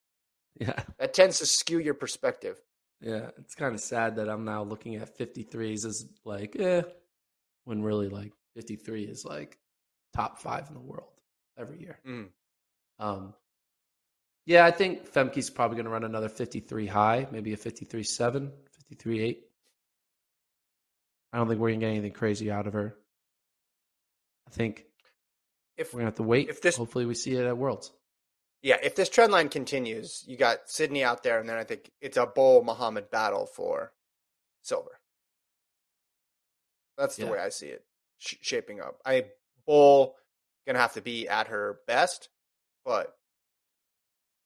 yeah, 0.61 0.80
That 0.99 1.12
tends 1.12 1.41
to 1.41 1.47
skew 1.47 1.80
your 1.80 1.95
perspective. 1.95 2.57
yeah. 3.01 3.30
It's 3.39 3.57
kind 3.57 3.74
of 3.74 3.80
sad 3.80 4.14
that 4.16 4.28
I'm 4.28 4.45
now 4.45 4.62
looking 4.62 4.95
at 4.95 5.18
53s 5.18 5.84
as 5.84 6.07
like, 6.24 6.55
eh, 6.57 6.82
when 7.64 7.82
really 7.82 8.09
like 8.09 8.32
53 8.55 9.03
is 9.05 9.24
like 9.24 9.59
top 10.14 10.39
five 10.39 10.68
in 10.68 10.74
the 10.74 10.80
world 10.80 11.11
every 11.59 11.80
year. 11.80 11.99
Mm. 12.07 12.28
Um, 13.01 13.34
yeah, 14.47 14.64
I 14.64 14.70
think 14.70 15.12
Femke's 15.12 15.51
probably 15.51 15.74
going 15.76 15.87
to 15.87 15.91
run 15.91 16.05
another 16.05 16.28
53 16.28 16.87
high, 16.87 17.26
maybe 17.32 17.53
a 17.53 17.57
53 17.57 18.05
7, 18.05 18.53
53 18.78 19.20
8. 19.20 19.45
I 21.32 21.39
don't 21.39 21.49
think 21.49 21.61
we're 21.61 21.70
going 21.70 21.80
to 21.80 21.87
get 21.87 21.91
anything 21.91 22.12
crazy 22.12 22.51
out 22.53 22.66
of 22.68 22.72
her. 22.72 22.97
I 24.47 24.51
think 24.51 24.84
If 25.76 25.92
we're 25.92 25.99
going 26.01 26.07
to 26.07 26.11
have 26.12 26.16
to 26.16 26.22
wait. 26.22 26.49
if 26.49 26.61
this- 26.61 26.76
Hopefully, 26.76 27.07
we 27.07 27.14
see 27.14 27.34
it 27.36 27.44
at 27.47 27.57
Worlds. 27.59 27.92
Yeah, 28.62 28.78
if 28.82 28.97
this 28.97 29.09
trend 29.09 29.32
line 29.32 29.49
continues, 29.49 30.24
you 30.26 30.36
got 30.36 30.68
Sydney 30.70 31.05
out 31.05 31.22
there, 31.22 31.38
and 31.38 31.49
then 31.49 31.57
I 31.59 31.64
think 31.64 31.90
it's 32.01 32.16
a 32.16 32.26
Bol 32.26 32.64
Muhammad 32.64 33.11
battle 33.11 33.47
for 33.47 33.92
silver. 34.62 34.99
That's 36.97 37.16
the 37.16 37.24
Yeah. 37.26 37.30
way 37.32 37.38
I 37.38 37.51
see 37.51 37.68
it 37.68 37.84
sh- 38.18 38.36
shaping 38.40 38.80
up. 38.80 39.01
I 39.05 39.30
Bol 39.66 40.16
gonna 40.66 40.78
have 40.78 40.94
to 40.94 41.03
be 41.03 41.28
at 41.28 41.49
her 41.49 41.80
best, 41.86 42.28
but 42.84 43.16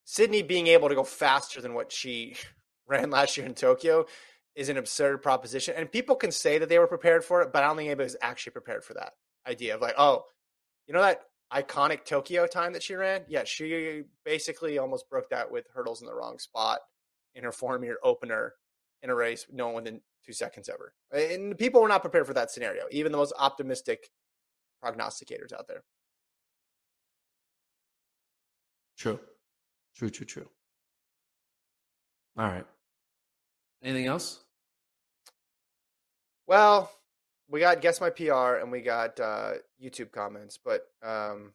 Sydney 0.05 0.43
being 0.43 0.67
able 0.67 0.89
to 0.89 0.95
go 0.95 1.05
faster 1.05 1.61
than 1.61 1.73
what 1.75 1.93
she 1.93 2.37
ran 2.87 3.11
last 3.11 3.37
year 3.37 3.47
in 3.47 3.55
Tokyo 3.55 4.07
is 4.57 4.69
an 4.69 4.77
absurd 4.77 5.23
proposition. 5.23 5.75
And 5.77 5.91
people 5.91 6.17
can 6.17 6.33
say 6.33 6.59
that 6.59 6.69
they 6.69 6.79
were 6.81 6.89
prepared 6.89 7.25
for 7.25 7.41
it, 7.43 7.53
but 7.53 7.63
I 7.63 7.69
don't 7.69 7.77
think 7.77 7.87
anybody's 7.89 8.17
actually 8.21 8.53
prepared 8.53 8.85
for 8.85 8.95
that 8.95 9.15
idea 9.47 9.75
of 9.75 9.81
like, 9.81 9.95
oh, 9.99 10.25
you 10.87 10.95
know 10.95 11.03
that 11.03 11.23
iconic 11.53 12.05
Tokyo 12.05 12.47
time 12.47 12.73
that 12.73 12.83
she 12.83 12.95
ran? 12.95 13.23
Yeah, 13.29 13.45
she 13.45 14.03
basically 14.25 14.79
almost 14.79 15.09
broke 15.09 15.29
that 15.31 15.51
with 15.51 15.67
hurdles 15.75 16.01
in 16.01 16.07
the 16.07 16.15
wrong 16.15 16.39
spot 16.39 16.81
in 17.35 17.45
her 17.45 17.53
form 17.53 17.85
year 17.85 17.99
opener 18.03 18.55
in 19.03 19.11
a 19.11 19.15
race, 19.15 19.47
no 19.51 19.67
one 19.67 19.77
within 19.77 20.01
two 20.25 20.33
seconds 20.33 20.69
ever. 20.69 20.93
And 21.13 21.57
people 21.57 21.81
were 21.81 21.89
not 21.89 22.03
prepared 22.03 22.27
for 22.27 22.35
that 22.35 22.51
scenario, 22.51 22.85
even 22.91 23.13
the 23.13 23.19
most 23.19 23.33
optimistic 23.39 24.11
prognosticators 24.85 25.53
out 25.53 25.69
there. 25.69 25.83
True. 28.97 29.19
True, 29.97 30.11
true, 30.11 30.27
true. 30.27 30.49
All 32.37 32.47
right. 32.47 32.67
Anything 33.83 34.07
else? 34.07 34.41
Well, 36.47 36.91
we 37.51 37.61
got 37.61 37.81
guess 37.81 38.01
my 38.01 38.11
PR 38.11 38.57
and 38.61 38.71
we 38.71 38.81
got 38.81 39.19
uh, 39.19 39.53
YouTube 39.83 40.13
comments, 40.13 40.59
but 40.65 40.83
um, 41.03 41.53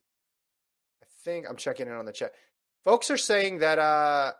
I 1.02 1.06
think 1.24 1.46
I'm 1.50 1.56
checking 1.56 1.88
in 1.88 1.94
on 1.94 2.06
the 2.06 2.12
chat. 2.12 2.34
Folks 2.84 3.10
are 3.10 3.18
saying 3.18 3.60
that 3.60 3.80
uh, 3.80 4.34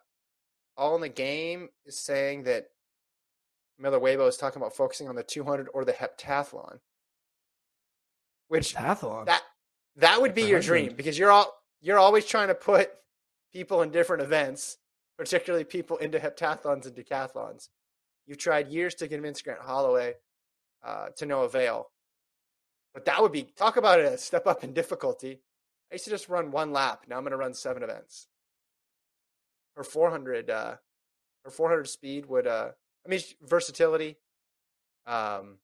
all 0.78 0.96
in 0.96 1.02
the 1.02 1.10
game 1.10 1.70
is 1.86 1.98
saying 1.98 2.44
that 2.44 2.68
Miller 3.80 4.00
Uibo 4.00 4.28
is 4.28 4.38
talking 4.38 4.62
about 4.62 4.76
focusing 4.76 5.08
on 5.08 5.16
the 5.16 5.24
200 5.24 5.70
or 5.74 5.86
the 5.86 5.94
heptathlon, 5.94 6.80
which 8.50 8.76
Pathlon. 8.76 9.26
that 9.26 9.42
that 9.96 10.22
would 10.22 10.36
be 10.36 10.44
your 10.44 10.60
dream 10.60 10.94
because 10.96 11.18
you're 11.18 11.32
all 11.32 11.54
you're 11.82 12.00
always 12.00 12.26
trying 12.26 12.50
to 12.50 12.56
put 12.56 12.90
people 13.54 13.82
in 13.82 13.92
different 13.92 14.22
events, 14.24 14.78
particularly 15.18 15.64
people 15.64 15.98
into 15.98 16.20
heptathlons 16.20 16.86
and 16.86 16.96
decathlons. 16.96 17.70
You've 18.28 18.38
tried 18.38 18.68
years 18.68 18.96
to 18.96 19.08
convince 19.08 19.42
Grant 19.42 19.62
Holloway 19.62 20.16
uh, 20.86 21.10
to 21.18 21.26
no 21.26 21.42
avail, 21.42 21.90
but 22.94 23.06
that 23.06 23.22
would 23.22 23.32
be 23.32 23.44
talk 23.44 23.78
about 23.78 24.00
a 24.00 24.18
step 24.18 24.48
up 24.48 24.64
in 24.64 24.74
difficulty. 24.74 25.42
I 25.92 25.96
used 25.96 26.06
to 26.06 26.12
just 26.12 26.30
run 26.30 26.52
one 26.52 26.72
lap. 26.72 27.06
Now 27.08 27.18
I'm 27.18 27.24
going 27.24 27.32
to 27.32 27.38
run 27.38 27.54
seven 27.54 27.84
events. 27.84 28.28
Her 29.76 29.84
400, 29.84 30.50
uh, 30.50 30.76
her 31.44 31.52
400 31.52 31.88
speed 31.88 32.26
would, 32.28 32.48
uh, 32.48 32.70
I 33.06 33.10
mean, 33.10 33.20
versatility. 33.42 34.18
Um, 35.06 35.58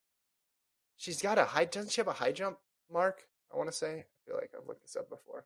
she's 0.97 1.22
got 1.22 1.38
a 1.38 1.45
high. 1.45 1.65
Doesn't 1.65 1.91
she 1.91 2.01
have 2.01 2.07
a 2.07 2.13
high 2.13 2.32
jump 2.32 2.57
mark? 2.91 3.24
I 3.53 3.57
want 3.57 3.72
to 3.72 3.76
say. 3.76 3.91
I 3.99 4.28
feel 4.28 4.36
like 4.36 4.51
I've 4.55 4.67
looked 4.67 4.84
this 4.84 4.95
up 4.95 5.09
before. 5.09 5.45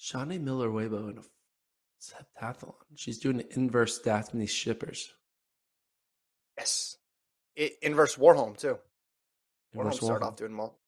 Shaunae 0.00 0.40
Miller 0.40 0.68
Uibo 0.68 1.10
in 1.10 1.18
a 1.18 2.42
heptathlon. 2.42 2.74
She's 2.96 3.18
doing 3.18 3.40
an 3.40 3.46
inverse 3.52 4.00
Dafne 4.00 4.44
Schippers. 4.44 5.08
Yes, 6.58 6.98
it, 7.56 7.74
inverse 7.82 8.16
Warholm 8.16 8.56
too. 8.56 8.78
Warholm 9.74 9.94
started 9.94 10.24
Warholm. 10.24 10.28
off 10.28 10.36
doing 10.36 10.52
mul- 10.52 10.78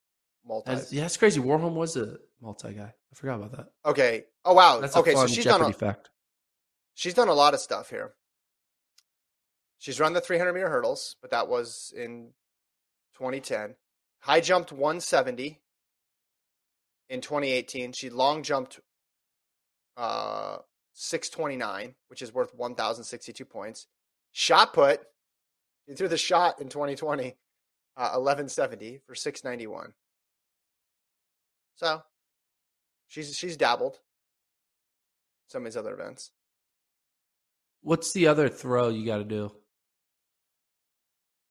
multi. 0.44 0.70
That's- 0.70 0.92
yeah, 0.92 1.04
it's 1.06 1.16
crazy. 1.16 1.40
Warholm 1.40 1.74
was 1.74 1.96
a 1.96 2.18
multi 2.40 2.72
guy. 2.74 2.92
I 3.12 3.14
forgot 3.14 3.36
about 3.36 3.52
that. 3.52 3.68
Okay. 3.90 4.24
Oh 4.44 4.54
wow. 4.54 4.80
That's 4.80 4.96
a 4.96 4.98
okay, 5.00 5.14
so 5.14 5.26
she's 5.26 5.44
done 5.44 5.62
a, 5.62 5.72
fact. 5.72 6.10
she's 6.94 7.14
done 7.14 7.28
a 7.28 7.34
lot 7.34 7.54
of 7.54 7.60
stuff 7.60 7.90
here. 7.90 8.14
She's 9.78 10.00
run 10.00 10.12
the 10.14 10.20
300 10.20 10.52
meter 10.52 10.68
hurdles, 10.68 11.16
but 11.20 11.30
that 11.30 11.48
was 11.48 11.92
in 11.96 12.32
2010. 13.18 13.74
High 14.20 14.40
jumped 14.40 14.72
170 14.72 15.60
in 17.10 17.20
2018. 17.20 17.92
She 17.92 18.10
long 18.10 18.42
jumped 18.42 18.80
uh 19.96 20.58
629, 20.94 21.94
which 22.08 22.22
is 22.22 22.32
worth 22.32 22.54
1,062 22.54 23.44
points. 23.44 23.86
Shot 24.32 24.72
put, 24.72 25.00
she 25.88 25.94
threw 25.94 26.08
the 26.08 26.16
shot 26.16 26.60
in 26.60 26.68
2020, 26.68 27.28
uh, 27.96 28.10
1170 28.16 29.00
for 29.06 29.14
691. 29.14 29.92
So 31.76 32.02
she's 33.08 33.36
she's 33.36 33.56
dabbled 33.56 33.98
some 35.48 35.62
of 35.62 35.72
these 35.72 35.76
other 35.76 35.94
events. 35.94 36.30
What's 37.82 38.12
the 38.12 38.28
other 38.28 38.48
throw 38.48 38.88
you 38.88 39.04
got 39.04 39.18
to 39.18 39.24
do 39.24 39.52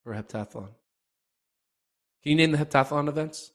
for 0.03 0.13
heptathlon? 0.13 0.69
Can 2.23 2.31
you 2.31 2.36
name 2.36 2.51
the 2.51 2.57
heptathlon 2.57 3.07
events? 3.07 3.51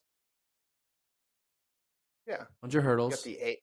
Yeah, 2.26 2.44
100 2.60 2.74
you 2.74 2.80
hurdles, 2.82 3.14
got 3.14 3.24
the 3.24 3.38
eight. 3.40 3.58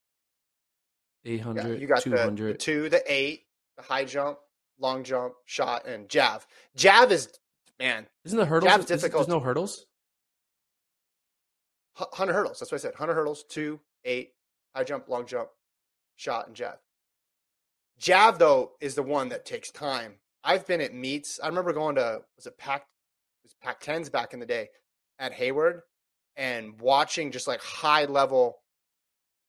800, 1.24 1.64
Yeah, 1.64 1.80
you 1.80 1.86
got 1.86 2.04
the, 2.04 2.10
the 2.10 2.54
two, 2.54 2.88
the 2.88 3.02
eight, 3.06 3.44
the 3.76 3.82
high 3.82 4.04
jump, 4.04 4.38
long 4.78 5.04
jump, 5.04 5.34
shot, 5.44 5.86
and 5.86 6.08
jav. 6.08 6.46
Jav 6.74 7.12
is 7.12 7.28
man, 7.78 8.06
Isn't 8.24 8.38
the 8.38 8.46
hurdles? 8.46 8.76
Is- 8.78 8.86
difficult. 8.86 9.26
There's 9.26 9.34
no 9.34 9.40
hurdles? 9.40 9.86
hundred 11.94 12.34
hurdles. 12.34 12.58
That's 12.58 12.70
what 12.70 12.78
I 12.78 12.82
said. 12.82 12.94
Hundred 12.94 13.14
hurdles, 13.14 13.44
two, 13.48 13.80
eight, 14.04 14.32
high 14.74 14.84
jump, 14.84 15.08
long 15.08 15.26
jump, 15.26 15.48
shot, 16.16 16.46
and 16.46 16.54
jav. 16.54 16.76
Jav 17.98 18.38
though 18.38 18.72
is 18.80 18.94
the 18.94 19.02
one 19.02 19.30
that 19.30 19.46
takes 19.46 19.70
time. 19.70 20.14
I've 20.44 20.66
been 20.66 20.80
at 20.80 20.94
meets. 20.94 21.40
I 21.42 21.48
remember 21.48 21.72
going 21.72 21.96
to 21.96 22.20
was 22.36 22.46
it 22.46 22.58
Pac 22.58 22.82
it 22.82 23.44
was 23.44 23.54
Pac 23.62 23.80
tens 23.80 24.10
back 24.10 24.34
in 24.34 24.40
the 24.40 24.46
day 24.46 24.68
at 25.18 25.32
Hayward 25.32 25.80
and 26.36 26.78
watching 26.80 27.30
just 27.32 27.48
like 27.48 27.62
high 27.62 28.04
level 28.04 28.58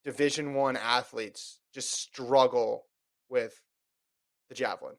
Division 0.04 0.54
One 0.54 0.76
athletes 0.76 1.60
just 1.74 1.92
struggle 1.92 2.86
with 3.28 3.60
the 4.48 4.54
javelin, 4.54 4.94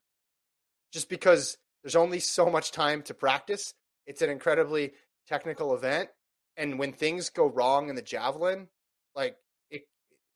just 0.92 1.10
because 1.10 1.58
there's 1.84 1.96
only 1.96 2.20
so 2.20 2.50
much 2.50 2.72
time 2.72 3.02
to 3.04 3.14
practice. 3.14 3.74
It's 4.06 4.22
an 4.22 4.30
incredibly 4.30 4.94
technical 5.28 5.76
event, 5.76 6.10
and 6.58 6.80
when 6.80 6.94
things 6.94 7.30
go 7.30 7.48
wrong 7.48 7.90
in 7.90 7.96
the 7.96 8.02
javelin, 8.02 8.68
like 9.16 9.36
it, 9.70 9.84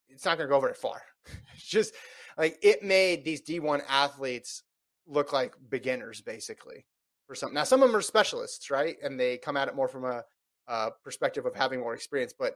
it's 0.10 0.26
not 0.26 0.38
going 0.38 0.48
to 0.48 0.54
go 0.54 0.60
very 0.60 0.74
far. 0.74 1.02
it's 1.56 1.66
just 1.66 1.94
like 2.38 2.58
it 2.62 2.84
made 2.84 3.24
these 3.24 3.42
D1 3.42 3.82
athletes 3.88 4.64
look 5.08 5.34
like 5.34 5.56
beginners, 5.70 6.22
basically, 6.22 6.86
for 7.28 7.36
some. 7.36 7.54
Now, 7.54 7.64
some 7.64 7.82
of 7.82 7.90
them 7.90 7.98
are 7.98 8.02
specialists, 8.02 8.70
right? 8.70 8.96
And 9.04 9.20
they 9.20 9.38
come 9.38 9.58
at 9.58 9.68
it 9.68 9.76
more 9.76 9.88
from 9.88 10.06
a, 10.06 10.24
a 10.68 10.92
perspective 11.04 11.46
of 11.46 11.56
having 11.56 11.80
more 11.80 11.94
experience. 11.94 12.34
But 12.38 12.56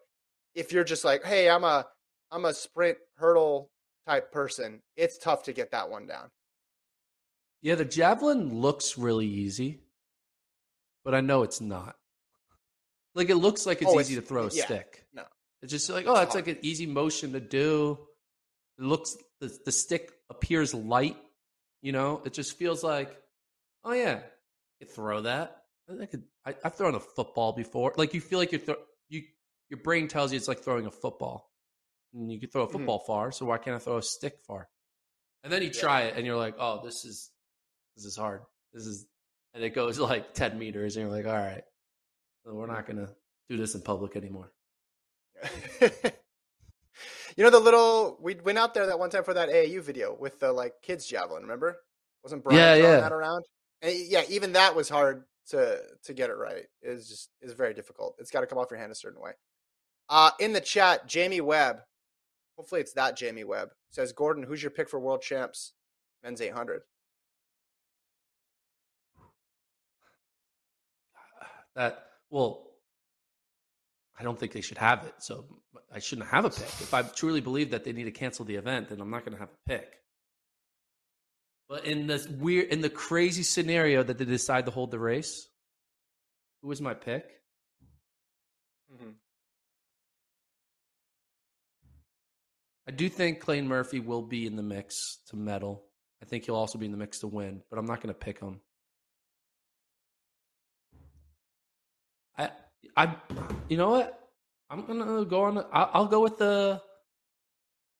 if 0.55 0.71
you're 0.71 0.83
just 0.83 1.03
like, 1.03 1.23
hey, 1.23 1.49
I'm 1.49 1.63
a 1.63 1.85
I'm 2.31 2.45
a 2.45 2.53
sprint 2.53 2.97
hurdle 3.15 3.71
type 4.07 4.31
person, 4.31 4.81
it's 4.95 5.17
tough 5.17 5.43
to 5.43 5.53
get 5.53 5.71
that 5.71 5.89
one 5.89 6.07
down. 6.07 6.29
Yeah, 7.61 7.75
the 7.75 7.85
javelin 7.85 8.53
looks 8.53 8.97
really 8.97 9.25
easy, 9.27 9.81
but 11.03 11.13
I 11.15 11.21
know 11.21 11.43
it's 11.43 11.59
not. 11.61 11.95
Like 13.15 13.29
it 13.29 13.35
looks 13.35 13.65
like 13.65 13.81
it's 13.81 13.91
Oh, 13.91 13.99
easy 13.99 14.15
to 14.15 14.21
throw 14.21 14.45
a 14.45 14.51
yeah. 14.51 14.65
stick. 14.65 15.05
No. 15.13 15.23
It's 15.61 15.71
just 15.71 15.89
like, 15.89 16.05
It's 16.05 16.09
oh, 16.09 16.21
it's 16.21 16.35
like 16.35 16.47
an 16.47 16.59
easy 16.61 16.85
motion 16.85 17.33
to 17.33 17.39
do. 17.39 17.97
It 18.77 18.83
looks 18.83 19.17
the 19.39 19.57
the 19.65 19.71
stick 19.71 20.11
appears 20.29 20.73
light, 20.73 21.17
you 21.81 21.91
know? 21.91 22.21
It 22.25 22.33
just 22.33 22.57
feels 22.57 22.83
like, 22.83 23.09
oh 23.83 23.93
yeah, 23.93 24.17
you 24.79 24.85
could 24.85 24.91
throw 24.91 25.21
that. 25.21 25.63
I 25.89 26.05
could 26.05 26.23
I, 26.45 26.53
I've 26.63 26.75
thrown 26.75 26.93
a 26.93 26.99
football 26.99 27.53
before. 27.53 27.93
Like 27.97 28.13
you 28.13 28.21
feel 28.21 28.37
like 28.37 28.51
you're 28.51 28.61
throw, 28.61 28.75
you 29.09 29.23
your 29.69 29.79
brain 29.81 30.07
tells 30.07 30.31
you 30.31 30.37
it's 30.37 30.47
like 30.47 30.59
throwing 30.59 30.85
a 30.85 30.91
football. 30.91 31.51
And 32.13 32.31
you 32.31 32.39
can 32.39 32.49
throw 32.49 32.63
a 32.63 32.67
Mhm. 32.67 32.71
football 32.73 32.99
far, 32.99 33.31
so 33.31 33.45
why 33.47 33.57
can't 33.57 33.75
I 33.75 33.79
throw 33.79 33.97
a 33.97 34.03
stick 34.03 34.39
far? 34.45 34.69
And 35.43 35.51
then 35.51 35.61
you 35.63 35.69
Yeah. 35.69 35.79
try 35.81 36.01
it 36.03 36.15
and 36.17 36.25
you're 36.25 36.37
like, 36.37 36.55
oh, 36.59 36.83
this 36.83 37.03
is 37.03 37.31
this 37.97 38.05
is 38.05 38.15
hard. 38.15 38.43
This 38.73 38.85
is 38.85 39.05
and 39.53 39.63
it 39.63 39.71
goes 39.75 39.99
like 40.11 40.33
10 40.33 40.57
meters 40.57 40.95
and 40.95 41.05
you're 41.07 41.15
like, 41.15 41.25
all 41.25 41.33
right, 41.33 41.63
we're 42.45 42.67
not 42.67 42.87
gonna 42.87 43.09
do 43.49 43.57
this 43.57 43.75
in 43.75 43.81
public 43.81 44.15
anymore. 44.15 44.51
you 45.81 47.43
know 47.43 47.49
the 47.49 47.59
little 47.59 48.17
we 48.21 48.35
went 48.35 48.57
out 48.57 48.73
there 48.73 48.87
that 48.87 48.97
one 48.99 49.09
time 49.09 49.23
for 49.23 49.33
that 49.33 49.49
AAU 49.49 49.81
video 49.81 50.15
with 50.17 50.39
the 50.39 50.51
like 50.51 50.73
kids 50.81 51.05
javelin. 51.05 51.43
Remember? 51.43 51.77
Wasn't 52.23 52.43
Brian 52.43 52.57
Yeah, 52.59 52.75
throwing 52.77 52.93
yeah. 52.95 53.01
that 53.01 53.11
around? 53.11 53.45
And 53.81 53.93
yeah, 54.07 54.23
even 54.29 54.53
that 54.53 54.75
was 54.75 54.89
hard 54.89 55.23
to 55.49 55.81
to 56.03 56.13
get 56.13 56.29
it 56.29 56.37
right. 56.37 56.65
It's 56.81 57.07
just 57.09 57.29
it's 57.41 57.53
very 57.53 57.73
difficult. 57.73 58.15
It's 58.19 58.31
got 58.31 58.41
to 58.41 58.47
come 58.47 58.57
off 58.57 58.71
your 58.71 58.79
hand 58.79 58.91
a 58.91 58.95
certain 58.95 59.21
way. 59.21 59.31
Uh, 60.09 60.31
in 60.39 60.53
the 60.53 60.61
chat, 60.61 61.07
Jamie 61.07 61.41
Webb. 61.41 61.77
Hopefully, 62.57 62.81
it's 62.81 62.93
that 62.93 63.15
Jamie 63.15 63.43
Webb 63.43 63.69
says, 63.91 64.13
"Gordon, 64.13 64.43
who's 64.43 64.63
your 64.63 64.71
pick 64.71 64.89
for 64.89 64.99
world 64.99 65.21
champs, 65.21 65.73
men's 66.23 66.41
800?" 66.41 66.81
That 71.77 72.03
well, 72.31 72.71
I 74.19 74.23
don't 74.23 74.37
think 74.37 74.51
they 74.51 74.61
should 74.61 74.79
have 74.79 75.05
it. 75.05 75.13
So 75.19 75.45
I 75.93 75.99
shouldn't 75.99 76.27
have 76.27 76.43
a 76.43 76.49
pick. 76.49 76.67
If 76.81 76.93
I 76.93 77.03
truly 77.03 77.39
believe 77.39 77.69
that 77.69 77.83
they 77.83 77.93
need 77.93 78.05
to 78.05 78.11
cancel 78.11 78.43
the 78.45 78.55
event, 78.55 78.89
then 78.89 78.99
I'm 78.99 79.11
not 79.11 79.23
going 79.23 79.33
to 79.33 79.39
have 79.39 79.49
a 79.49 79.69
pick. 79.69 79.93
But 81.69 81.85
in 81.85 82.07
this 82.07 82.27
weird, 82.27 82.69
in 82.69 82.81
the 82.81 82.89
crazy 82.89 83.43
scenario 83.43 84.01
that 84.01 84.17
they 84.17 84.25
decide 84.25 84.65
to 84.65 84.71
hold 84.71 84.89
the 84.89 84.99
race, 84.99 85.47
who 86.63 86.71
is 86.71 86.81
my 86.81 86.95
pick? 86.95 87.25
Mm-hmm. 88.91 89.11
I 92.87 92.91
do 92.91 93.07
think 93.07 93.41
Clayton 93.41 93.67
Murphy 93.67 93.99
will 93.99 94.23
be 94.23 94.47
in 94.47 94.55
the 94.55 94.63
mix 94.63 95.19
to 95.27 95.35
medal. 95.35 95.83
I 96.23 96.25
think 96.25 96.45
he'll 96.45 96.55
also 96.55 96.79
be 96.79 96.85
in 96.85 96.91
the 96.91 96.97
mix 96.97 97.19
to 97.19 97.27
win, 97.27 97.61
but 97.69 97.77
I'm 97.77 97.85
not 97.85 98.01
going 98.01 98.13
to 98.13 98.19
pick 98.19 98.39
him. 98.39 98.61
I, 102.37 102.49
I, 102.95 103.15
you 103.69 103.77
know 103.77 103.89
what? 103.89 104.19
I'm 104.69 104.85
gonna 104.85 105.25
go 105.25 105.43
on. 105.43 105.57
I'll, 105.71 105.89
I'll 105.93 106.05
go 106.07 106.21
with 106.21 106.37
the 106.37 106.81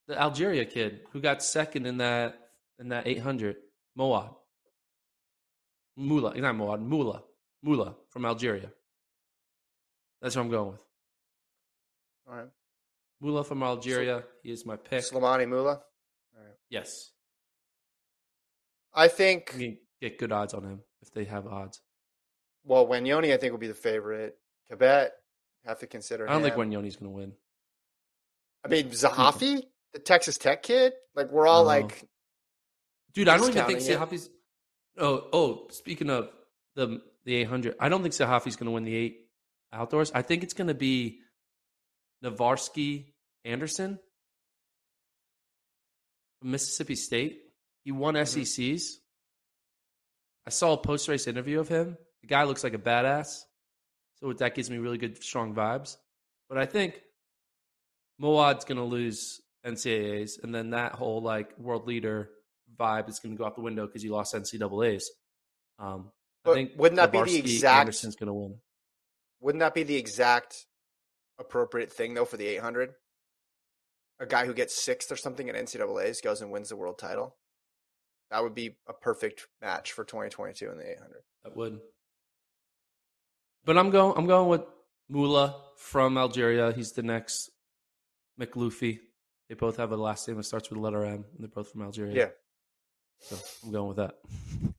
the 0.08 0.20
Algeria 0.20 0.66
kid 0.66 1.02
who 1.12 1.22
got 1.22 1.44
second 1.44 1.86
in 1.86 1.98
that 1.98 2.38
in 2.80 2.90
that 2.90 3.08
800. 3.08 3.56
Moad, 3.98 4.30
Moula, 5.98 6.36
not 6.36 6.56
Moad, 6.56 6.88
Moula, 6.88 7.24
Moula 7.66 7.96
from 8.10 8.26
Algeria. 8.26 8.72
That's 10.22 10.36
what 10.36 10.44
I'm 10.44 10.52
going 10.52 10.72
with. 10.74 10.84
All 12.30 12.36
right, 12.36 12.50
Moula 13.24 13.46
from 13.46 13.64
Algeria. 13.64 14.24
He 14.44 14.52
is 14.52 14.66
my 14.66 14.76
pick. 14.76 15.02
Slimane 15.02 15.48
Moula. 15.48 15.80
Yes. 16.70 17.12
I 18.94 19.08
think. 19.08 19.56
Mean, 19.56 19.78
get 20.02 20.18
good 20.18 20.32
odds 20.32 20.54
on 20.54 20.64
him 20.64 20.82
if 21.02 21.12
they 21.12 21.26
have 21.26 21.48
odds. 21.48 21.82
Well, 22.68 22.86
Wanyonyi, 22.86 23.34
I 23.34 23.38
think 23.38 23.52
will 23.54 23.60
be 23.60 23.68
the 23.68 23.74
favorite. 23.74 24.38
Quebec 24.68 25.12
have 25.66 25.80
to 25.80 25.88
consider. 25.88 26.30
I 26.30 26.34
don't 26.34 26.42
think 26.44 26.56
him. 26.56 26.70
Wanyonyi's 26.70 26.98
going 26.98 27.12
to 27.12 27.16
win. 27.16 27.34
I 28.66 28.68
mean, 28.68 28.90
Zahafi, 28.90 29.64
the 29.94 30.00
Texas 30.00 30.38
Tech 30.38 30.64
kid. 30.64 30.94
Like 31.16 31.32
we're 31.32 31.48
all 31.48 31.64
No. 31.64 31.68
like, 31.68 32.04
Dude, 33.14 33.30
I 33.30 33.38
don't 33.38 33.50
even 33.50 33.66
think 33.66 33.80
Zahafi's. 33.80 34.30
Oh, 34.98 35.28
oh. 35.32 35.68
Speaking 35.72 36.10
of 36.10 36.30
the 36.76 37.02
the 37.24 37.36
800, 37.36 37.76
I 37.80 37.90
don't 37.90 38.02
think 38.02 38.14
Zahafi's 38.14 38.56
going 38.58 38.66
to 38.66 38.72
win 38.72 38.84
the 38.84 38.96
eight 38.96 39.28
outdoors. 39.72 40.12
I 40.14 40.22
think 40.22 40.44
it's 40.44 40.54
going 40.54 40.68
to 40.68 40.74
be 40.74 41.22
Navasky 42.24 43.14
Anderson 43.46 44.00
from 46.40 46.52
Mississippi 46.52 46.96
State. 46.96 47.42
He 47.84 47.92
won 47.92 48.16
Mhm. 48.16 48.20
SECs. 48.28 48.98
I 50.46 50.50
saw 50.50 50.74
a 50.74 50.78
post 50.78 51.08
race 51.08 51.28
interview 51.28 51.60
of 51.60 51.68
him. 51.70 51.98
The 52.22 52.28
guy 52.28 52.44
looks 52.44 52.64
like 52.64 52.74
a 52.74 52.80
badass, 52.80 53.42
so 54.16 54.34
that 54.34 54.56
gives 54.56 54.70
me 54.70 54.78
really 54.78 54.98
good, 54.98 55.22
strong 55.24 55.54
vibes. 55.54 55.98
But 56.50 56.58
I 56.58 56.66
think 56.66 57.02
Moad's 58.20 58.66
going 58.66 58.78
to 58.78 58.84
lose 58.84 59.42
NCAAs, 59.66 60.44
and 60.44 60.54
then 60.54 60.72
that 60.72 60.94
whole 60.94 61.22
like 61.22 61.58
world 61.58 61.88
leader 61.88 62.30
vibe 62.80 63.10
is 63.10 63.20
going 63.20 63.36
to 63.36 63.40
go 63.40 63.46
out 63.46 63.56
the 63.56 63.62
window 63.62 63.86
because 63.86 64.02
he 64.02 64.10
lost 64.10 64.34
NCAAs. 64.34 65.04
Um, 65.80 66.12
I 66.46 66.54
think 66.54 66.72
wouldn't 66.78 66.98
that 66.98 67.12
be 67.12 67.22
the 67.24 67.38
exact- 67.40 67.80
Anderson's 67.80 68.16
going 68.16 68.28
to 68.28 68.34
win? 68.34 68.56
wouldn't 69.40 69.60
that 69.60 69.76
be 69.76 69.84
the 69.84 69.96
exact 69.96 70.66
appropriate 71.40 71.92
thing 71.92 72.14
though 72.14 72.26
for 72.26 72.38
the 72.38 72.48
800? 72.48 72.94
A 74.20 74.26
guy 74.26 74.46
who 74.46 74.54
gets 74.54 74.74
sixth 74.74 75.12
or 75.12 75.16
something 75.16 75.48
at 75.48 75.56
NCAA's 75.56 76.22
goes 76.22 76.42
and 76.42 76.52
wins 76.52 76.70
the 76.70 76.76
world 76.76 76.98
title. 76.98 77.36
That 78.32 78.42
would 78.44 78.56
be 78.56 78.78
a 78.88 78.94
perfect 78.94 79.48
match 79.62 79.94
for 79.94 80.04
2022 80.04 80.72
in 80.72 80.78
the 80.78 80.92
800. 80.92 81.22
That 81.44 81.56
would. 81.56 81.80
But 83.68 83.78
I'm 83.78 83.90
going. 83.90 84.14
I'm 84.18 84.26
going 84.28 84.48
with 84.48 84.62
Moula 85.12 85.54
from 85.76 86.18
Algeria. 86.18 86.72
He's 86.72 86.94
the 86.94 87.04
next 87.04 87.52
Makhloufi. 88.40 89.00
They 89.50 89.56
both 89.56 89.76
have 89.76 89.92
a 89.92 89.98
last 89.98 90.26
name 90.26 90.38
that 90.38 90.44
starts 90.44 90.70
with 90.70 90.78
the 90.78 90.84
letter 90.84 91.04
M, 91.04 91.14
and 91.14 91.26
they're 91.38 91.50
both 91.50 91.74
from 91.74 91.82
Algeria. 91.82 92.16
Yeah. 92.16 92.30
So 93.20 93.36
I'm 93.66 93.72
going 93.74 93.90
with 93.90 93.98
that. 93.98 94.16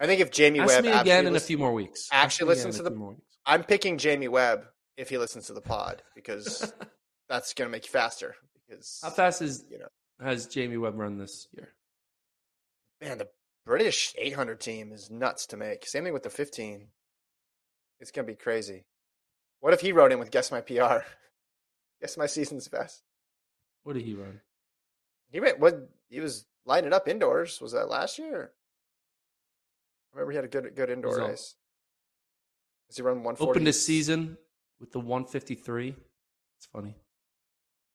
I 0.00 0.06
think 0.06 0.20
if 0.20 0.30
Jamie 0.30 0.60
Ask 0.60 0.68
Webb 0.68 0.84
me 0.84 0.90
again 0.92 1.26
in 1.26 1.34
a 1.34 1.40
few 1.40 1.58
more 1.58 1.72
weeks. 1.72 2.08
actually 2.12 2.22
Ask 2.22 2.40
me 2.40 2.44
again 2.44 2.56
listens 2.70 2.76
to 2.76 2.82
the-. 2.84 3.16
I'm 3.44 3.64
picking 3.64 3.98
Jamie 3.98 4.28
Webb 4.28 4.66
if 4.96 5.08
he 5.08 5.18
listens 5.18 5.48
to 5.48 5.52
the 5.52 5.60
pod 5.60 6.02
because 6.14 6.72
that's 7.28 7.54
going 7.54 7.68
to 7.68 7.72
make 7.72 7.86
you 7.86 7.90
faster. 7.90 8.36
Because 8.68 9.00
How 9.02 9.10
fast 9.10 9.42
is 9.42 9.64
you 9.68 9.80
know, 9.80 9.88
has 10.24 10.46
Jamie 10.46 10.76
Webb 10.76 10.96
run 10.96 11.18
this 11.18 11.48
year? 11.52 11.74
man, 13.00 13.18
the 13.18 13.28
British 13.66 14.14
800 14.16 14.60
team 14.60 14.92
is 14.92 15.10
nuts 15.10 15.46
to 15.46 15.56
make. 15.56 15.86
Same 15.86 16.04
thing 16.04 16.12
with 16.12 16.22
the 16.22 16.30
15. 16.30 16.86
It's 18.00 18.10
going 18.10 18.26
to 18.26 18.32
be 18.32 18.36
crazy. 18.36 18.84
What 19.60 19.74
if 19.74 19.80
he 19.80 19.92
wrote 19.92 20.12
in 20.12 20.18
with 20.18 20.30
Guess 20.30 20.52
My 20.52 20.60
PR? 20.60 21.04
Guess 22.00 22.16
My 22.16 22.26
Season's 22.26 22.68
Best. 22.68 23.02
What 23.82 23.94
did 23.94 24.04
he 24.04 24.14
run? 24.14 24.40
He 25.30 25.40
went, 25.40 25.58
what, 25.58 25.88
he 26.08 26.20
was 26.20 26.46
lighting 26.64 26.88
it 26.88 26.92
up 26.92 27.08
indoors. 27.08 27.60
Was 27.60 27.72
that 27.72 27.88
last 27.88 28.18
year? 28.18 28.52
I 30.12 30.16
remember 30.16 30.32
he 30.32 30.36
had 30.36 30.44
a 30.44 30.48
good 30.48 30.74
good 30.74 30.90
indoor 30.90 31.12
Result. 31.12 31.30
race. 31.30 31.54
Does 32.88 32.96
he 32.96 33.02
run 33.02 33.16
140? 33.16 33.50
Opened 33.50 33.66
his 33.66 33.84
season 33.84 34.38
with 34.80 34.92
the 34.92 35.00
153. 35.00 35.94
It's 36.56 36.66
funny. 36.72 36.96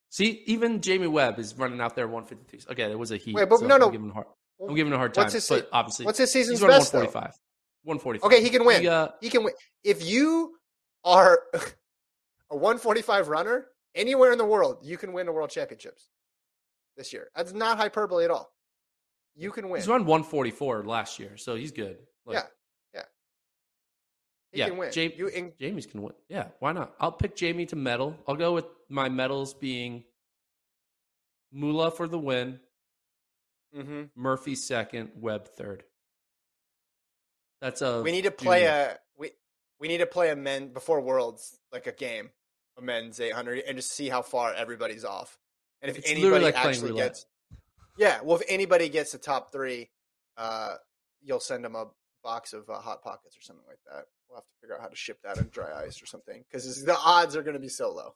See, 0.10 0.44
even 0.46 0.82
Jamie 0.82 1.08
Webb 1.08 1.40
is 1.40 1.58
running 1.58 1.82
out 1.82 1.96
there 1.96 2.08
153. 2.08 2.72
Okay, 2.72 2.92
it 2.92 3.00
was 3.00 3.12
a 3.12 3.18
heat. 3.18 3.34
Wait, 3.34 3.50
but 3.50 3.60
so 3.60 3.66
no, 3.66 3.78
no. 3.78 3.88
I'm 3.88 3.92
giving 3.92 4.06
him 4.06 4.12
a 4.12 4.14
hard, 4.14 4.28
I'm 4.62 4.76
giving 4.76 4.92
him 4.92 4.96
a 4.96 4.98
hard 5.00 5.14
time. 5.14 5.24
What's 5.24 5.34
his 5.34 5.50
but 5.50 5.70
obviously, 5.72 6.06
What's 6.06 6.20
his 6.20 6.32
season's 6.32 6.60
he's 6.60 6.62
running 6.62 6.80
best, 6.80 6.92
though? 6.92 7.32
145. 7.84 8.24
145. 8.24 8.32
Okay, 8.32 8.44
he 8.44 8.50
can 8.50 8.66
win. 8.66 8.82
He, 8.82 8.88
uh, 8.88 9.10
he 9.22 9.30
can 9.30 9.44
win. 9.44 9.54
If 9.84 10.06
you 10.06 10.56
are 11.04 11.40
a 12.50 12.56
145 12.56 13.28
runner 13.28 13.68
anywhere 13.96 14.32
in 14.32 14.38
the 14.38 14.46
world, 14.46 14.78
you 14.84 14.98
can 14.98 15.14
win 15.14 15.26
the 15.26 15.32
world 15.32 15.50
championships 15.50 16.10
this 16.98 17.12
year. 17.14 17.30
That's 17.36 17.54
not 17.54 17.78
hyperbole 17.78 18.24
at 18.26 18.32
all. 18.32 18.52
You 19.36 19.52
can 19.52 19.70
win. 19.70 19.82
he's 19.82 19.88
run 19.88 20.06
144 20.06 20.84
last 20.86 21.20
year, 21.20 21.38
so 21.38 21.56
he's 21.56 21.72
good. 21.72 21.98
Like, 22.26 22.36
Yeah, 22.36 22.44
yeah. 22.94 23.02
He 24.52 24.60
yeah, 24.60 24.68
can 24.70 24.78
win. 24.78 24.92
Jam- 24.92 25.12
you 25.18 25.28
in, 25.28 25.54
Jamie's 25.60 25.88
can 25.88 26.02
win. 26.04 26.14
Yeah, 26.30 26.48
why 26.60 26.72
not? 26.72 26.94
I'll 27.00 27.12
pick 27.12 27.36
Jamie 27.36 27.66
to 27.68 27.76
medal. 27.76 28.16
I'll 28.28 28.36
go 28.36 28.54
with 28.54 28.66
my 28.90 29.10
medals 29.10 29.54
being 29.56 30.04
Moula 31.54 31.92
for 31.94 32.08
the 32.08 32.20
win, 32.20 32.60
Mm-hmm. 33.76 34.04
Murphy 34.16 34.54
second, 34.54 35.10
Webb 35.20 35.48
third. 35.48 35.84
That's 37.64 37.82
a 37.82 38.02
We 38.04 38.12
need 38.12 38.24
to 38.26 38.32
play 38.32 38.60
junior. 38.60 38.72
a 38.72 38.98
we 39.18 39.32
we 39.80 39.88
need 39.88 40.00
to 40.00 40.06
play 40.06 40.30
a 40.32 40.36
men 40.36 40.74
before 40.74 41.00
Worlds 41.00 41.58
like 41.72 41.88
a 41.88 41.94
game, 41.94 42.30
a 42.78 42.82
men's 42.82 43.20
800, 43.22 43.64
and 43.68 43.78
just 43.78 43.92
see 43.94 44.10
how 44.10 44.22
far 44.22 44.54
everybody's 44.54 45.06
off. 45.06 45.40
And 45.82 45.90
if 45.90 45.98
It's 45.98 46.12
anybody 46.12 46.44
like 46.46 46.56
actually 46.58 46.94
gets, 46.94 47.26
yeah, 47.98 48.20
well, 48.22 48.36
if 48.38 48.44
anybody 48.50 48.90
gets 48.90 49.14
the 49.14 49.18
top 49.18 49.52
three, 49.54 49.90
uh, 50.38 50.76
you'll 51.22 51.40
send 51.40 51.64
them 51.64 51.76
a 51.76 51.86
box 52.22 52.52
of 52.52 52.70
uh, 52.70 52.80
hot 52.80 53.02
pockets 53.02 53.38
or 53.38 53.42
something 53.42 53.66
like 53.68 53.80
that. 53.90 54.06
We'll 54.30 54.38
have 54.40 54.44
to 54.46 54.56
figure 54.62 54.76
out 54.76 54.82
how 54.82 54.88
to 54.90 54.96
ship 54.96 55.20
that 55.24 55.38
on 55.38 55.50
dry 55.52 55.72
ice 55.86 56.02
or 56.02 56.06
something 56.06 56.44
because 56.50 56.84
the 56.84 56.98
odds 56.98 57.36
are 57.38 57.44
going 57.44 57.54
to 57.56 57.60
be 57.62 57.70
so 57.70 57.92
low. 57.94 58.16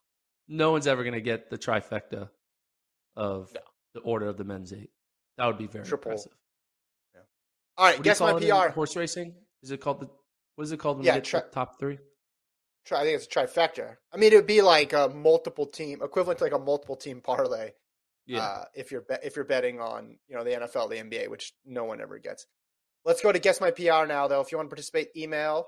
no 0.50 0.72
one's 0.72 0.88
ever 0.88 1.04
going 1.04 1.14
to 1.14 1.22
get 1.22 1.50
the 1.50 1.58
trifecta 1.58 2.30
of 3.16 3.52
No. 3.54 3.62
the 3.94 4.00
order 4.02 4.28
of 4.28 4.36
the 4.38 4.44
men's 4.44 4.74
eight. 4.74 4.92
That 5.38 5.46
would 5.46 5.58
be 5.58 5.68
very 5.68 5.86
Triple. 5.86 6.12
impressive. 6.12 6.32
All 7.78 7.86
right, 7.86 7.98
What 7.98 8.04
guess 8.04 8.20
my 8.20 8.32
call 8.32 8.38
it 8.38 8.44
in 8.44 8.50
PR. 8.50 8.70
horse 8.70 8.96
racing? 8.96 9.36
Is 9.64 9.72
it 9.72 9.82
called 9.82 10.00
the? 10.02 10.10
What 10.56 10.64
is 10.64 10.72
it 10.72 10.78
called 10.80 10.98
when 10.98 11.06
Yeah, 11.06 11.16
you 11.16 11.22
get 11.22 11.26
tri- 11.26 11.40
the 11.42 11.48
top 11.50 11.80
three? 11.80 12.00
Try, 12.86 13.02
I 13.02 13.04
think 13.04 13.16
it's 13.18 13.26
a 13.26 13.30
trifecta. 13.30 13.96
I 14.14 14.18
mean, 14.18 14.32
it 14.34 14.36
would 14.38 14.48
be 14.48 14.62
like 14.62 14.94
a 14.94 15.10
multiple 15.10 15.66
team 15.68 16.02
equivalent 16.02 16.40
to 16.40 16.46
like 16.46 16.54
a 16.54 16.60
multiple 16.60 16.96
team 16.96 17.22
parlay. 17.22 17.72
Yeah. 18.26 18.40
uh, 18.42 18.64
if 18.74 18.92
you're 18.92 19.02
bet 19.02 19.22
if 19.24 19.36
you're 19.36 19.46
betting 19.46 19.80
on 19.80 20.18
you 20.28 20.36
know 20.36 20.44
the 20.44 20.52
NFL, 20.52 20.90
the 20.90 20.96
NBA, 20.98 21.30
which 21.30 21.54
no 21.66 21.84
one 21.86 22.02
ever 22.02 22.18
gets. 22.20 22.46
Let's 23.06 23.22
go 23.22 23.32
to 23.32 23.40
guess 23.40 23.62
my 23.62 23.72
PR 23.72 24.06
now, 24.06 24.28
though. 24.28 24.42
If 24.42 24.52
you 24.52 24.58
want 24.58 24.68
to 24.70 24.74
participate, 24.74 25.10
email 25.16 25.68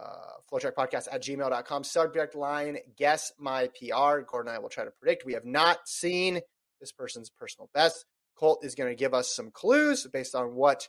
uh, 0.00 0.34
flotrackpodcast 0.52 1.08
at 1.10 1.22
gmail.com. 1.22 1.82
Subject 1.84 2.34
line, 2.36 2.78
guess 2.96 3.32
my 3.38 3.68
PR. 3.68 4.20
Gordon 4.20 4.48
and 4.48 4.50
I 4.50 4.58
will 4.60 4.68
try 4.68 4.84
to 4.84 4.92
predict. 4.92 5.24
We 5.24 5.32
have 5.32 5.44
not 5.44 5.88
seen 5.88 6.40
this 6.80 6.92
person's 6.92 7.28
personal 7.30 7.68
best. 7.74 8.04
Colt 8.36 8.64
is 8.64 8.74
going 8.76 8.88
to 8.90 8.94
give 8.94 9.14
us 9.14 9.34
some 9.34 9.50
clues 9.50 10.06
based 10.12 10.34
on 10.36 10.54
what 10.54 10.88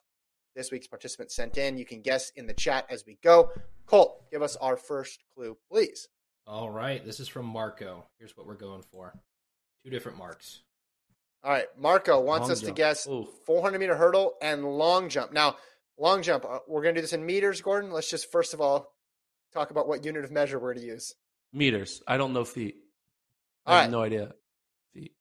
this 0.56 0.72
week's 0.72 0.88
participant 0.88 1.32
sent 1.32 1.58
in. 1.58 1.78
You 1.78 1.86
can 1.86 2.02
guess 2.02 2.32
in 2.36 2.47
the 2.47 2.54
chat 2.54 2.86
as 2.89 3.06
we 3.06 3.18
go. 3.24 3.52
Colt, 3.86 4.30
give 4.32 4.41
us 4.41 4.56
our 4.58 4.78
first 4.78 5.24
clue, 5.34 5.58
please. 5.70 6.08
All 6.47 6.70
right, 6.70 7.06
this 7.06 7.20
is 7.20 7.28
from 7.28 7.45
Marco. 7.45 8.06
Here's 8.20 8.36
what 8.36 8.47
we're 8.47 8.56
going 8.56 8.82
for. 8.91 9.14
Two 9.84 9.89
different 9.91 10.18
marks. 10.18 10.62
All 11.43 11.52
right, 11.52 11.66
Marco 11.78 12.20
wants 12.20 12.43
Long 12.49 12.52
us 12.52 12.62
to 12.62 12.72
guess 12.72 13.08
Ooh. 13.08 13.28
400 13.45 13.80
meter 13.80 13.95
hurdle 13.95 14.34
and 14.41 14.64
long 14.64 15.10
jump. 15.10 15.32
Now, 15.34 15.56
long 15.97 16.22
jump, 16.22 16.45
uh, 16.45 16.60
we're 16.68 16.84
going 16.84 16.93
to 16.95 16.99
do 16.99 17.04
this 17.04 17.14
in 17.14 17.26
meters, 17.26 17.62
Gordon. 17.62 17.91
Let's 17.91 18.10
just 18.10 18.32
first 18.32 18.54
of 18.54 18.62
all 18.62 18.93
talk 19.54 19.72
about 19.72 19.88
what 19.88 20.06
unit 20.06 20.24
of 20.24 20.32
measure 20.32 20.60
we're 20.60 20.74
going 20.74 20.86
to 20.86 20.91
use. 20.93 21.16
Meters. 21.54 22.02
I 22.08 22.18
don't 22.18 22.34
know 22.34 22.45
feet. 22.45 22.76
All 23.66 23.74
I 23.74 23.78
right, 23.78 23.82
have 23.84 23.91
no 23.91 24.02
idea 24.02 24.34
feet. 24.93 25.14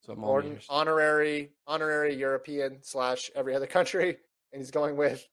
So 0.00 0.12
I'm 0.12 0.24
all 0.24 0.30
Gordon, 0.30 0.50
meters. 0.50 0.66
honorary, 0.68 1.50
honorary 1.66 2.14
European 2.16 2.78
slash 2.82 3.30
every 3.36 3.54
other 3.54 3.66
country, 3.66 4.18
and 4.52 4.60
he's 4.60 4.70
going 4.70 4.96
with 4.96 5.26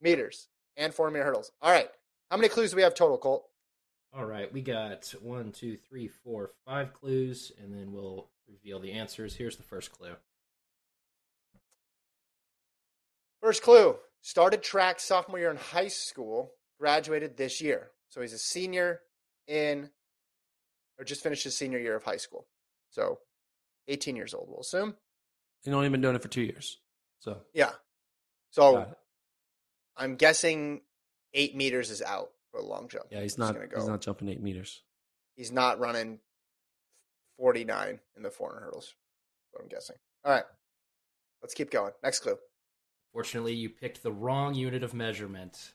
meters 0.00 0.48
and 0.76 0.94
400 0.94 1.12
meter 1.12 1.24
hurdles. 1.24 1.52
All 1.62 1.70
right, 1.70 1.88
how 2.30 2.36
many 2.36 2.48
clues 2.48 2.70
do 2.70 2.76
we 2.76 2.82
have 2.82 2.94
total, 2.94 3.18
Colt? 3.18 3.44
All 4.12 4.24
right, 4.24 4.52
we 4.52 4.62
got 4.62 5.12
one, 5.20 5.52
two, 5.52 5.76
three, 5.76 6.08
four, 6.08 6.50
five 6.64 6.92
clues, 6.94 7.52
and 7.62 7.72
then 7.72 7.92
we'll 7.92 8.28
reveal 8.48 8.78
the 8.80 8.92
answers. 8.92 9.34
Here's 9.34 9.56
the 9.56 9.62
first 9.62 9.92
clue. 9.92 10.14
First 13.42 13.62
clue: 13.62 13.96
started 14.22 14.62
track 14.62 15.00
sophomore 15.00 15.38
year 15.38 15.50
in 15.50 15.56
high 15.56 15.88
school, 15.88 16.52
graduated 16.80 17.36
this 17.36 17.60
year, 17.60 17.90
so 18.08 18.20
he's 18.20 18.32
a 18.32 18.38
senior 18.38 19.00
in, 19.46 19.90
or 20.98 21.04
just 21.04 21.22
finished 21.22 21.44
his 21.44 21.56
senior 21.56 21.78
year 21.78 21.96
of 21.96 22.02
high 22.04 22.16
school. 22.16 22.46
So, 22.90 23.18
18 23.88 24.16
years 24.16 24.32
old, 24.32 24.48
we'll 24.48 24.60
assume. 24.60 24.96
He's 25.62 25.74
only 25.74 25.88
been 25.88 26.00
doing 26.00 26.16
it 26.16 26.22
for 26.22 26.28
two 26.28 26.42
years. 26.42 26.78
So 27.18 27.42
Yeah. 27.52 27.72
So. 28.50 28.86
I'm 29.98 30.16
guessing 30.16 30.82
eight 31.32 31.56
meters 31.56 31.90
is 31.90 32.02
out 32.02 32.32
for 32.50 32.60
a 32.60 32.62
long 32.62 32.86
jump. 32.88 33.06
yeah, 33.10 33.22
he's 33.22 33.30
Just 33.32 33.38
not. 33.38 33.54
gonna 33.54 33.66
He's 33.74 33.86
not 33.88 34.02
jumping 34.02 34.28
eight 34.28 34.42
meters. 34.42 34.82
He's 35.36 35.50
not 35.50 35.78
running 35.78 36.20
49 37.38 37.98
in 38.14 38.22
the 38.22 38.30
400 38.30 38.60
hurdles. 38.62 38.94
That's 38.94 39.54
what 39.54 39.62
I'm 39.62 39.68
guessing. 39.70 39.96
All 40.22 40.32
right. 40.32 40.44
Let's 41.40 41.54
keep 41.54 41.70
going. 41.70 41.92
Next 42.02 42.20
clue. 42.20 42.36
Fortunately, 43.12 43.54
you 43.54 43.70
picked 43.70 44.02
the 44.02 44.12
wrong 44.12 44.54
unit 44.54 44.82
of 44.82 44.92
measurement 44.92 45.72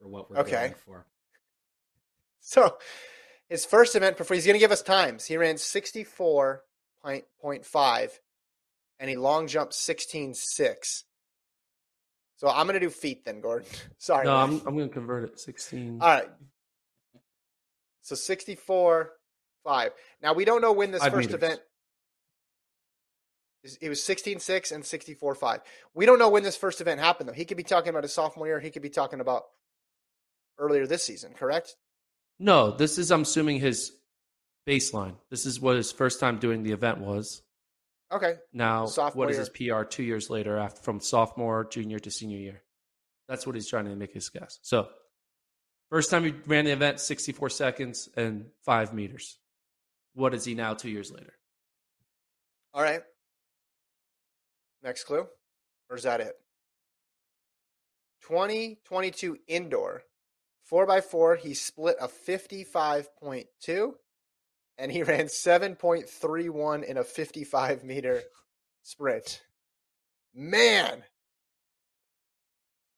for 0.00 0.06
what 0.06 0.30
we're 0.30 0.36
Okay. 0.38 0.52
going 0.68 0.74
for. 0.74 1.06
So 2.40 2.78
his 3.48 3.64
first 3.64 3.96
event 3.96 4.16
before 4.16 4.36
he's 4.36 4.46
going 4.46 4.54
to 4.54 4.60
give 4.60 4.70
us 4.70 4.82
times. 4.82 5.24
He 5.26 5.36
ran 5.36 5.56
64.5 5.56 8.10
and 9.00 9.10
he 9.10 9.16
long 9.16 9.48
jumped 9.48 9.72
16.6. 9.72 11.02
So 12.36 12.48
I'm 12.48 12.66
going 12.66 12.74
to 12.74 12.80
do 12.80 12.90
feet 12.90 13.24
then, 13.24 13.40
Gordon. 13.40 13.68
Sorry. 13.98 14.26
no. 14.26 14.36
I'm. 14.36 14.60
I'm 14.66 14.76
going 14.76 14.88
to 14.88 14.92
convert 14.94 15.24
it. 15.24 15.40
Sixteen. 15.40 15.98
All 16.00 16.08
right. 16.08 16.28
So 18.02 18.14
64 18.14 19.12
5. 19.64 19.90
Now 20.22 20.32
we 20.32 20.44
don't 20.44 20.62
know 20.62 20.72
when 20.72 20.92
this 20.92 21.02
Five 21.02 21.12
first 21.12 21.28
meters. 21.28 21.42
event 21.42 21.60
it 23.80 23.88
was 23.88 24.02
16 24.02 24.38
6 24.38 24.72
and 24.72 24.84
64 24.84 25.34
5. 25.34 25.60
We 25.94 26.06
don't 26.06 26.18
know 26.18 26.28
when 26.28 26.42
this 26.42 26.56
first 26.56 26.80
event 26.80 27.00
happened 27.00 27.28
though. 27.28 27.34
He 27.34 27.44
could 27.44 27.56
be 27.56 27.64
talking 27.64 27.90
about 27.90 28.04
his 28.04 28.12
sophomore 28.12 28.46
year, 28.46 28.60
he 28.60 28.70
could 28.70 28.82
be 28.82 28.90
talking 28.90 29.20
about 29.20 29.44
earlier 30.58 30.86
this 30.86 31.04
season, 31.04 31.32
correct? 31.32 31.74
No, 32.38 32.70
this 32.70 32.98
is. 32.98 33.10
I'm 33.10 33.22
assuming 33.22 33.60
his 33.60 33.92
baseline. 34.68 35.16
This 35.30 35.46
is 35.46 35.60
what 35.60 35.76
his 35.76 35.90
first 35.90 36.20
time 36.20 36.38
doing 36.38 36.62
the 36.62 36.72
event 36.72 36.98
was. 36.98 37.42
Okay. 38.12 38.34
Now, 38.52 38.86
Sophomore 38.86 39.26
what 39.26 39.30
is 39.32 39.38
his 39.38 39.48
PR 39.48 39.82
two 39.82 40.04
years 40.04 40.30
later, 40.30 40.58
after 40.58 40.80
from 40.82 41.00
sophomore, 41.00 41.66
junior 41.68 41.98
to 41.98 42.10
senior 42.10 42.38
year? 42.38 42.62
That's 43.28 43.46
what 43.46 43.56
he's 43.56 43.68
trying 43.68 43.86
to 43.86 43.96
make 43.96 44.12
his 44.12 44.28
guess. 44.28 44.58
So, 44.62 44.88
first 45.90 46.10
time 46.10 46.24
he 46.24 46.34
ran 46.46 46.66
the 46.66 46.70
event, 46.70 47.00
64 47.00 47.50
seconds 47.50 48.08
and 48.16 48.46
five 48.64 48.94
meters. 48.94 49.38
What 50.14 50.34
is 50.34 50.44
he 50.44 50.54
now 50.54 50.74
two 50.74 50.90
years 50.90 51.10
later? 51.10 51.32
All 52.72 52.82
right. 52.82 53.00
Next 54.82 55.04
clue. 55.04 55.26
Or 55.90 55.96
is 55.96 56.04
that 56.04 56.20
it? 56.20 56.34
2022 58.22 59.38
indoor. 59.48 60.02
4x4, 60.70 61.38
he 61.38 61.54
split 61.54 61.96
a 62.00 62.08
55.2 62.08 63.92
and 64.78 64.90
he 64.92 65.02
ran 65.02 65.26
7.31 65.26 66.84
in 66.84 66.96
a 66.96 67.04
55 67.04 67.84
meter 67.84 68.22
sprint. 68.82 69.42
Man. 70.34 71.02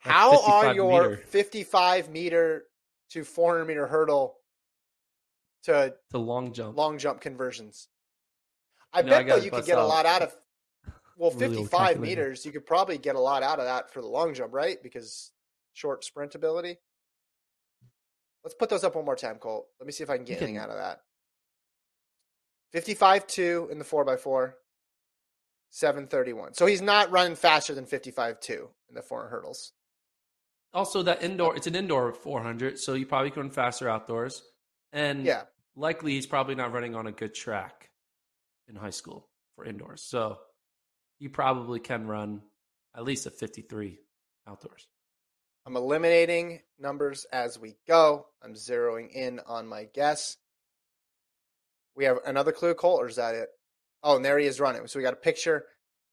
How 0.01 0.41
are 0.45 0.75
your 0.75 1.11
meter. 1.11 1.17
55 1.27 2.09
meter 2.11 2.65
to 3.11 3.25
400 3.25 3.65
meter 3.65 3.87
hurdle 3.87 4.37
to 5.65 5.95
To 6.11 6.19
long 6.19 6.53
jump. 6.53 6.77
long 6.77 6.99
jump 6.99 7.21
conversions. 7.21 7.89
I 8.93 9.03
know, 9.03 9.15
I 9.15 9.23
bet 9.23 9.29
though 9.29 9.45
you 9.45 9.51
could 9.51 9.67
get 9.67 9.79
a 9.79 9.85
lot 9.85 10.07
out 10.07 10.23
of 10.23 10.35
well, 11.19 11.31
really 11.33 11.57
55 11.57 11.71
calculator. 11.71 12.01
meters, 12.23 12.47
you 12.47 12.53
could 12.53 12.65
probably 12.65 12.97
get 12.99 13.17
a 13.17 13.21
lot 13.21 13.43
out 13.43 13.59
of 13.59 13.67
that 13.67 13.93
for 13.93 14.01
the 14.01 14.07
long 14.07 14.35
jump, 14.35 14.53
right? 14.55 14.81
Because 14.83 15.31
short 15.75 16.05
sprint 16.05 16.35
ability. 16.35 16.79
Let's 18.45 18.55
put 18.55 18.69
those 18.71 18.85
up 18.85 18.95
one 18.95 19.05
more 19.05 19.17
time, 19.17 19.37
Colt. 19.37 19.67
Let 19.81 19.87
me 19.87 19.93
see 19.93 20.05
if 20.05 20.11
I 20.11 20.17
can 20.17 20.25
get 20.25 20.35
You 20.41 20.47
anything 20.47 20.55
can- 20.55 20.65
out 20.65 20.71
of 20.71 20.77
that. 20.77 21.01
55 22.73 23.27
2 23.27 23.69
in 23.71 23.79
the 23.79 23.85
4x4, 23.85 24.53
731. 25.71 26.55
So 26.55 26.67
he's 26.67 26.83
not 26.83 27.11
running 27.11 27.37
faster 27.37 27.75
than 27.75 27.87
55 27.87 28.41
2 28.41 28.69
in 28.89 28.95
the 28.95 29.03
4 29.03 29.29
hurdles. 29.29 29.73
Also, 30.75 31.03
that 31.03 31.23
indoor, 31.23 31.57
it's 31.57 31.67
an 31.67 31.75
indoor 31.75 32.13
400, 32.13 32.79
so 32.79 32.93
you 32.95 33.07
probably 33.07 33.31
can 33.31 33.43
run 33.43 33.51
faster 33.51 33.89
outdoors. 33.89 34.43
And 34.93 35.25
Yeah. 35.25 35.45
likely 35.77 36.13
he's 36.13 36.27
probably 36.27 36.55
not 36.55 36.73
running 36.73 36.95
on 36.95 37.07
a 37.07 37.13
good 37.13 37.35
track 37.35 37.91
in 38.69 38.77
high 38.77 38.91
school 38.91 39.31
for 39.55 39.65
indoors. 39.65 40.03
So 40.03 40.39
he 41.19 41.29
probably 41.29 41.81
can 41.81 42.07
run 42.07 42.43
at 42.95 43.05
least 43.05 43.27
a 43.27 43.31
53 43.31 43.99
outdoors. 44.47 44.89
I'm 45.67 45.77
eliminating 45.77 46.63
numbers 46.79 47.25
as 47.27 47.59
we 47.59 47.77
go. 47.87 48.29
I'm 48.43 48.55
zeroing 48.55 49.11
in 49.11 49.41
on 49.41 49.67
my 49.67 49.85
guess. 49.85 50.37
We 51.99 52.05
have 52.05 52.19
another 52.25 52.53
clue, 52.53 52.75
Colt, 52.75 53.03
or 53.03 53.09
is 53.09 53.17
that 53.17 53.35
it? 53.35 53.49
Oh, 54.05 54.15
and 54.15 54.25
there 54.25 54.39
he 54.39 54.47
is 54.47 54.61
running. 54.61 54.87
So 54.87 55.01
we 55.01 55.03
got 55.03 55.15
a 55.15 55.17
picture 55.17 55.65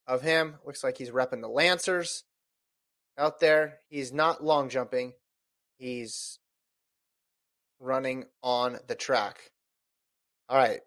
of 0.08 0.24
him. 0.24 0.56
Looks 0.66 0.84
like 0.84 0.98
he's 0.98 1.12
repping 1.12 1.42
the 1.42 1.48
Lancers 1.48 2.24
out 3.20 3.40
there. 3.40 3.82
He's 3.88 4.12
not 4.12 4.44
long 4.44 4.70
jumping. 4.70 5.14
He's 5.78 6.40
running 7.80 8.26
on 8.42 8.80
the 8.88 8.96
track. 8.96 9.52
All 10.50 10.58
right. 10.58 10.80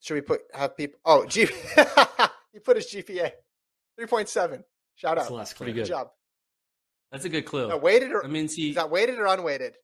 Should 0.00 0.12
we 0.14 0.20
put 0.20 0.42
have 0.52 0.76
people? 0.76 1.00
Oh, 1.06 1.24
G. 1.24 1.46
he 2.52 2.58
put 2.58 2.76
his 2.76 2.86
GPA 2.92 3.30
three 3.96 4.06
point 4.06 4.28
seven. 4.28 4.62
Shout 4.96 5.16
That's 5.16 5.28
out. 5.28 5.36
less 5.36 5.54
Pretty 5.54 5.72
clear. 5.72 5.84
Good 5.84 5.88
good. 5.88 5.94
job. 5.94 6.08
That's 7.10 7.24
a 7.24 7.30
good 7.30 7.46
clue. 7.46 7.68
Now, 7.68 7.78
weighted 7.78 8.12
or 8.12 8.20
that 8.20 8.30
means 8.30 8.54
he. 8.54 8.68
is 8.68 8.74
that 8.74 8.90
weighted 8.90 9.18
or 9.18 9.24
unweighted? 9.24 9.78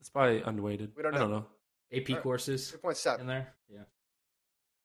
It's 0.00 0.10
probably 0.10 0.42
unweighted. 0.42 0.90
We 0.96 1.04
don't 1.04 1.14
I 1.14 1.18
don't 1.18 1.30
know. 1.30 1.46
Know. 1.92 1.98
AP 1.98 2.08
Alright. 2.10 2.22
courses 2.22 2.70
Three 2.70 2.80
point 2.80 2.96
seven. 2.96 3.22
in 3.22 3.26
there. 3.26 3.54
Yeah. 3.72 3.80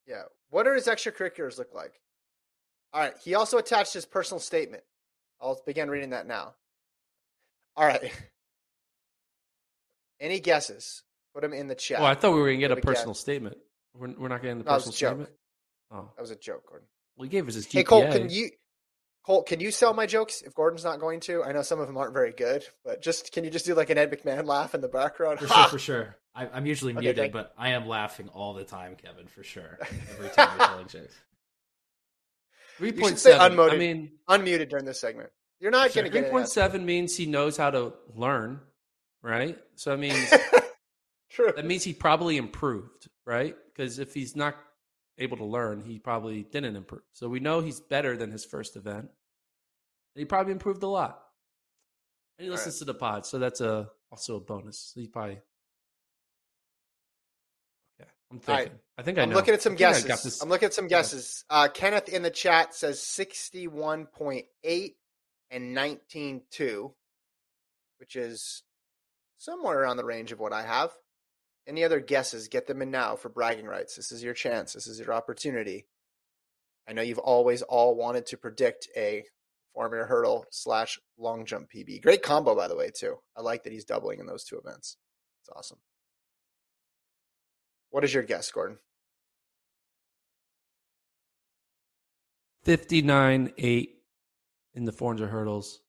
Yeah. 0.08 0.24
What 0.50 0.64
do 0.64 0.74
his 0.74 0.88
extracurriculars 0.88 1.58
look 1.58 1.74
like? 1.74 2.00
All 2.94 3.02
right. 3.02 3.14
He 3.24 3.36
also 3.36 3.58
attached 3.58 3.94
his 3.94 4.06
personal 4.06 4.40
statement. 4.40 4.84
I'll 5.42 5.62
begin 5.66 5.90
reading 5.90 6.12
that 6.12 6.28
now. 6.28 6.56
All 7.76 7.86
right. 7.86 8.12
Any 10.20 10.40
guesses? 10.40 11.04
Put 11.34 11.42
them 11.42 11.54
in 11.54 11.68
the 11.68 11.76
chat. 11.76 12.00
Oh, 12.00 12.06
I 12.06 12.16
thought 12.16 12.34
we 12.34 12.40
were 12.40 12.48
gonna 12.48 12.58
get 12.58 12.72
a 12.72 12.76
Have 12.76 12.80
a 12.80 12.82
guess. 12.82 12.94
personal 12.96 13.14
statement. 13.14 13.58
We're, 13.96 14.14
we're 14.18 14.28
not 14.28 14.42
getting 14.42 14.60
the 14.60 14.64
No, 14.64 14.72
it 14.72 14.76
was 14.76 14.86
a 14.86 14.90
personal 14.90 15.12
statement. 15.12 15.30
Oh, 15.92 16.10
That 16.16 16.22
was 16.22 16.32
a 16.32 16.36
joke, 16.36 16.66
Gordon. 16.68 16.88
well, 17.16 17.24
he 17.26 17.30
gave 17.30 17.48
us 17.48 17.56
his 17.56 17.68
GPA. 17.68 17.72
Hey, 17.74 17.84
Colt, 17.84 18.12
can 18.12 18.30
you 18.30 18.50
Colt, 19.28 19.46
can 19.46 19.60
you 19.60 19.72
sell 19.72 19.94
my 19.94 20.06
jokes 20.06 20.42
if 20.42 20.56
Gordon's 20.56 20.86
not 20.86 21.02
going 21.02 21.20
to? 21.22 21.44
I 21.44 21.52
know 21.52 21.62
some 21.62 21.82
of 21.82 21.88
them 21.88 21.98
aren't 21.98 22.14
very 22.14 22.32
good, 22.32 22.64
but 22.86 23.02
just 23.02 23.34
can 23.34 23.44
you 23.44 23.50
just 23.50 23.66
do 23.66 23.76
like 23.76 23.90
an 23.90 23.98
Ed 23.98 24.10
McMahon 24.10 24.46
laugh 24.46 24.74
in 24.74 24.80
the 24.80 24.88
background? 24.88 25.40
For 25.40 25.48
sure, 25.48 25.64
for 25.66 25.80
sure. 25.90 26.16
I, 26.34 26.48
I'm 26.48 26.66
usually 26.66 26.94
Okay, 26.94 27.02
muted, 27.02 27.18
thank- 27.18 27.34
but 27.34 27.54
I 27.58 27.72
am 27.72 27.88
laughing 27.90 28.30
all 28.30 28.54
the 28.54 28.64
time, 28.64 28.96
Kevin, 28.96 29.28
for 29.28 29.44
sure. 29.44 29.80
Every 30.14 30.30
time 30.30 30.50
you're 30.58 30.68
telling 30.68 30.88
jokes. 30.88 31.14
Three 32.78 32.90
should 32.92 33.00
point 33.02 33.20
say 33.20 33.32
seven. 33.32 33.60
I 33.60 33.76
mean, 33.76 34.12
Unmuted 34.30 34.70
during 34.70 34.86
this 34.86 35.00
segment. 35.02 35.30
You're 35.60 35.72
not 35.72 35.92
Sure. 35.92 36.04
going 36.04 36.12
to 36.14 36.18
three 36.18 36.22
get 36.22 36.32
point 36.32 36.46
it. 36.46 36.52
seven 36.52 36.86
means 36.86 37.18
he 37.18 37.26
knows 37.26 37.58
how 37.58 37.70
to 37.72 37.94
learn, 38.16 38.62
right? 39.22 39.58
So 39.76 39.92
I 39.92 39.98
mean, 39.98 40.16
True. 41.32 41.52
that 41.54 41.66
means 41.66 41.84
he 41.84 41.92
probably 41.92 42.38
improved, 42.38 43.10
right? 43.26 43.58
Because 43.76 44.00
if 44.00 44.14
he's 44.14 44.38
not 44.38 44.56
able 45.18 45.36
to 45.38 45.44
learn, 45.46 45.82
he 45.82 46.00
probably 46.00 46.44
didn't 46.44 46.78
improve. 46.78 47.02
So 47.12 47.28
we 47.28 47.40
know 47.42 47.60
he's 47.60 47.82
better 47.82 48.16
than 48.16 48.32
his 48.32 48.46
first 48.46 48.76
event. 48.78 49.10
And 50.18 50.22
he 50.22 50.26
probably 50.26 50.52
improved 50.52 50.82
a 50.82 50.88
lot. 50.88 51.22
And 52.40 52.46
he 52.46 52.50
All 52.50 52.56
listens 52.56 52.80
to 52.80 52.86
the 52.86 52.96
pod, 52.96 53.28
so 53.28 53.38
that's 53.38 53.62
a 53.62 53.88
also 54.10 54.38
a 54.38 54.40
bonus. 54.40 54.92
He 54.96 55.06
probably. 55.06 55.40
Okay, 58.02 58.10
I'm 58.32 58.42
All 58.48 58.56
right. 58.56 58.64
thinking. 58.64 58.80
I 58.98 59.02
think 59.04 59.20
I 59.20 59.22
I'm 59.22 59.30
know. 59.30 59.36
looking 59.36 59.54
at 59.54 59.62
some 59.62 59.76
guesses. 59.76 60.42
I'm 60.42 60.50
looking 60.50 60.66
at 60.66 60.74
some 60.74 60.88
guesses. 60.88 61.46
Uh, 61.52 61.68
Kenneth 61.72 62.10
in 62.10 62.24
the 62.24 62.32
chat 62.32 62.74
says 62.74 63.00
61.8 63.00 64.96
and 65.52 65.78
19.2, 65.78 66.94
which 68.00 68.16
is 68.16 68.64
somewhere 69.38 69.80
around 69.80 69.98
the 69.98 70.04
range 70.04 70.32
of 70.32 70.40
what 70.40 70.52
I 70.52 70.64
have. 70.64 70.94
Any 71.68 71.84
other 71.84 72.00
guesses? 72.00 72.48
Get 72.48 72.66
them 72.66 72.82
in 72.82 72.90
now 72.90 73.18
for 73.18 73.30
bragging 73.30 73.68
rights. 73.68 73.96
This 73.96 74.12
is 74.12 74.24
your 74.24 74.34
chance. 74.34 74.74
This 74.74 74.88
is 74.88 75.00
your 75.00 75.14
opportunity. 75.14 75.86
I 76.90 76.94
know 76.94 77.04
you've 77.04 77.20
always 77.20 77.62
all 77.62 77.96
wanted 77.96 78.26
to 78.28 78.38
predict 78.38 78.88
a 78.98 79.24
four 79.78 79.90
meter 79.90 80.08
hurdle 80.08 80.44
slash 80.50 81.00
long 81.20 81.46
jump 81.46 81.70
PB. 81.72 82.02
Great 82.02 82.24
combo, 82.24 82.56
by 82.56 82.68
the 82.68 82.76
way, 82.76 82.90
too. 82.90 83.16
I 83.38 83.42
like 83.42 83.64
that 83.64 83.72
he's 83.72 83.86
doubling 83.86 84.20
in 84.20 84.26
those 84.26 84.44
two 84.44 84.58
events. 84.58 84.98
It's 85.42 85.50
awesome. 85.56 85.78
What 87.92 88.04
is 88.04 88.12
your 88.12 88.24
guess, 88.24 88.50
Gordon? 88.50 88.80
59 92.64 93.54
8 93.56 93.90
in 94.74 94.86
the 94.86 94.92
400 94.92 95.28
hurdles. 95.28 95.82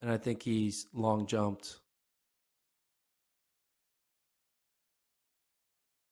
And 0.00 0.08
I 0.08 0.16
think 0.16 0.40
he's 0.40 0.86
long 0.94 1.26
jumped 1.26 1.80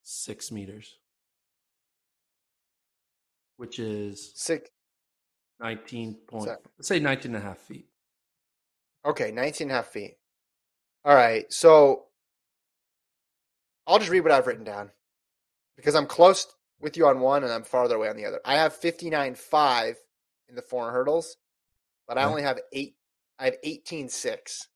six 0.03 0.51
meters, 0.51 0.97
which 3.55 3.79
is 3.79 4.33
Six. 4.35 4.69
19 5.59 6.15
point, 6.27 6.49
let's 6.77 6.87
say 6.87 6.99
19 6.99 7.33
and 7.35 7.43
a 7.43 7.45
half 7.45 7.57
feet. 7.57 7.87
Okay, 9.05 9.31
19 9.31 9.65
and 9.65 9.71
a 9.71 9.75
half 9.75 9.87
feet. 9.87 10.17
All 11.03 11.15
right, 11.15 11.51
so 11.51 12.05
I'll 13.87 13.99
just 13.99 14.11
read 14.11 14.21
what 14.21 14.31
I've 14.31 14.47
written 14.47 14.63
down 14.63 14.91
because 15.75 15.95
I'm 15.95 16.07
close 16.07 16.47
with 16.79 16.97
you 16.97 17.07
on 17.07 17.19
one 17.19 17.43
and 17.43 17.51
I'm 17.51 17.63
farther 17.63 17.95
away 17.95 18.09
on 18.09 18.17
the 18.17 18.25
other. 18.25 18.39
I 18.43 18.55
have 18.55 18.79
59.5 18.79 19.95
in 20.49 20.55
the 20.55 20.61
four 20.61 20.91
hurdles, 20.91 21.37
but 22.07 22.17
I 22.17 22.23
only 22.23 22.43
have 22.43 22.59
eight. 22.73 22.95
I 23.37 23.45
have 23.45 23.61
18.6. 23.65 24.67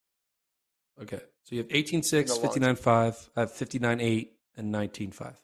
Okay. 1.01 1.21
So 1.43 1.55
you 1.55 1.59
have 1.59 1.71
18 1.71 2.03
6, 2.03 2.29
In 2.29 2.35
the 2.35 2.41
long 2.41 2.53
59 2.53 2.75
5, 2.75 3.29
I 3.35 3.39
have 3.39 3.51
59 3.51 4.01
8, 4.01 4.33
and 4.57 4.71
19 4.71 5.11
5. 5.11 5.41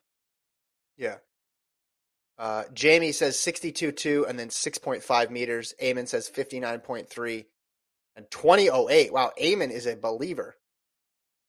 Yeah. 0.98 1.16
Uh, 2.38 2.64
Jamie 2.74 3.12
says 3.12 3.38
62.2 3.38 4.28
and 4.28 4.38
then 4.38 4.50
6.5 4.50 5.30
meters. 5.30 5.74
Eamon 5.82 6.08
says 6.08 6.30
59.3 6.30 7.46
and 8.16 8.26
20.08. 8.30 9.12
Wow, 9.12 9.32
Eamon 9.42 9.72
is 9.72 9.86
a 9.86 9.96
believer. 9.96 10.56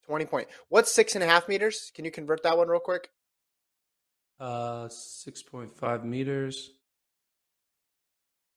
20 0.06 0.24
point. 0.26 0.48
What's 0.68 0.92
six 0.92 1.14
and 1.16 1.24
a 1.24 1.26
half 1.26 1.48
meters? 1.48 1.90
Can 1.94 2.04
you 2.04 2.10
convert 2.12 2.44
that 2.44 2.56
one 2.56 2.68
real 2.68 2.78
quick? 2.78 3.10
Uh, 4.38 4.86
6.5 4.86 6.04
meters. 6.04 6.70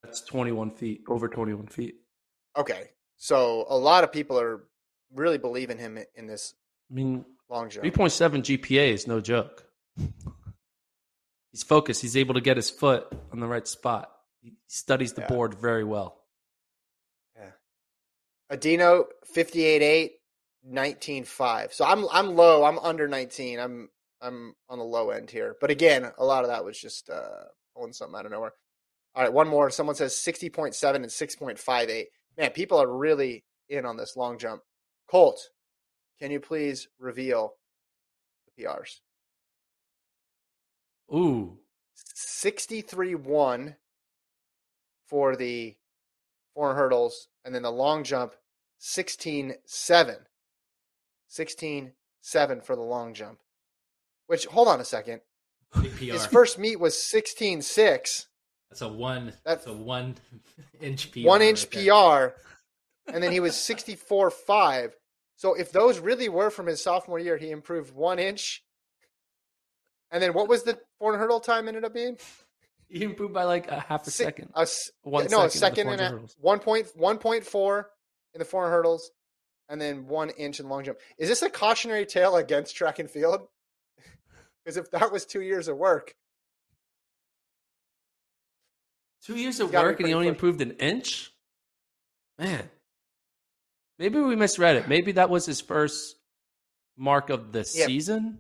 That's 0.04 0.22
21 0.22 0.72
feet, 0.72 1.02
over 1.08 1.28
21 1.28 1.68
feet. 1.68 1.96
Okay. 2.56 2.92
So 3.18 3.66
a 3.70 3.78
lot 3.78 4.04
of 4.04 4.12
people 4.12 4.40
are 4.40 4.64
really 5.14 5.38
believing 5.38 5.78
him 5.78 5.98
in 6.16 6.28
this 6.28 6.54
I 6.90 6.94
mean, 6.94 7.26
long 7.50 7.70
jump. 7.70 7.86
3.7 7.86 8.60
GPA 8.60 8.94
is 8.94 9.08
no 9.08 9.20
joke. 9.20 9.66
He's 11.52 11.64
focused. 11.64 12.02
He's 12.02 12.18
able 12.18 12.36
to 12.36 12.42
get 12.42 12.58
his 12.58 12.70
foot 12.70 13.08
on 13.32 13.40
the 13.40 13.48
right 13.48 13.68
spot. 13.68 14.12
He 14.42 14.54
studies 14.68 15.14
the 15.14 15.22
Yeah. 15.22 15.28
board 15.28 15.56
very 15.56 15.84
well. 15.84 16.22
Yeah. 17.36 17.52
Adino 18.52 19.06
58.8, 19.36 20.12
19.5. 20.68 21.74
So 21.74 21.86
I'm 21.86 22.08
I'm 22.12 22.36
low. 22.36 22.64
I'm 22.64 22.80
under 22.80 23.08
19. 23.08 23.60
I'm 23.60 23.90
I'm 24.22 24.56
on 24.70 24.78
the 24.80 24.86
low 24.86 25.10
end 25.10 25.32
here. 25.32 25.56
But 25.60 25.72
again, 25.72 26.12
a 26.18 26.26
lot 26.26 26.44
of 26.44 26.50
that 26.50 26.64
was 26.66 26.80
just 26.80 27.10
uh 27.10 27.46
pulling 27.76 27.94
something 27.94 28.18
out 28.20 28.26
of 28.26 28.32
nowhere. 28.32 28.54
All 29.16 29.24
right, 29.24 29.34
one 29.34 29.48
more. 29.48 29.70
Someone 29.72 29.96
says 29.96 30.14
60.7 30.14 30.96
and 30.96 31.06
6.58. 31.06 32.06
Man, 32.38 32.52
people 32.52 32.78
are 32.82 32.88
really 32.88 33.44
in 33.68 33.86
on 33.86 33.98
this 33.98 34.16
long 34.16 34.38
jump. 34.38 34.62
Colt, 35.10 35.50
can 36.20 36.30
you 36.32 36.40
please 36.40 36.88
reveal 37.00 37.56
the 38.46 38.64
PRs? 38.64 39.00
Ooh, 41.14 41.58
63-1 42.16 43.76
for 45.08 45.36
the 45.36 45.76
four 46.54 46.76
hurdles, 46.76 47.28
and 47.44 47.54
then 47.56 47.64
the 47.64 47.72
long 47.72 48.04
jump 48.04 48.34
16-7. 48.82 49.56
16-7 51.30 51.92
for 52.64 52.76
the 52.76 52.82
long 52.82 53.14
jump. 53.14 53.40
Which 54.28 54.46
hold 54.46 54.68
on 54.68 54.80
a 54.80 54.86
second. 54.86 55.22
PR. 55.72 55.82
His 55.98 56.26
first 56.26 56.58
meet 56.58 56.80
was 56.80 56.96
16-6, 56.96 58.26
That's 58.70 58.82
a 58.82 58.88
one. 58.88 59.28
That- 59.28 59.44
That's 59.44 59.68
a 59.68 59.74
one 59.74 60.16
inch 60.82 61.12
PR. 61.12 61.22
one 61.22 61.42
inch 61.42 61.68
right. 61.76 62.34
PR, 62.36 63.12
and 63.12 63.24
then 63.24 63.32
he 63.32 63.40
was 63.40 63.54
64-5. 63.54 64.92
So 65.36 65.54
if 65.54 65.72
those 65.72 66.00
really 66.00 66.28
were 66.30 66.50
from 66.50 66.66
his 66.68 66.84
sophomore 66.84 67.20
year, 67.20 67.38
he 67.38 67.50
improved 67.52 67.94
one 67.94 68.20
inch. 68.20 68.64
And 70.12 70.22
then 70.24 70.34
what 70.34 70.48
was 70.48 70.64
the 70.64 70.80
four 70.98 71.18
hurdle 71.18 71.40
time 71.40 71.68
ended 71.68 71.84
up 71.86 71.94
being? 71.94 72.18
he 72.92 73.04
improved 73.04 73.34
by 73.36 73.44
like 73.44 73.70
a 73.70 73.80
half 73.80 74.08
a 74.08 74.12
second. 74.12 74.50
A, 74.56 74.68
One 75.04 75.28
no, 75.30 75.44
a 75.46 75.50
second 75.52 75.60
second 75.60 75.90
in 75.90 75.98
the 75.98 76.06
and 76.06 76.16
a 76.26 76.28
one 76.40 76.60
point 76.60 76.88
one 76.96 77.20
point 77.20 77.46
four 77.46 77.92
in 78.34 78.40
the 78.40 78.46
four 78.46 78.68
hurdles, 78.70 79.12
and 79.70 79.80
then 79.80 80.08
one 80.08 80.32
inch 80.32 80.60
in 80.60 80.68
long 80.68 80.84
jump. 80.84 80.98
Is 81.20 81.30
this 81.30 81.44
a 81.44 81.50
cautionary 81.50 82.06
tale 82.08 82.36
against 82.36 82.76
track 82.76 83.00
and 83.00 83.10
field? 83.10 83.42
Because 84.66 84.76
if 84.76 84.92
that 84.92 85.12
was 85.12 85.26
two 85.26 85.42
years 85.42 85.68
of 85.68 85.78
work, 85.78 86.14
Two 89.24 89.36
years 89.36 89.60
of 89.60 89.68
He's 89.68 89.72
gotta 89.72 89.88
be 89.88 89.92
work 89.92 90.00
and 90.00 90.08
he 90.10 90.14
only 90.14 90.28
improved 90.28 90.62
an 90.62 90.72
inch? 90.72 91.32
Man. 92.38 92.70
Maybe 93.98 94.20
we 94.20 94.36
misread 94.36 94.76
it. 94.76 94.88
Maybe 94.88 95.14
that 95.14 95.30
was 95.30 95.46
his 95.46 95.60
first 95.62 96.16
mark 96.98 97.30
of 97.30 97.52
the 97.52 97.60
Yeah. 97.74 97.86
season 97.86 98.40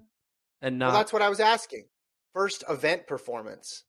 and 0.62 0.78
not 0.80 0.90
well, 0.90 0.98
that's 0.98 1.14
what 1.14 1.22
I 1.22 1.30
was 1.30 1.40
asking. 1.40 1.86
First 2.34 2.64
event 2.70 3.08
performance. 3.08 3.84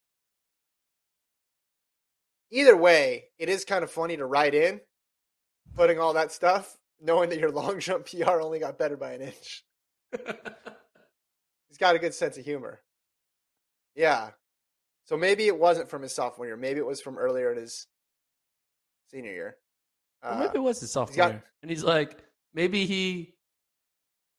Either 2.50 2.76
way, 2.76 3.24
it 3.38 3.48
is 3.48 3.64
kind 3.64 3.84
of 3.84 3.90
funny 3.90 4.16
to 4.16 4.24
write 4.26 4.54
in, 4.54 4.80
putting 5.76 6.00
all 6.00 6.14
that 6.14 6.32
stuff, 6.32 6.76
knowing 7.00 7.30
that 7.30 7.38
your 7.38 7.50
long 7.50 7.78
jump 7.78 8.06
PR 8.10 8.40
only 8.40 8.58
got 8.58 8.78
better 8.78 8.96
by 8.96 9.12
an 9.12 9.22
inch. 9.22 9.64
He's 11.68 11.78
got 11.78 11.94
a 11.94 11.98
good 12.00 12.14
sense 12.14 12.36
of 12.36 12.44
humor. 12.44 12.80
Yeah. 13.94 14.30
So 15.04 15.16
maybe 15.16 15.46
it 15.46 15.58
wasn't 15.58 15.88
from 15.88 16.02
his 16.02 16.14
sophomore 16.14 16.46
year. 16.46 16.56
Maybe 16.56 16.80
it 16.80 16.86
was 16.86 17.00
from 17.00 17.18
earlier 17.18 17.52
in 17.52 17.58
his 17.58 17.86
senior 19.12 19.32
year. 19.32 19.56
Well, 20.22 20.32
Uh, 20.34 20.38
maybe 20.40 20.56
it 20.58 20.62
was 20.62 20.80
his 20.80 20.92
sophomore 20.92 21.16
got- 21.16 21.30
year. 21.32 21.44
And 21.62 21.70
he's 21.70 21.84
like, 21.84 22.18
maybe 22.52 22.86
he 22.86 23.34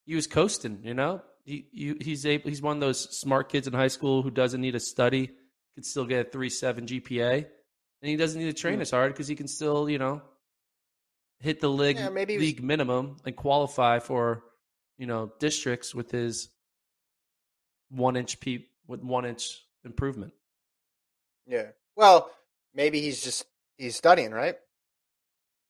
he 0.06 0.16
was 0.16 0.28
coasting, 0.28 0.82
you 0.84 0.94
know? 0.94 1.22
He 1.52 1.68
you, 1.74 1.98
he's 2.00 2.26
able, 2.26 2.50
he's 2.50 2.62
one 2.62 2.78
of 2.78 2.80
those 2.80 3.18
smart 3.20 3.50
kids 3.50 3.68
in 3.68 3.74
high 3.74 3.90
school 3.90 4.22
who 4.22 4.32
doesn't 4.32 4.62
need 4.62 4.72
to 4.72 4.80
study, 4.80 5.32
could 5.76 5.86
still 5.86 6.06
get 6.06 6.28
a 6.28 6.30
three 6.30 6.50
seven 6.50 6.86
GPA, 6.86 7.34
and 7.40 8.10
he 8.10 8.16
doesn't 8.16 8.40
need 8.40 8.48
to 8.48 8.54
train 8.54 8.76
Hmm. 8.76 8.82
as 8.84 8.92
hard 8.92 9.12
because 9.12 9.28
he 9.28 9.36
can 9.36 9.50
still, 9.50 9.90
you 9.90 9.98
know, 9.98 10.22
hit 11.40 11.60
the 11.60 11.68
league 11.68 11.98
Yeah, 11.98 12.08
maybe 12.08 12.38
he 12.38 12.54
was- 12.54 12.64
minimum 12.64 13.18
and 13.26 13.36
qualify 13.36 14.00
for, 14.00 14.46
you 14.98 15.08
know, 15.08 15.34
districts 15.40 15.94
with 15.94 16.10
his 16.12 16.50
one 17.90 18.16
inch 18.16 18.40
peep 18.40 18.72
with 18.88 19.02
one 19.02 19.26
inch 19.26 19.68
improvement. 19.84 20.34
Yeah. 21.46 21.72
Well, 21.98 22.32
maybe 22.74 23.02
he's 23.02 23.22
just 23.22 23.46
he's 23.76 23.98
studying, 23.98 24.32
right? 24.32 24.56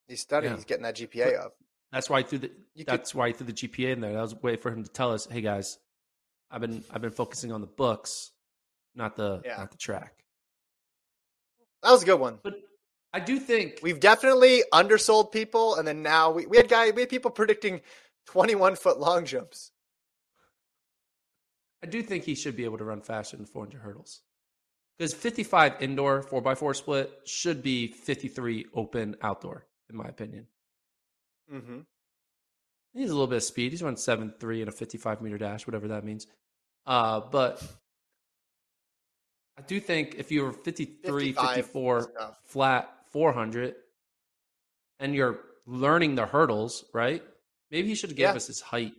He's 0.07 0.21
studying. 0.21 0.53
Yeah. 0.53 0.57
He's 0.57 0.65
getting 0.65 0.83
that 0.83 0.95
GPA 0.95 1.43
up. 1.43 1.55
That's 1.91 2.09
why 2.09 2.19
I 2.19 2.23
threw 2.23 2.39
the 2.39 2.51
You 2.73 2.85
could- 2.85 2.91
that's 2.93 3.13
why 3.13 3.27
I 3.27 3.33
threw 3.33 3.45
the 3.47 3.53
GPA 3.53 3.91
in 3.91 3.99
there. 4.01 4.13
That 4.13 4.21
was 4.21 4.33
a 4.33 4.37
way 4.37 4.55
for 4.55 4.71
him 4.71 4.83
to 4.83 4.89
tell 4.89 5.11
us, 5.13 5.25
hey 5.25 5.41
guys, 5.41 5.77
I've 6.49 6.61
been 6.61 6.83
I've 6.89 7.01
been 7.01 7.11
focusing 7.11 7.51
on 7.51 7.61
the 7.61 7.67
books, 7.67 8.31
not 8.95 9.15
the 9.15 9.41
Yeah. 9.45 9.57
not 9.57 9.71
the 9.71 9.77
track. 9.77 10.23
That 11.83 11.91
was 11.91 12.03
a 12.03 12.05
good 12.05 12.19
one. 12.19 12.39
But 12.43 12.55
I 13.13 13.19
do 13.19 13.39
think 13.39 13.79
We've 13.81 13.99
definitely 13.99 14.63
undersold 14.71 15.31
people, 15.33 15.75
and 15.75 15.85
then 15.87 16.01
now 16.01 16.31
we, 16.31 16.45
we 16.45 16.57
had 16.57 16.69
guy 16.69 16.91
we 16.91 17.01
had 17.01 17.09
people 17.09 17.31
predicting 17.31 17.81
twenty 18.25 18.55
one 18.55 18.75
foot 18.75 18.99
long 18.99 19.25
jumps. 19.25 19.71
I 21.83 21.87
do 21.87 22.03
think 22.03 22.23
he 22.23 22.35
should 22.35 22.55
be 22.55 22.63
able 22.63 22.77
to 22.77 22.83
run 22.85 23.01
faster 23.01 23.35
than 23.35 23.47
400 23.47 23.81
hurdles. 23.81 24.21
Because 24.99 25.15
55 25.15 25.81
indoor 25.81 26.21
4x4 26.21 26.75
split 26.75 27.11
should 27.25 27.63
be 27.63 27.87
53 27.91 28.67
open 28.75 29.15
outdoor, 29.23 29.65
in 29.89 29.95
my 29.97 30.05
opinion. 30.05 30.45
Mm-hmm. 31.51 31.79
He 32.93 33.03
a 33.03 33.07
little 33.07 33.27
bit 33.27 33.37
of 33.37 33.43
speed. 33.43 33.71
He's 33.71 33.81
run 33.83 33.95
seven 33.97 34.33
three 34.39 34.61
in 34.61 34.67
a 34.67 34.71
55 34.71 35.21
meter 35.21 35.37
dash, 35.37 35.65
whatever 35.65 35.89
that 35.89 36.03
means. 36.03 36.27
Uh, 36.85 37.21
but 37.31 37.61
I 39.57 39.61
do 39.61 39.79
think 39.79 40.15
if 40.17 40.31
you're 40.31 40.51
53, 40.51 41.33
54 41.33 42.11
flat 42.45 42.89
400 43.11 43.75
and 44.99 45.15
you're 45.15 45.39
learning 45.65 46.15
the 46.15 46.25
hurdles, 46.25 46.83
right? 46.93 47.23
Maybe 47.69 47.87
he 47.89 47.95
should 47.95 48.09
have 48.09 48.17
gave 48.17 48.29
Yeah. 48.29 48.33
us 48.35 48.47
his 48.47 48.61
height 48.61 48.93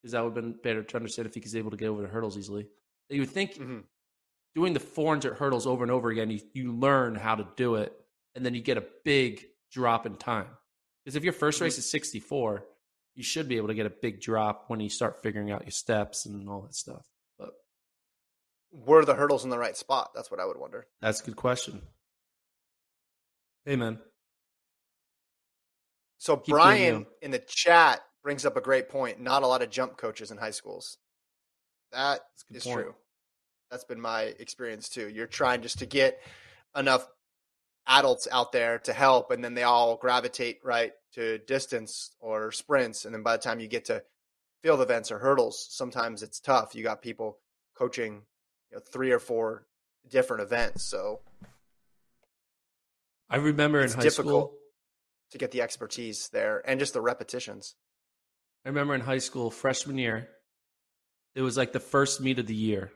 because 0.00 0.12
that 0.12 0.20
would 0.24 0.34
have 0.36 0.44
been 0.44 0.52
better 0.62 0.82
to 0.82 0.96
understand 0.96 1.26
if 1.26 1.34
he 1.34 1.40
was 1.40 1.54
able 1.56 1.70
to 1.70 1.76
get 1.76 1.88
over 1.88 2.02
the 2.02 2.08
hurdles 2.08 2.38
easily. 2.38 2.68
You 3.08 3.20
would 3.20 3.30
think 3.30 3.54
Mhm. 3.54 3.84
doing 4.54 4.72
the 4.72 4.80
400 4.80 5.34
hurdles 5.36 5.66
over 5.66 5.84
and 5.84 5.90
over 5.90 6.08
again, 6.10 6.30
you, 6.30 6.40
you 6.54 6.72
learn 6.72 7.14
how 7.14 7.34
to 7.34 7.46
do 7.56 7.74
it, 7.76 7.92
and 8.34 8.44
then 8.44 8.54
you 8.54 8.62
get 8.62 8.78
a 8.78 8.86
big 9.04 9.44
drop 9.70 10.06
in 10.06 10.16
time. 10.16 10.48
Because 11.04 11.16
if 11.16 11.24
your 11.24 11.32
1st 11.32 11.38
Mm-hmm. 11.54 11.64
race 11.64 11.78
is 11.78 11.90
64, 11.90 12.64
you 13.14 13.22
should 13.22 13.48
be 13.48 13.56
able 13.56 13.68
to 13.68 13.74
get 13.74 13.86
a 13.86 13.90
big 13.90 14.20
drop 14.20 14.64
when 14.68 14.80
you 14.80 14.88
start 14.88 15.22
figuring 15.22 15.50
out 15.50 15.62
your 15.64 15.70
steps 15.70 16.26
and 16.26 16.48
all 16.48 16.62
that 16.62 16.74
stuff. 16.74 17.06
But 17.38 17.50
Were 18.72 19.04
the 19.04 19.14
hurdles 19.14 19.44
in 19.44 19.50
the 19.50 19.58
right 19.58 19.76
spot? 19.76 20.12
That's 20.14 20.30
what 20.30 20.40
I 20.40 20.46
would 20.46 20.56
wonder. 20.58 20.86
that's 21.00 21.20
a 21.20 21.24
good 21.24 21.36
question. 21.36 21.82
Hey, 23.64 23.76
man. 23.76 23.98
So 26.18 26.36
doing 26.36 26.44
Brian 26.48 27.06
in 27.20 27.30
the 27.32 27.38
chat 27.40 28.00
brings 28.22 28.46
up 28.46 28.56
a 28.56 28.60
great 28.60 28.88
point. 28.88 29.20
Not 29.20 29.42
a 29.42 29.46
lot 29.46 29.62
of 29.62 29.70
jump 29.70 29.96
coaches 29.96 30.30
in 30.30 30.38
high 30.38 30.50
schools. 30.52 30.98
Good 31.92 32.20
is 32.52 32.64
point. 32.64 32.80
true. 32.80 32.94
That's 33.70 33.84
been 33.84 34.00
my 34.00 34.22
experience 34.38 34.88
too. 34.88 35.08
You're 35.08 35.26
trying 35.26 35.62
just 35.62 35.80
to 35.80 35.86
get 35.86 36.20
enough 36.76 37.06
adults 37.86 38.28
out 38.30 38.52
there 38.52 38.78
to 38.80 38.92
help, 38.92 39.30
and 39.30 39.42
then 39.44 39.54
they 39.54 39.62
all 39.62 39.96
gravitate 39.96 40.60
right 40.64 40.92
to 41.14 41.38
distance 41.38 42.14
or 42.20 42.52
sprints, 42.52 43.04
and 43.04 43.14
then 43.14 43.22
by 43.22 43.36
the 43.36 43.42
time 43.42 43.60
you 43.60 43.68
get 43.68 43.84
to 43.86 44.02
field 44.62 44.80
events 44.80 45.10
or 45.10 45.18
hurdles, 45.18 45.66
sometimes 45.70 46.22
it's 46.22 46.40
tough. 46.40 46.74
You 46.74 46.82
got 46.82 47.02
people 47.02 47.38
coaching 47.76 48.22
you 48.70 48.76
know, 48.76 48.80
three 48.80 49.10
or 49.10 49.18
four 49.18 49.66
different 50.08 50.42
events, 50.42 50.84
so 50.84 51.20
I 53.28 53.36
remember 53.36 53.80
It's 53.80 53.94
in 53.94 53.98
high 53.98 54.04
difficult. 54.04 54.50
school. 54.50 54.58
to 55.30 55.38
get 55.38 55.50
the 55.50 55.62
expertise 55.62 56.28
there 56.28 56.62
and 56.66 56.78
just 56.78 56.92
the 56.92 57.00
repetitions. 57.00 57.74
I 58.64 58.68
remember 58.68 58.94
in 58.94 59.00
high 59.00 59.18
school, 59.18 59.50
freshman 59.50 59.96
year, 59.98 60.28
it 61.34 61.40
was 61.42 61.56
like 61.56 61.72
the 61.72 61.80
first 61.80 62.20
meet 62.20 62.38
of 62.38 62.46
the 62.46 62.54
year. 62.54 62.92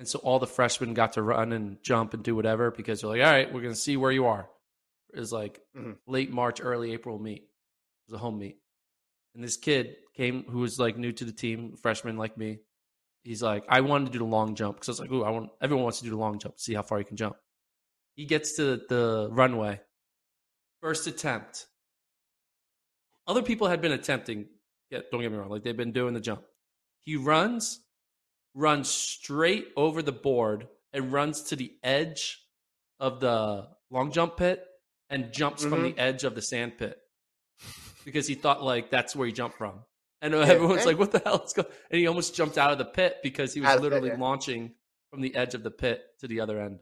And 0.00 0.08
so 0.08 0.18
all 0.20 0.38
the 0.38 0.46
freshmen 0.46 0.94
got 0.94 1.12
to 1.12 1.22
run 1.22 1.52
and 1.52 1.76
jump 1.82 2.14
and 2.14 2.24
do 2.24 2.34
whatever 2.34 2.70
because 2.70 3.02
they're 3.02 3.10
like, 3.10 3.20
all 3.20 3.30
right, 3.30 3.52
we're 3.52 3.60
going 3.60 3.74
to 3.74 3.78
see 3.80 3.98
where 3.98 4.10
you 4.10 4.26
are. 4.26 4.48
It 5.12 5.20
was 5.20 5.30
like 5.30 5.60
Mhm. 5.76 5.98
late 6.06 6.30
March, 6.30 6.58
early 6.62 6.92
April 6.94 7.18
meet. 7.18 7.42
It 7.42 7.48
was 8.08 8.14
a 8.14 8.18
home 8.18 8.38
meet. 8.38 8.58
And 9.34 9.44
this 9.44 9.58
kid 9.58 9.96
came 10.14 10.44
who 10.44 10.60
was 10.60 10.78
like 10.78 10.96
new 10.96 11.12
to 11.12 11.24
the 11.26 11.32
team, 11.34 11.76
freshman 11.76 12.16
like 12.16 12.38
me. 12.38 12.60
He's 13.24 13.42
like, 13.42 13.64
I 13.68 13.82
wanted 13.82 14.06
to 14.06 14.12
do 14.12 14.20
the 14.20 14.24
long 14.24 14.54
jump 14.54 14.76
because 14.76 14.88
I 14.88 14.92
was 14.92 15.00
like, 15.00 15.12
ooh, 15.12 15.22
I 15.22 15.28
want 15.30 15.50
everyone 15.60 15.82
wants 15.84 15.98
to 15.98 16.04
do 16.04 16.10
the 16.10 16.16
long 16.16 16.38
jump, 16.38 16.58
see 16.58 16.72
how 16.72 16.82
far 16.82 16.98
you 16.98 17.04
can 17.04 17.18
jump. 17.18 17.36
He 18.14 18.24
gets 18.24 18.56
to 18.56 18.78
the 18.88 19.28
runway. 19.30 19.82
First 20.80 21.06
attempt. 21.08 21.66
Other 23.26 23.42
people 23.42 23.68
had 23.68 23.82
been 23.82 23.92
attempting, 23.92 24.48
yeah, 24.88 25.00
don't 25.12 25.20
get 25.20 25.30
me 25.30 25.36
wrong, 25.36 25.50
like 25.50 25.62
they've 25.62 25.76
been 25.76 25.92
doing 25.92 26.14
the 26.14 26.20
jump. 26.20 26.42
He 27.02 27.16
runs, 27.16 27.80
runs 28.54 28.88
straight 28.88 29.68
over 29.76 30.02
the 30.02 30.12
board 30.12 30.68
and 30.92 31.12
runs 31.12 31.42
to 31.44 31.56
the 31.56 31.72
edge 31.82 32.38
of 32.98 33.20
the 33.20 33.68
long 33.90 34.12
jump 34.12 34.36
pit 34.36 34.64
and 35.08 35.32
jumps 35.32 35.62
from 35.62 35.82
the 35.82 35.90
mm-hmm. 35.90 36.00
edge 36.00 36.24
of 36.24 36.34
the 36.34 36.42
sand 36.42 36.78
pit 36.78 36.96
because 38.04 38.26
he 38.26 38.34
thought 38.34 38.62
like 38.62 38.90
that's 38.90 39.14
where 39.14 39.26
he 39.26 39.32
jumped 39.32 39.58
from. 39.58 39.80
And 40.22 40.34
everyone's 40.34 40.86
like, 40.86 40.98
"What 40.98 41.12
the 41.12 41.20
hell 41.20 41.42
is 41.44 41.52
going?" 41.52 41.68
And 41.90 41.98
he 41.98 42.06
almost 42.06 42.34
jumped 42.34 42.58
out 42.58 42.72
of 42.72 42.78
the 42.78 42.84
pit 42.84 43.16
because 43.22 43.54
he 43.54 43.60
was 43.60 43.70
Out 43.70 43.80
literally 43.80 44.08
yeah. 44.08 44.18
launching 44.18 44.72
from 45.10 45.22
the 45.22 45.34
edge 45.34 45.54
of 45.54 45.62
the 45.62 45.70
pit 45.70 46.02
to 46.20 46.28
the 46.28 46.40
other 46.40 46.60
end. 46.60 46.80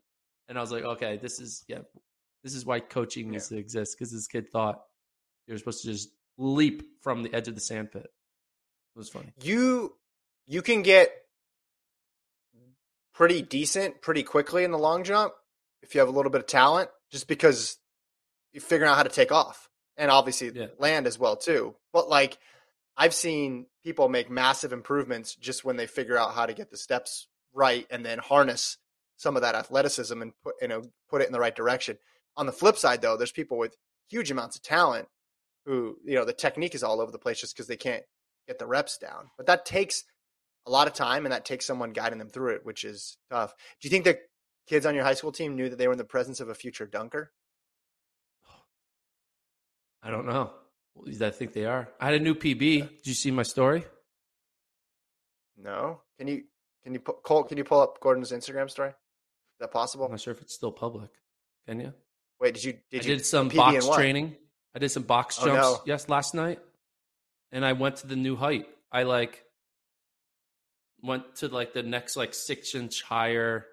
And 0.49 0.59
I 0.59 0.61
was 0.61 0.73
like, 0.73 0.85
"Okay, 0.85 1.19
this 1.19 1.41
is 1.41 1.65
yeah, 1.69 1.81
this 2.43 2.55
is 2.55 2.67
why 2.67 2.81
coaching 2.81 3.31
needs 3.31 3.49
to 3.49 3.57
exist 3.57 3.97
because 3.97 4.13
this 4.13 4.27
kid 4.27 4.51
thought 4.51 4.83
you 5.47 5.55
were 5.55 5.59
supposed 5.59 5.83
to 5.83 5.93
just 5.93 6.11
leap 6.37 6.83
from 7.03 7.23
the 7.23 7.33
edge 7.33 7.49
of 7.49 7.55
the 7.55 7.61
sand 7.61 7.93
pit." 7.93 8.07
It 8.07 8.99
was 8.99 9.09
funny. 9.09 9.33
You 9.43 9.95
you 10.47 10.63
can 10.63 10.83
get 10.83 11.11
pretty 13.19 13.43
decent 13.43 14.01
pretty 14.01 14.23
quickly 14.23 14.63
in 14.63 14.71
the 14.71 14.79
long 14.79 15.03
jump 15.03 15.35
if 15.83 15.93
you 15.93 15.99
have 15.99 16.09
a 16.09 16.13
little 16.13 16.31
bit 16.31 16.41
of 16.41 16.47
talent, 16.47 16.89
just 17.11 17.27
because 17.27 17.77
you 18.53 18.61
figure 18.61 18.87
out 18.87 18.97
how 18.97 19.03
to 19.03 19.09
take 19.09 19.33
off 19.33 19.69
and 19.97 20.09
obviously 20.09 20.53
Yeah. 20.55 20.69
land 20.79 21.05
as 21.05 21.19
well 21.19 21.37
too. 21.37 21.75
But 21.93 22.09
like 22.09 22.39
I've 22.97 23.13
seen 23.15 23.67
people 23.83 24.09
make 24.09 24.31
massive 24.31 24.73
improvements 24.73 25.35
just 25.35 25.65
when 25.65 25.77
they 25.77 25.89
figure 25.89 26.17
out 26.17 26.35
how 26.35 26.47
to 26.47 26.55
get 26.55 26.71
the 26.71 26.77
steps 26.77 27.27
right 27.53 27.89
and 27.91 28.07
then 28.07 28.19
harness 28.21 28.79
some 29.17 29.35
of 29.35 29.43
that 29.43 29.57
athleticism 29.57 30.23
and 30.23 30.33
put 30.45 30.55
you 30.63 30.69
know 30.69 30.85
put 31.11 31.21
it 31.21 31.27
in 31.27 31.33
the 31.33 31.41
right 31.41 31.57
direction. 31.57 31.99
On 32.37 32.47
the 32.47 32.53
flip 32.53 32.77
side 32.77 33.03
though, 33.03 33.17
there's 33.17 33.33
people 33.33 33.59
with 33.59 33.77
huge 34.09 34.31
amounts 34.31 34.55
of 34.55 34.63
talent 34.63 35.09
who, 35.65 35.99
you 36.05 36.15
know, 36.15 36.25
the 36.25 36.33
technique 36.33 36.77
is 36.77 36.85
all 36.85 37.01
over 37.01 37.11
the 37.11 37.19
place 37.19 37.41
just 37.41 37.55
because 37.57 37.67
they 37.67 37.77
can't 37.77 38.05
get 38.47 38.61
the 38.61 38.67
reps 38.67 38.97
down. 38.97 39.31
But 39.37 39.47
that 39.47 39.67
takes 39.67 40.05
a 40.67 40.71
lot 40.71 40.87
of 40.87 40.95
time 40.95 41.25
and 41.25 41.33
that 41.33 41.45
takes 41.45 41.65
someone 41.67 41.93
guiding 41.93 42.19
them 42.19 42.29
through 42.29 42.55
it, 42.55 42.65
which 42.65 42.85
is 42.85 43.17
tough. 43.31 43.55
Do 43.81 43.89
you 43.89 43.91
think 43.91 44.05
the 44.05 44.19
kids 44.69 44.87
on 44.87 44.95
your 44.95 45.05
high 45.05 45.15
school 45.15 45.33
team 45.33 45.57
knew 45.57 45.69
that 45.69 45.77
they 45.77 45.87
were 45.87 45.93
in 45.93 45.99
the 45.99 46.05
presence 46.05 46.41
of 46.41 46.49
a 46.49 46.55
future 46.55 46.87
dunker? 46.87 47.33
I 50.03 50.11
don't 50.11 50.27
know. 50.27 50.51
I 51.21 51.31
think 51.31 51.53
they 51.53 51.65
are. 51.65 51.89
I 52.01 52.07
had 52.07 52.15
a 52.15 52.21
new 52.21 52.35
PB. 52.35 52.59
Did 52.59 53.07
you 53.07 53.15
see 53.15 53.31
my 53.31 53.45
story? 53.45 53.85
No. 55.57 56.01
Can 56.19 56.29
you 56.29 56.45
can 56.83 56.95
you 56.95 57.01
Cole, 57.01 57.45
can 57.45 57.59
you 57.59 57.65
pull 57.65 57.81
up 57.81 58.01
Gordon's 58.01 58.33
Instagram 58.33 58.71
story? 58.71 58.91
Is 58.91 58.95
that 59.61 59.71
possible? 59.73 60.07
I'm 60.07 60.13
not 60.13 60.21
sure 60.21 60.33
if 60.33 60.41
it's 60.41 60.55
still 60.55 60.73
public. 60.73 61.11
Can 61.67 61.81
you? 61.81 61.93
Wait, 62.41 62.55
did 62.55 62.65
you 62.65 62.73
did 62.91 63.03
I 63.03 63.09
you 63.09 63.17
did 63.17 63.27
some 63.27 63.51
PB 63.51 63.57
box 63.57 63.89
training. 63.89 64.37
I 64.75 64.79
did 64.79 64.91
some 64.91 65.03
box 65.03 65.39
Oh, 65.41 65.47
jumps 65.47 65.63
no. 65.63 65.81
yes 65.87 66.09
last 66.09 66.35
night, 66.35 66.61
and 67.53 67.65
I 67.65 67.73
went 67.73 67.97
to 67.97 68.07
the 68.07 68.17
new 68.17 68.37
height. 68.37 68.67
I 68.93 69.03
like 69.03 69.45
went 71.03 71.37
to 71.37 71.49
like 71.49 71.73
the 71.73 71.83
next 71.83 72.17
like 72.17 72.35
six 72.35 72.75
inch 72.75 73.03
higher 73.03 73.67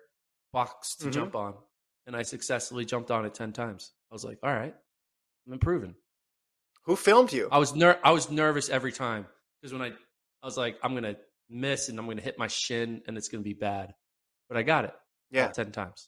box 0.54 0.96
to 0.98 1.08
Mhm. 1.08 1.12
jump 1.14 1.36
on, 1.36 1.56
and 2.08 2.16
I 2.16 2.22
successfully 2.24 2.86
jumped 2.86 3.12
on 3.12 3.26
it 3.26 3.34
ten 3.34 3.52
times. 3.54 3.92
I 4.12 4.16
was 4.16 4.24
like, 4.24 4.40
all 4.44 4.54
right, 4.54 4.74
I'm 5.48 5.54
improving. 5.54 5.96
Who 6.84 6.96
filmed 6.96 7.34
you? 7.34 7.50
I 7.52 7.58
was 7.58 7.74
ner- 7.76 8.00
I 8.04 8.12
was 8.12 8.30
nervous 8.30 8.70
every 8.70 8.92
time 8.92 9.26
because 9.62 9.74
when 9.74 9.82
I 9.82 9.88
I 9.88 10.46
was 10.46 10.58
like, 10.58 10.78
I'm 10.84 10.94
gonna 10.94 11.16
miss 11.50 11.90
and 11.90 11.98
I'm 12.00 12.08
gonna 12.08 12.22
hit 12.22 12.38
my 12.38 12.48
shin 12.48 13.02
and 13.08 13.18
it's 13.18 13.28
gonna 13.28 13.44
be 13.44 13.54
bad, 13.54 13.94
but 14.48 14.58
I 14.58 14.64
got 14.64 14.86
it. 14.86 14.94
yeah. 15.32 15.48
ten 15.50 15.72
times. 15.72 16.08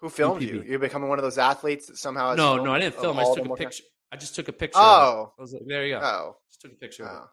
Who 0.00 0.08
filmed 0.10 0.42
you? 0.42 0.62
You're 0.62 0.78
becoming 0.78 1.08
one 1.08 1.18
of 1.18 1.24
those 1.24 1.38
athletes 1.38 1.86
that 1.86 1.96
somehow 1.96 2.34
No, 2.34 2.62
no, 2.62 2.72
I 2.72 2.78
didn't 2.78 2.94
film. 2.96 3.18
I 3.18 3.22
just 3.24 3.34
took 3.36 3.46
a 3.46 3.54
picture. 3.56 3.84
I 4.12 4.16
just 4.16 4.34
took 4.36 4.48
a 4.48 4.52
picture. 4.52 4.78
Oh. 4.80 5.32
I 5.36 5.42
was 5.42 5.52
like, 5.52 5.62
there 5.66 5.84
you 5.86 5.94
go. 5.98 6.00
Oh. 6.04 6.36
Just 6.50 6.60
took 6.60 6.72
a 6.72 6.76
picture 6.76 7.04
of 7.04 7.10
it. 7.16 7.20
Oh. 7.24 7.30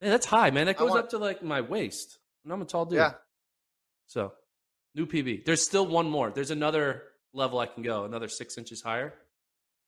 Yeah, 0.00 0.10
that's 0.10 0.26
high, 0.26 0.50
man. 0.50 0.66
That 0.66 0.76
goes 0.76 0.90
want- 0.90 1.04
up 1.04 1.10
to 1.10 1.18
like 1.18 1.42
my 1.42 1.60
waist. 1.62 2.18
And 2.44 2.52
I'm 2.52 2.62
a 2.62 2.64
tall 2.64 2.84
dude. 2.86 2.98
Yeah. 2.98 3.12
So, 4.06 4.32
new 4.94 5.06
PB. 5.06 5.44
There's 5.44 5.62
still 5.64 5.86
one 5.86 6.08
more. 6.08 6.30
There's 6.30 6.50
another 6.52 7.02
level 7.32 7.58
I 7.58 7.66
can 7.66 7.82
go, 7.82 8.04
another 8.04 8.28
six 8.28 8.56
inches 8.58 8.82
higher. 8.82 9.14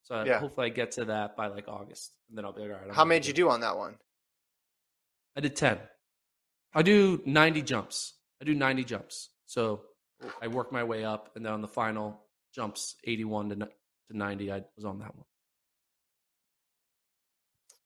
So 0.03 0.17
uh, 0.17 0.25
Yeah. 0.25 0.39
hopefully 0.41 0.67
I 0.67 0.71
get 0.71 0.93
to 0.93 1.05
that 1.07 1.37
by 1.37 1.49
like 1.49 1.69
August, 1.69 2.13
and 2.29 2.37
then 2.39 2.45
I'll 2.45 2.53
be 2.53 2.63
like, 2.63 2.71
all 2.73 2.87
right. 2.87 2.95
How 2.95 3.05
many 3.05 3.21
did 3.21 3.29
you 3.29 3.35
do 3.35 3.51
on 3.51 3.61
that 3.61 3.77
one? 3.77 3.97
I 5.37 5.41
did 5.41 5.55
ten. 5.55 5.79
I 6.75 6.83
do 6.83 7.23
ninety 7.27 7.63
jumps. 7.63 8.15
I 8.41 8.45
do 8.45 8.55
ninety 8.55 8.85
jumps. 8.85 9.31
So 9.47 9.83
I 10.43 10.49
work 10.49 10.73
my 10.73 10.83
way 10.85 11.05
up, 11.05 11.31
and 11.37 11.45
then 11.45 11.53
on 11.53 11.61
the 11.61 11.69
final 11.69 12.21
jumps, 12.55 12.97
eighty-one 13.05 13.51
to 13.51 13.57
to 13.57 13.69
ninety. 14.17 14.51
I 14.51 14.63
was 14.77 14.85
on 14.85 14.99
that 15.01 15.15
one. 15.15 15.25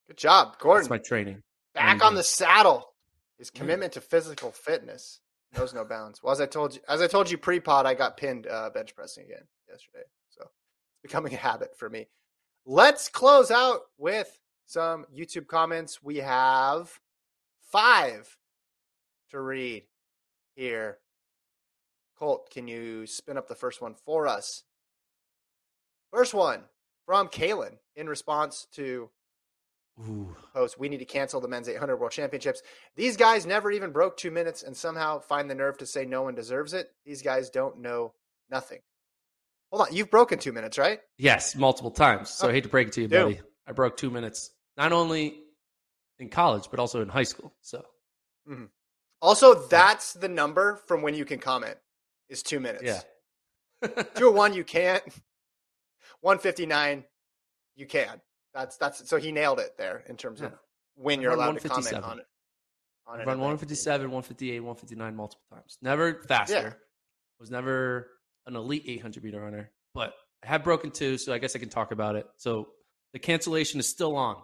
Good 0.08 0.16
job, 0.18 0.58
Gordon. 0.58 0.82
That's 0.84 0.90
my 0.90 0.98
training. 0.98 1.42
Back 1.74 2.04
on 2.04 2.14
the 2.14 2.22
saddle. 2.22 2.88
His 3.38 3.50
commitment 3.50 3.94
to 3.94 4.00
physical 4.00 4.52
fitness 4.52 5.20
knows 5.56 5.74
no 5.74 5.84
bounds. 5.84 6.22
Well, 6.22 6.32
as 6.32 6.40
I 6.40 6.46
told 6.46 6.74
you, 6.74 6.80
as 6.88 7.02
I 7.02 7.06
told 7.06 7.30
you 7.30 7.38
pre-pod, 7.38 7.86
I 7.86 7.94
got 7.94 8.16
pinned 8.16 8.46
uh, 8.46 8.70
bench 8.70 8.94
pressing 8.94 9.24
again 9.24 9.44
yesterday, 9.68 10.04
so 10.30 10.42
it's 10.42 11.02
becoming 11.02 11.34
a 11.34 11.38
habit 11.38 11.76
for 11.76 11.90
me. 11.90 12.06
Let's 12.64 13.08
close 13.08 13.50
out 13.50 13.80
with 13.98 14.38
some 14.66 15.06
YouTube 15.14 15.48
comments. 15.48 16.02
We 16.02 16.18
have 16.18 17.00
five 17.70 18.36
to 19.30 19.40
read 19.40 19.84
here. 20.54 20.98
Colt, 22.18 22.50
can 22.50 22.68
you 22.68 23.06
spin 23.06 23.36
up 23.36 23.48
the 23.48 23.54
first 23.54 23.82
one 23.82 23.94
for 23.94 24.28
us? 24.28 24.62
First 26.12 26.34
one 26.34 26.64
from 27.04 27.28
Kalen 27.28 27.78
in 27.96 28.08
response 28.08 28.68
to 28.74 29.10
Ooh. 30.01 30.34
post, 30.55 30.78
we 30.78 30.88
need 30.88 30.99
to 30.99 31.05
cancel 31.05 31.40
the 31.40 31.49
men's 31.49 31.68
800 31.68 31.97
world 31.97 32.12
championships. 32.12 32.62
These 32.97 33.16
guys 33.16 33.45
never 33.47 33.70
even 33.70 33.93
broke 33.93 34.16
two 34.16 34.30
minutes 34.30 34.62
and 34.62 34.76
somehow 34.76 35.20
find 35.20 35.51
the 35.51 35.55
nerve 35.55 35.78
to 35.78 35.86
say 35.86 36.05
no 36.05 36.22
one 36.22 36.34
deserves 36.34 36.72
it. 36.72 36.88
These 37.05 37.22
guys 37.22 37.51
don't 37.51 37.80
know 37.80 38.14
nothing. 38.51 38.78
Hold 39.70 39.88
on. 39.88 39.95
You've 39.97 40.11
broken 40.11 40.38
two 40.38 40.53
minutes, 40.53 40.78
right? 40.78 41.01
Yes, 41.18 41.55
multiple 41.57 41.90
times. 41.90 42.30
So 42.30 42.47
Oh, 42.47 42.51
I 42.51 42.55
hate 42.55 42.64
to 42.64 42.68
break 42.68 42.88
it 42.88 42.95
to 42.95 43.03
you, 43.03 43.09
do. 43.09 43.22
buddy. 43.22 43.40
I 43.66 43.72
broke 43.72 43.97
two 43.97 44.11
minutes, 44.11 44.51
not 44.76 44.93
only 44.93 45.38
in 46.18 46.28
college, 46.30 46.68
but 46.70 46.80
also 46.80 47.01
in 47.03 47.09
high 47.09 47.22
school. 47.22 47.53
So 47.61 47.84
mm-hmm. 48.49 48.64
Also, 49.20 49.55
that's 49.55 50.14
the 50.14 50.28
number 50.28 50.80
from 50.86 51.01
when 51.03 51.14
you 51.14 51.24
can 51.24 51.38
comment 51.38 51.76
is 52.28 52.43
two 52.43 52.59
minutes. 52.61 52.82
yeah. 52.82 53.01
two 54.16 54.30
one 54.32 54.53
you 54.55 54.64
can't. 54.64 55.03
159, 56.22 57.05
you 57.76 57.86
can. 57.86 58.20
That's, 58.55 58.76
that's, 58.76 59.09
so 59.09 59.16
he 59.16 59.32
nailed 59.32 59.61
it 59.61 59.76
there 59.78 60.05
in 60.09 60.16
terms 60.16 60.40
of 60.40 60.53
when 60.94 61.20
you're 61.20 61.32
allowed 61.32 61.59
to 61.59 61.68
comment 61.68 61.94
on 61.94 62.18
it. 62.18 62.26
On 63.07 63.20
I've 63.20 63.26
run 63.26 63.38
157, 63.38 64.07
158, 64.07 64.61
159 64.61 65.16
multiple 65.16 65.44
times. 65.53 65.78
Never 65.82 66.22
faster. 66.28 66.55
Yeah. 66.55 66.72
Was 67.40 67.50
never 67.50 68.09
an 68.46 68.55
elite 68.55 68.84
800 68.86 69.24
meter 69.24 69.40
runner, 69.40 69.70
but 69.94 70.14
I 70.44 70.46
have 70.46 70.62
broken 70.62 70.92
two, 70.92 71.18
so 71.18 71.32
I 71.32 71.38
guess 71.38 71.57
I 71.57 71.59
can 71.59 71.68
talk 71.68 71.90
about 71.90 72.14
it. 72.14 72.26
So 72.36 72.68
the 73.12 73.18
cancellation 73.18 73.80
is 73.80 73.88
still 73.88 74.14
on 74.14 74.36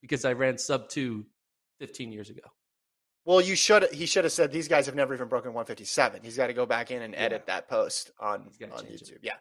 because 0.00 0.24
I 0.24 0.32
ran 0.32 0.56
sub 0.56 0.88
two 0.88 1.26
15 1.80 2.12
years 2.12 2.30
ago. 2.30 2.42
Well, 3.26 3.40
you 3.40 3.56
should. 3.56 3.88
He 3.92 4.06
should 4.06 4.24
have 4.24 4.32
said 4.32 4.52
these 4.52 4.68
guys 4.68 4.86
have 4.86 4.94
never 4.94 5.12
even 5.12 5.28
broken 5.28 5.52
157. 5.52 6.22
He's 6.22 6.36
got 6.36 6.46
to 6.46 6.54
go 6.54 6.64
back 6.64 6.90
in 6.90 7.02
and 7.02 7.14
edit 7.14 7.46
that 7.46 7.68
post 7.68 8.12
on 8.20 8.42
on 8.42 8.84
change 8.86 9.02
it. 9.02 9.04
YouTube. 9.04 9.18
Yeah, 9.20 9.34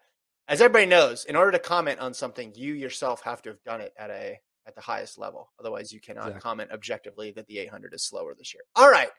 as 0.47 0.61
everybody 0.61 0.85
knows, 0.85 1.25
in 1.25 1.35
order 1.35 1.51
to 1.51 1.59
comment 1.59 1.99
on 1.99 2.13
something, 2.13 2.53
you 2.55 2.73
yourself 2.73 3.21
have 3.23 3.41
to 3.43 3.49
have 3.49 3.63
done 3.63 3.81
it 3.81 3.93
at 3.97 4.09
a 4.09 4.39
at 4.67 4.73
the 4.75 4.81
highest 4.81 5.17
level. 5.19 5.51
Otherwise, 5.59 5.91
you 5.93 5.99
cannot 6.01 6.23
Exactly. 6.27 6.41
comment 6.41 6.71
objectively 6.71 7.31
that 7.31 7.45
the 7.47 7.59
800 7.59 7.93
is 7.93 8.03
slower 8.03 8.33
this 8.35 8.53
year. 8.53 8.63
All 8.75 8.89
right, 8.89 9.09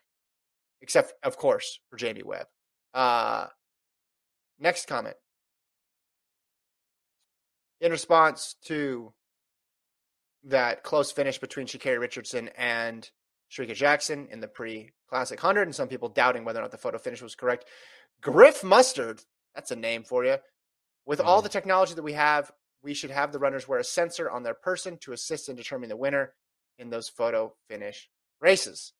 except 0.81 1.13
of 1.23 1.37
course 1.37 1.81
for 1.89 1.97
Jamie 1.97 2.23
Webb. 2.25 2.47
Uh, 2.95 3.47
next 4.59 4.87
comment. 4.89 5.17
In 7.81 7.93
response 7.93 8.57
to 8.65 9.13
that 10.45 10.83
close 10.83 11.13
finish 11.13 11.39
between 11.39 11.67
Sha'Carri 11.67 11.99
Richardson 12.01 12.49
and 12.57 13.09
Shericka 13.51 13.75
Jackson 13.75 14.29
in 14.31 14.41
the 14.41 14.49
pre 14.49 14.91
Classic 15.09 15.39
100, 15.41 15.63
and 15.63 15.75
some 15.75 15.87
people 15.89 16.09
doubting 16.09 16.45
whether 16.45 16.59
or 16.59 16.63
not 16.63 16.71
the 16.73 16.79
photo 16.79 16.99
finish 16.99 17.23
was 17.23 17.35
correct. 17.37 17.65
Griff 18.21 18.65
Mustard, 18.65 19.21
that's 19.55 19.71
a 19.71 19.77
name 19.77 20.03
for 20.03 20.25
you. 20.25 20.37
With 21.07 21.21
all 21.21 21.41
the 21.41 21.49
technology 21.49 21.95
that 21.95 22.03
we 22.03 22.15
have, 22.15 22.51
we 22.83 22.93
should 22.93 23.11
have 23.11 23.31
the 23.33 23.39
runners 23.39 23.67
wear 23.69 23.79
a 23.79 23.85
sensor 23.85 24.29
on 24.29 24.43
their 24.43 24.55
person 24.55 24.99
to 24.99 25.13
assist 25.13 25.49
in 25.49 25.55
determining 25.57 25.89
the 25.89 25.97
winner 25.97 26.35
in 26.79 26.91
those 26.91 27.09
photo 27.09 27.55
finish 27.69 28.11
races. 28.41 28.93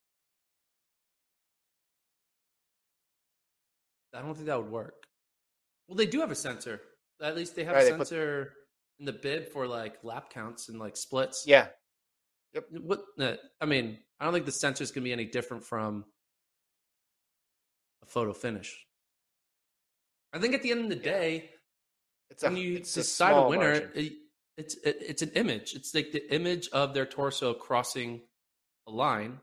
I 4.13 4.21
don't 4.21 4.33
think 4.33 4.47
that 4.47 4.57
would 4.61 4.71
work. 4.71 5.03
Well, 5.87 5.97
they 5.97 6.05
do 6.05 6.21
have 6.21 6.31
a 6.31 6.35
sensor. 6.35 6.81
At 7.21 7.35
least 7.35 7.55
they 7.55 7.63
have 7.65 7.75
Right, 7.75 7.87
a 7.87 7.91
they 7.91 7.97
put- 7.97 8.07
sensor 8.07 8.53
in 8.99 9.05
the 9.05 9.13
bib 9.13 9.49
for 9.49 9.67
like 9.67 10.03
lap 10.03 10.29
counts 10.31 10.69
and 10.69 10.79
like 10.79 10.95
splits. 10.97 11.43
Yeah. 11.45 11.67
Yep. 12.53 12.65
What? 12.81 13.03
I 13.61 13.65
mean, 13.65 13.99
I 14.19 14.23
don't 14.25 14.33
think 14.33 14.45
the 14.45 14.51
sensor 14.51 14.83
is 14.83 14.91
going 14.91 15.03
to 15.03 15.07
be 15.07 15.13
any 15.13 15.25
different 15.25 15.63
from 15.65 16.05
a 18.01 18.05
photo 18.05 18.33
finish. 18.33 18.85
I 20.33 20.39
think 20.39 20.55
at 20.55 20.63
the 20.63 20.71
end 20.71 20.85
of 20.85 20.89
the 20.89 20.95
Yeah. 20.95 21.01
day, 21.19 21.51
It's 22.29 22.43
a, 22.43 22.47
when 22.47 22.57
you 22.57 22.77
it's 22.77 22.93
decide 22.93 23.31
a, 23.31 23.35
small 23.35 23.49
winner, 23.49 23.91
it, 23.95 24.13
it's 24.57 24.75
it, 24.75 24.97
it's 25.01 25.21
an 25.21 25.31
image. 25.35 25.73
It's 25.75 25.93
like 25.93 26.11
the 26.11 26.33
image 26.33 26.69
of 26.69 26.93
their 26.93 27.05
torso 27.05 27.53
crossing 27.53 28.21
a 28.87 28.91
line, 28.91 29.39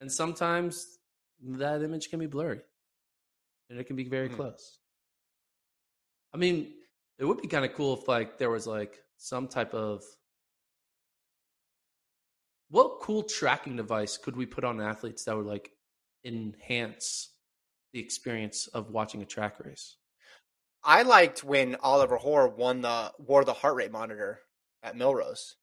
and 0.00 0.10
sometimes 0.10 0.98
that 1.42 1.82
image 1.82 2.10
can 2.10 2.18
be 2.18 2.26
blurry, 2.26 2.60
and 3.70 3.78
it 3.78 3.84
can 3.84 3.96
be 3.96 4.04
very 4.04 4.28
Mhm. 4.28 4.36
close. 4.36 4.78
I 6.34 6.38
mean, 6.38 6.74
it 7.18 7.24
would 7.24 7.40
be 7.40 7.48
kind 7.48 7.64
of 7.64 7.74
cool 7.74 7.94
if 7.94 8.08
like 8.08 8.38
there 8.38 8.50
was 8.50 8.66
like 8.66 9.04
some 9.16 9.48
type 9.48 9.74
of 9.74 10.02
what 12.68 13.00
cool 13.00 13.22
tracking 13.22 13.76
device 13.76 14.16
could 14.16 14.34
we 14.34 14.46
put 14.46 14.64
on 14.64 14.80
athletes 14.80 15.24
that 15.24 15.36
would 15.36 15.46
like 15.46 15.72
enhance 16.24 17.34
the 17.92 18.00
experience 18.00 18.66
of 18.68 18.90
watching 18.90 19.20
a 19.20 19.26
track 19.26 19.60
race? 19.60 19.98
I 20.84 21.02
liked 21.02 21.44
when 21.44 21.76
Oliver 21.76 22.16
Hoare 22.16 22.48
won 22.48 22.80
the 22.80 23.12
wore 23.18 23.44
the 23.44 23.52
heart 23.52 23.76
rate 23.76 23.92
monitor 23.92 24.40
at 24.82 24.96
Millrose 24.96 25.54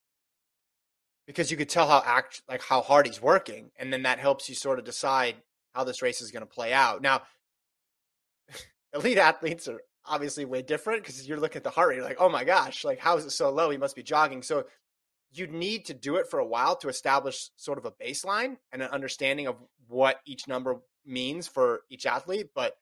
because 1.28 1.52
you 1.52 1.58
could 1.58 1.70
tell 1.70 1.88
how 1.88 2.02
act 2.06 2.42
like 2.48 2.64
how 2.64 2.82
hard 2.82 3.06
he's 3.06 3.22
working, 3.22 3.72
and 3.78 3.92
then 3.92 4.04
that 4.04 4.20
helps 4.20 4.50
you 4.50 4.56
sort 4.56 4.80
of 4.80 4.86
decide 4.86 5.36
how 5.74 5.84
this 5.84 6.02
race 6.02 6.22
is 6.22 6.32
going 6.32 6.42
to 6.42 6.48
play 6.48 6.74
out. 6.74 7.02
Now, 7.02 7.24
elite 8.94 9.18
athletes 9.18 9.68
are 9.68 9.82
obviously 10.06 10.46
way 10.46 10.62
different 10.62 11.04
because 11.04 11.28
you're 11.28 11.40
looking 11.40 11.58
at 11.58 11.64
the 11.64 11.70
heart 11.70 11.90
rate, 11.90 12.02
like, 12.02 12.18
oh 12.20 12.30
my 12.30 12.44
gosh, 12.44 12.84
like 12.84 13.00
how 13.00 13.18
is 13.18 13.26
it 13.26 13.32
so 13.32 13.50
low? 13.50 13.70
He 13.70 13.78
must 13.78 13.96
be 13.96 14.04
jogging. 14.04 14.42
So 14.42 14.66
you'd 15.32 15.54
need 15.54 15.86
to 15.86 15.94
do 15.94 16.16
it 16.16 16.28
for 16.28 16.40
a 16.40 16.46
while 16.46 16.76
to 16.78 16.90
establish 16.90 17.52
sort 17.56 17.78
of 17.78 17.86
a 17.86 17.92
baseline 17.92 18.58
and 18.72 18.82
an 18.82 18.90
understanding 18.90 19.48
of 19.48 19.58
what 19.88 20.20
each 20.26 20.48
number 20.48 20.78
means 21.06 21.48
for 21.48 21.82
each 21.90 22.06
athlete, 22.06 22.50
but 22.56 22.76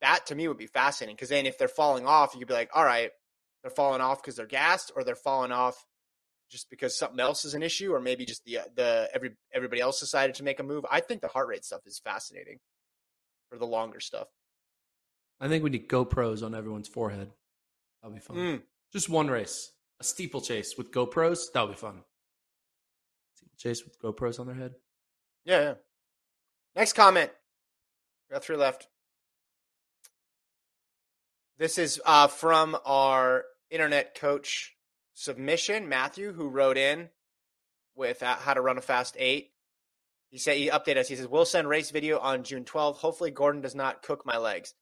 that 0.00 0.26
to 0.26 0.34
me 0.34 0.46
would 0.48 0.58
be 0.58 0.66
fascinating 0.66 1.16
because 1.16 1.28
then 1.28 1.46
if 1.46 1.58
they're 1.58 1.68
falling 1.68 2.06
off, 2.06 2.34
you 2.34 2.38
could 2.40 2.48
be 2.48 2.54
like, 2.54 2.70
all 2.74 2.84
right, 2.84 3.10
they're 3.62 3.70
falling 3.70 4.00
off 4.00 4.22
because 4.22 4.36
they're 4.36 4.46
gassed, 4.46 4.92
or 4.94 5.04
they're 5.04 5.14
falling 5.16 5.52
off 5.52 5.74
just 6.50 6.70
because 6.70 6.96
something 6.96 7.20
else 7.20 7.44
is 7.44 7.54
an 7.54 7.62
issue, 7.62 7.92
or 7.92 8.00
maybe 8.00 8.24
just 8.24 8.44
the 8.44 8.60
the 8.76 9.08
every 9.14 9.32
everybody 9.52 9.80
else 9.80 10.00
decided 10.00 10.36
to 10.36 10.44
make 10.44 10.60
a 10.60 10.62
move. 10.62 10.84
I 10.90 11.00
think 11.00 11.20
the 11.20 11.28
heart 11.28 11.48
rate 11.48 11.64
stuff 11.64 11.80
is 11.86 11.98
fascinating 12.02 12.58
for 13.50 13.58
the 13.58 13.66
longer 13.66 14.00
stuff. 14.00 14.28
I 15.40 15.48
think 15.48 15.62
we 15.64 15.70
need 15.70 15.88
GoPros 15.88 16.42
on 16.44 16.54
everyone's 16.54 16.88
forehead. 16.88 17.30
That'll 18.02 18.14
be 18.14 18.20
fun. 18.20 18.36
Mm, 18.36 18.62
Just 18.92 19.08
one 19.08 19.28
race, 19.28 19.72
a 20.00 20.04
steeplechase 20.04 20.76
with 20.78 20.90
GoPros. 20.92 21.52
That'll 21.52 21.68
be 21.68 21.74
fun. 21.74 22.02
Steeplechase 23.34 23.84
with 23.84 24.00
GoPros 24.00 24.38
on 24.40 24.46
their 24.46 24.56
head. 24.56 24.74
yeah, 25.44 25.60
yeah. 25.62 25.74
Next 26.76 26.92
comment. 26.92 27.30
We 28.28 28.34
got 28.34 28.44
three 28.44 28.56
left. 28.56 28.88
This 31.58 31.76
is 31.76 32.00
uh, 32.06 32.28
from 32.28 32.76
our 32.86 33.44
internet 33.68 34.14
coach 34.14 34.76
submission, 35.14 35.88
Matthew, 35.88 36.32
who 36.32 36.48
wrote 36.48 36.76
in 36.76 37.08
with 37.96 38.22
uh, 38.22 38.36
how 38.36 38.54
to 38.54 38.60
run 38.60 38.78
a 38.78 38.80
fast 38.80 39.16
eight. 39.18 39.50
He 40.30 40.38
said 40.38 40.56
he 40.56 40.68
updated 40.70 40.98
us. 40.98 41.08
He 41.08 41.16
says 41.16 41.26
we'll 41.26 41.44
send 41.44 41.68
race 41.68 41.90
video 41.90 42.20
on 42.20 42.44
June 42.44 42.64
12th. 42.64 42.98
Hopefully, 42.98 43.32
Gordon 43.32 43.60
does 43.60 43.74
not 43.74 44.02
cook 44.02 44.24
my 44.24 44.36
legs. 44.38 44.72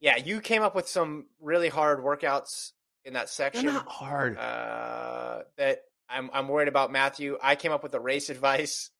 Yeah, 0.00 0.16
you 0.16 0.40
came 0.40 0.62
up 0.62 0.74
with 0.74 0.88
some 0.88 1.26
really 1.40 1.68
hard 1.68 2.00
workouts 2.00 2.72
in 3.04 3.12
that 3.12 3.26
They're 3.26 3.52
section. 3.52 3.66
not 3.66 3.86
hard. 3.86 4.36
Uh, 4.36 5.42
that 5.58 5.82
I'm 6.08 6.28
I'm 6.32 6.48
worried 6.48 6.68
about 6.68 6.90
Matthew. 6.90 7.38
I 7.40 7.54
came 7.54 7.70
up 7.70 7.84
with 7.84 7.92
the 7.92 8.00
race 8.00 8.30
advice. 8.30 8.90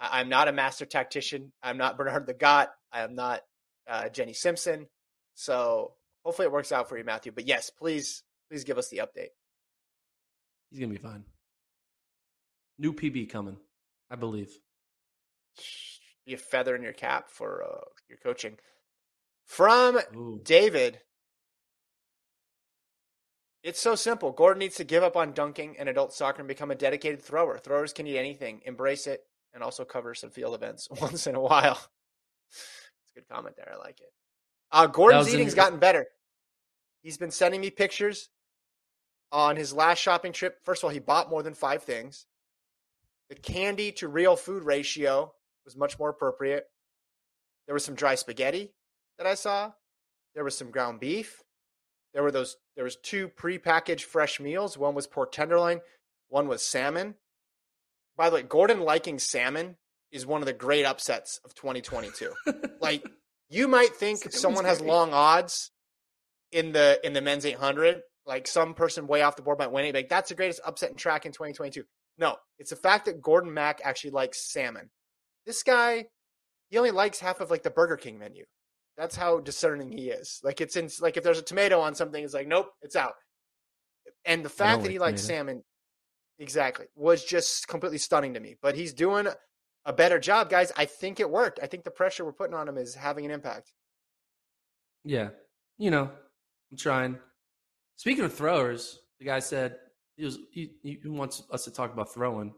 I, 0.00 0.20
I'm 0.20 0.28
not 0.28 0.48
a 0.48 0.52
master 0.52 0.86
tactician. 0.86 1.52
I'm 1.62 1.78
not 1.78 1.96
Bernard 1.96 2.26
Lagat. 2.26 2.68
I 2.92 3.02
am 3.02 3.14
not 3.14 3.42
uh, 3.88 4.08
Jenny 4.08 4.32
Simpson. 4.32 4.88
So 5.34 5.92
hopefully 6.26 6.46
it 6.46 6.52
works 6.52 6.72
out 6.72 6.88
for 6.88 6.98
you, 6.98 7.04
Matthew. 7.04 7.30
But 7.30 7.46
yes, 7.46 7.70
please 7.70 8.24
please 8.50 8.64
give 8.64 8.78
us 8.78 8.88
the 8.88 8.98
update. 8.98 9.28
He's 10.70 10.80
gonna 10.80 10.92
be 10.92 10.98
fine. 10.98 11.24
New 12.78 12.92
PB 12.92 13.30
coming, 13.30 13.56
I 14.10 14.16
believe. 14.16 14.50
Be 16.26 16.34
a 16.34 16.36
feather 16.36 16.74
in 16.74 16.82
your 16.82 16.92
cap 16.92 17.30
for 17.30 17.62
uh, 17.62 17.84
your 18.08 18.18
coaching. 18.18 18.58
From 19.44 19.98
Ooh. 20.16 20.40
David, 20.44 20.98
it's 23.62 23.80
so 23.80 23.94
simple. 23.94 24.32
Gordon 24.32 24.58
needs 24.58 24.76
to 24.76 24.84
give 24.84 25.04
up 25.04 25.16
on 25.16 25.32
dunking 25.32 25.76
and 25.78 25.88
adult 25.88 26.12
soccer 26.12 26.40
and 26.40 26.48
become 26.48 26.72
a 26.72 26.74
dedicated 26.74 27.22
thrower. 27.22 27.56
Throwers 27.56 27.92
can 27.92 28.08
eat 28.08 28.18
anything, 28.18 28.62
embrace 28.66 29.06
it, 29.06 29.22
and 29.54 29.62
also 29.62 29.84
cover 29.84 30.14
some 30.14 30.30
field 30.30 30.56
events 30.56 30.88
once 31.00 31.28
in 31.28 31.36
a 31.36 31.40
while. 31.40 31.78
It's 32.50 33.12
a 33.16 33.20
good 33.20 33.28
comment 33.28 33.54
there. 33.56 33.72
I 33.72 33.78
like 33.78 34.00
it. 34.00 34.12
Uh, 34.72 34.88
Gordon's 34.88 35.32
eating's 35.32 35.54
your- 35.54 35.64
gotten 35.64 35.78
better. 35.78 36.08
He's 37.06 37.18
been 37.18 37.30
sending 37.30 37.60
me 37.60 37.70
pictures 37.70 38.30
on 39.30 39.54
his 39.54 39.72
last 39.72 40.00
shopping 40.00 40.32
trip. 40.32 40.58
First 40.64 40.82
of 40.82 40.86
all, 40.86 40.90
he 40.90 40.98
bought 40.98 41.30
more 41.30 41.40
than 41.40 41.54
five 41.54 41.84
things. 41.84 42.26
The 43.28 43.36
candy 43.36 43.92
to 43.92 44.08
real 44.08 44.34
food 44.34 44.64
ratio 44.64 45.32
was 45.64 45.76
much 45.76 46.00
more 46.00 46.08
appropriate. 46.08 46.64
There 47.66 47.74
was 47.74 47.84
some 47.84 47.94
dry 47.94 48.16
spaghetti 48.16 48.72
that 49.18 49.26
I 49.28 49.34
saw. 49.34 49.70
There 50.34 50.42
was 50.42 50.58
some 50.58 50.72
ground 50.72 50.98
beef. 50.98 51.44
There 52.12 52.24
were 52.24 52.32
those. 52.32 52.56
There 52.74 52.82
was 52.82 52.96
two 52.96 53.28
prepackaged 53.28 54.02
fresh 54.02 54.40
meals. 54.40 54.76
One 54.76 54.96
was 54.96 55.06
pork 55.06 55.30
tenderloin. 55.30 55.82
One 56.28 56.48
was 56.48 56.60
salmon. 56.60 57.14
By 58.16 58.30
the 58.30 58.34
way, 58.34 58.42
Gordon 58.42 58.80
liking 58.80 59.20
salmon 59.20 59.76
is 60.10 60.26
one 60.26 60.42
of 60.42 60.46
the 60.46 60.52
great 60.52 60.84
upsets 60.84 61.38
of 61.44 61.54
2022. 61.54 62.32
like 62.80 63.08
you 63.48 63.68
might 63.68 63.94
think 63.94 64.32
someone 64.32 64.64
has 64.64 64.80
long 64.80 65.12
odds 65.12 65.70
in 66.52 66.72
the 66.72 67.00
in 67.04 67.12
the 67.12 67.20
men's 67.20 67.46
800. 67.46 68.00
Like 68.26 68.48
some 68.48 68.74
person 68.74 69.06
way 69.06 69.22
off 69.22 69.36
the 69.36 69.42
board 69.42 69.58
might 69.58 69.70
win 69.70 69.84
it. 69.84 69.94
Like 69.94 70.08
that's 70.08 70.30
the 70.30 70.34
greatest 70.34 70.60
upset 70.64 70.90
in 70.90 70.96
track 70.96 71.26
in 71.26 71.32
2022. 71.32 71.84
No, 72.18 72.36
it's 72.58 72.70
the 72.70 72.76
fact 72.76 73.04
that 73.06 73.22
Gordon 73.22 73.52
Mack 73.52 73.80
actually 73.84 74.10
likes 74.10 74.50
salmon. 74.52 74.90
This 75.44 75.62
guy, 75.62 76.06
he 76.70 76.78
only 76.78 76.90
likes 76.90 77.20
half 77.20 77.40
of 77.40 77.50
like 77.50 77.62
the 77.62 77.70
Burger 77.70 77.96
King 77.96 78.18
menu. 78.18 78.44
That's 78.96 79.14
how 79.14 79.40
discerning 79.40 79.92
he 79.92 80.08
is. 80.08 80.40
Like 80.42 80.60
it's 80.60 80.76
in 80.76 80.88
like 81.00 81.16
if 81.16 81.22
there's 81.22 81.38
a 81.38 81.42
tomato 81.42 81.80
on 81.80 81.94
something, 81.94 82.22
it's 82.22 82.34
like 82.34 82.48
nope, 82.48 82.70
it's 82.82 82.96
out. 82.96 83.12
And 84.24 84.44
the 84.44 84.48
fact 84.48 84.82
that 84.82 84.90
he 84.90 84.98
likes 84.98 85.22
salmon, 85.22 85.62
exactly, 86.38 86.86
was 86.96 87.24
just 87.24 87.68
completely 87.68 87.98
stunning 87.98 88.34
to 88.34 88.40
me. 88.40 88.56
But 88.60 88.74
he's 88.74 88.92
doing 88.92 89.28
a 89.84 89.92
better 89.92 90.18
job, 90.18 90.50
guys. 90.50 90.72
I 90.76 90.86
think 90.86 91.20
it 91.20 91.30
worked. 91.30 91.60
I 91.62 91.66
think 91.66 91.84
the 91.84 91.90
pressure 91.90 92.24
we're 92.24 92.32
putting 92.32 92.54
on 92.54 92.68
him 92.68 92.76
is 92.76 92.94
having 92.94 93.24
an 93.24 93.30
impact. 93.30 93.72
Yeah, 95.04 95.28
you 95.78 95.90
know, 95.90 96.10
I'm 96.76 96.80
trying. 96.80 97.18
Speaking 97.96 98.24
of 98.24 98.34
throwers, 98.34 98.98
the 99.18 99.24
guy 99.24 99.38
said 99.38 99.76
he 100.16 100.26
was 100.26 100.38
he, 100.52 100.72
he 100.82 100.98
wants 101.06 101.42
us 101.50 101.64
to 101.64 101.70
talk 101.70 101.90
about 101.90 102.12
throwing. 102.12 102.52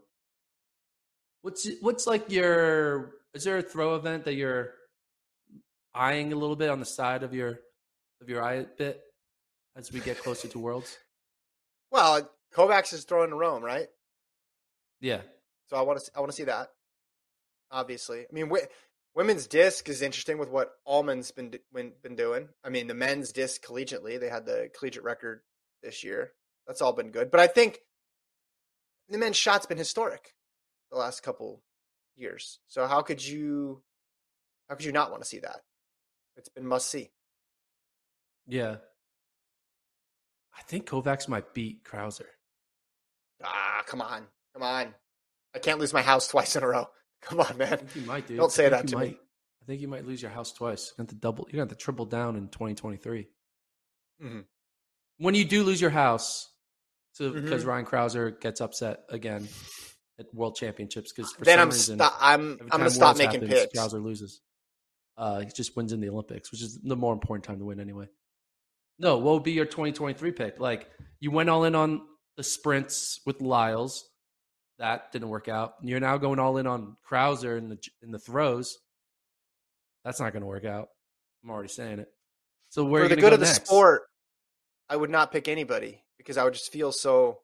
What's 1.41 1.69
what's 1.79 2.05
like 2.05 2.29
your 2.29 3.11
is 3.33 3.45
there 3.45 3.59
a 3.59 3.61
throw 3.61 3.95
event 3.95 4.25
that 4.25 4.33
you're 4.33 4.73
eyeing 5.95 6.33
a 6.33 6.35
little 6.35 6.57
bit 6.57 6.69
on 6.69 6.81
the 6.81 6.85
side 6.85 7.23
of 7.23 7.33
your 7.33 7.59
of 8.21 8.27
your 8.27 8.43
eye 8.43 8.65
bit 8.77 8.99
as 9.77 9.93
we 9.93 10.01
get 10.01 10.21
closer 10.21 10.47
to 10.49 10.59
Worlds? 10.59 10.97
Well, 11.91 12.29
Kovacs 12.53 12.93
is 12.93 13.03
throwing 13.03 13.31
to 13.31 13.35
Rome, 13.35 13.63
right? 13.63 13.87
Yeah, 15.01 15.21
So 15.71 15.75
I 15.75 15.81
want 15.81 15.99
to 15.99 16.11
I 16.15 16.19
want 16.19 16.31
to 16.31 16.35
see 16.35 16.43
that. 16.43 16.67
Obviously, 17.71 18.19
I 18.19 18.31
mean, 18.31 18.51
women's 19.15 19.47
disc 19.47 19.89
is 19.89 20.01
interesting 20.01 20.37
with 20.37 20.49
what 20.49 20.71
Allman's 20.85 21.31
been 21.31 21.53
been 21.73 22.15
doing. 22.15 22.49
I 22.63 22.69
mean, 22.69 22.87
the 22.87 22.93
men's 22.93 23.31
disc 23.31 23.63
collegiately, 23.63 24.19
they 24.19 24.29
had 24.29 24.45
the 24.45 24.69
collegiate 24.77 25.03
record 25.03 25.41
this 25.83 26.03
year. 26.03 26.31
That's 26.67 26.81
all 26.81 26.93
been 26.93 27.11
good, 27.11 27.31
but 27.31 27.39
I 27.39 27.47
think 27.47 27.79
the 29.09 29.17
men's 29.17 29.37
shot's 29.37 29.65
been 29.65 29.77
historic 29.77 30.33
the 30.91 30.97
last 30.97 31.23
couple 31.23 31.63
years. 32.15 32.59
So 32.67 32.85
how 32.85 33.01
could 33.01 33.25
you 33.25 33.81
how 34.69 34.75
could 34.75 34.85
you 34.85 34.91
not 34.91 35.09
want 35.11 35.23
to 35.23 35.27
see 35.29 35.39
that? 35.39 35.61
It's 36.37 36.49
been 36.49 36.65
must 36.67 36.89
see. 36.89 37.09
yeah. 38.47 38.77
I 40.57 40.61
think 40.63 40.87
Kovacs 40.87 41.27
might 41.29 41.53
beat 41.53 41.85
Crouser. 41.85 42.27
Ah, 43.43 43.81
come 43.87 44.01
on, 44.01 44.27
come 44.53 44.61
on! 44.61 44.93
I 45.55 45.59
can't 45.59 45.79
lose 45.79 45.93
my 45.93 46.01
house 46.01 46.27
twice 46.27 46.55
in 46.57 46.63
a 46.63 46.67
row. 46.67 46.89
Come 47.21 47.39
on, 47.41 47.47
I 47.47 47.53
man. 47.53 47.77
think 47.77 47.95
you 47.95 48.01
might, 48.03 48.27
dude. 48.27 48.37
Don't 48.37 48.51
say 48.51 48.69
that 48.69 48.87
to 48.87 48.97
me. 48.97 49.17
I 49.61 49.65
think 49.65 49.81
you 49.81 49.87
might 49.87 50.05
lose 50.05 50.21
your 50.21 50.31
house 50.31 50.51
twice. 50.53 50.91
You're 50.97 51.05
going 51.05 51.07
to 51.09 51.15
double. 51.15 51.47
You're 51.51 51.57
going 51.59 51.69
to 51.69 51.75
triple 51.75 52.05
down 52.05 52.35
in 52.35 52.47
2023. 52.49 53.27
Mhm. 54.21 54.45
When 55.17 55.35
you 55.35 55.45
do 55.45 55.63
lose 55.63 55.79
your 55.81 55.89
house, 55.89 56.47
so 57.11 57.31
because 57.31 57.63
Mhm. 57.63 57.67
Ryan 57.67 57.85
Crouser 57.85 58.31
gets 58.31 58.61
upset 58.61 59.03
again 59.09 59.47
at 60.17 60.33
World 60.33 60.55
Championships 60.55 61.11
because 61.13 61.31
for 61.33 61.43
Then 61.45 61.57
some 61.57 61.61
I'm 61.61 61.69
reason 61.69 62.01
I'm 62.01 62.57
I'm 62.61 62.67
gonna 62.69 62.89
stop 62.89 63.17
Worlds 63.17 63.19
making 63.19 63.41
happens, 63.41 63.61
picks. 63.61 63.73
Crouser 63.73 63.99
loses. 63.99 64.41
Uh, 65.17 65.39
he 65.41 65.47
just 65.47 65.75
wins 65.75 65.91
in 65.91 65.99
the 65.99 66.09
Olympics, 66.09 66.51
which 66.51 66.61
is 66.61 66.79
the 66.81 66.95
more 66.95 67.11
important 67.13 67.43
time 67.43 67.59
to 67.59 67.65
win 67.65 67.79
anyway. 67.81 68.07
No, 68.97 69.17
what 69.17 69.33
would 69.33 69.43
be 69.43 69.51
your 69.51 69.65
2023 69.65 70.31
pick? 70.31 70.59
Like 70.59 70.89
you 71.19 71.31
went 71.31 71.49
all 71.49 71.65
in 71.65 71.75
on 71.75 72.01
the 72.37 72.43
sprints 72.43 73.19
with 73.25 73.41
Lyles. 73.41 74.09
That 74.79 75.11
didn't 75.11 75.29
work 75.29 75.49
out. 75.49 75.75
You're 75.81 75.99
now 75.99 76.17
going 76.17 76.39
all 76.39 76.57
in 76.57 76.65
on 76.65 76.95
Crouser 77.03 77.57
in 77.57 77.69
the 77.69 77.77
in 78.01 78.11
the 78.11 78.19
throws. 78.19 78.79
That's 80.05 80.19
not 80.19 80.31
going 80.31 80.41
to 80.41 80.47
work 80.47 80.65
out. 80.65 80.87
I'm 81.43 81.49
already 81.49 81.69
saying 81.69 81.99
it. 81.99 82.07
So 82.69 82.85
where 82.85 83.03
For 83.03 83.09
the 83.09 83.15
good 83.15 83.21
go 83.21 83.33
of 83.33 83.39
the 83.41 83.45
sport, 83.45 84.03
I 84.89 84.95
would 84.95 85.09
not 85.09 85.31
pick 85.31 85.47
anybody 85.47 86.03
because 86.17 86.37
I 86.37 86.45
would 86.45 86.53
just 86.53 86.71
feel 86.71 86.91
so 86.93 87.39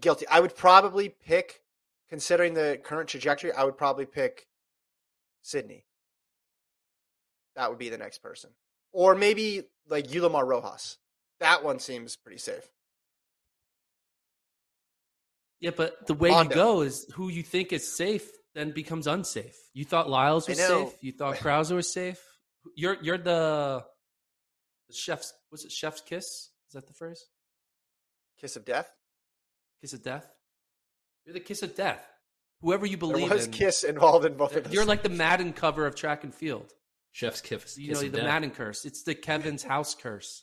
guilty. 0.00 0.26
I 0.28 0.38
would 0.38 0.54
probably 0.54 1.08
pick, 1.08 1.60
considering 2.08 2.54
the 2.54 2.78
current 2.82 3.08
trajectory, 3.08 3.52
I 3.52 3.64
would 3.64 3.76
probably 3.76 4.06
pick 4.06 4.46
Sydney. 5.42 5.86
That 7.56 7.68
would 7.68 7.78
be 7.78 7.88
the 7.88 7.98
next 7.98 8.18
person, 8.18 8.50
or 8.92 9.14
maybe 9.14 9.64
like 9.88 10.06
Yulimar 10.06 10.46
Rojas. 10.46 10.98
That 11.40 11.64
one 11.64 11.80
seems 11.80 12.16
pretty 12.16 12.38
safe. 12.38 12.70
Yeah, 15.62 15.70
but 15.76 16.06
the 16.08 16.14
way 16.14 16.30
Honda. 16.30 16.54
you 16.54 16.60
go 16.60 16.80
is 16.82 17.06
who 17.14 17.28
you 17.28 17.42
think 17.44 17.72
is 17.72 17.96
safe 17.96 18.28
then 18.54 18.72
becomes 18.72 19.06
unsafe. 19.06 19.56
You 19.72 19.84
thought 19.84 20.10
Lyles 20.10 20.48
was 20.48 20.58
safe. 20.58 20.92
You 21.00 21.12
thought 21.12 21.36
Crouser 21.36 21.76
was 21.76 21.90
safe. 21.90 22.20
You're 22.76 22.96
you're 23.00 23.16
the 23.18 23.84
the 24.88 24.94
chef's 24.94 25.32
was 25.50 25.64
it 25.64 25.72
chef's 25.72 26.00
kiss? 26.00 26.24
Is 26.24 26.74
that 26.74 26.86
the 26.88 26.92
phrase? 26.92 27.24
Kiss 28.40 28.56
of 28.56 28.64
death. 28.64 28.90
Kiss 29.80 29.92
of 29.92 30.02
death. 30.02 30.26
You're 31.24 31.34
the 31.34 31.40
kiss 31.40 31.62
of 31.62 31.76
death. 31.76 32.04
Whoever 32.60 32.84
you 32.84 32.96
believe 32.96 33.16
There 33.16 33.28
believe 33.28 33.36
was 33.38 33.46
in. 33.46 33.52
Kiss 33.52 33.84
involved 33.84 34.24
in 34.26 34.36
both 34.36 34.56
of 34.56 34.64
those. 34.64 34.72
You're 34.72 34.84
like 34.84 35.02
the 35.04 35.08
Madden 35.08 35.52
cover 35.52 35.86
of 35.86 35.94
track 35.94 36.24
and 36.24 36.34
field. 36.34 36.72
Chef's 37.12 37.40
kiss. 37.40 37.78
You 37.78 37.92
know 37.92 38.00
the 38.00 38.22
Madden 38.22 38.50
curse. 38.50 38.84
It's 38.84 39.04
the 39.04 39.14
Kevin's 39.14 39.62
house 39.62 39.94
curse. 39.94 40.42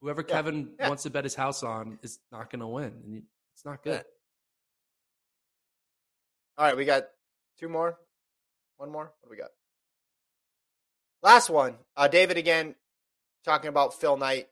Whoever 0.00 0.24
Yeah, 0.26 0.34
Kevin 0.34 0.70
yeah. 0.78 0.88
wants 0.88 1.02
to 1.02 1.10
bet 1.10 1.24
his 1.24 1.34
house 1.34 1.62
on 1.62 1.98
is 2.02 2.18
not 2.32 2.50
going 2.50 2.60
to 2.60 2.66
win, 2.66 2.92
and 3.04 3.22
it's 3.54 3.64
not 3.64 3.82
good. 3.82 4.04
All 6.58 6.66
right, 6.66 6.76
we 6.76 6.84
got 6.84 7.04
two 7.58 7.68
more. 7.68 7.98
One 8.78 8.90
more. 8.90 9.12
What 9.20 9.28
do 9.28 9.30
we 9.30 9.36
got? 9.36 9.50
Last 11.22 11.50
one. 11.50 11.76
Uh, 11.96 12.08
David 12.08 12.36
again 12.36 12.74
talking 13.44 13.68
about 13.68 13.98
Phil 13.98 14.16
Knight 14.16 14.48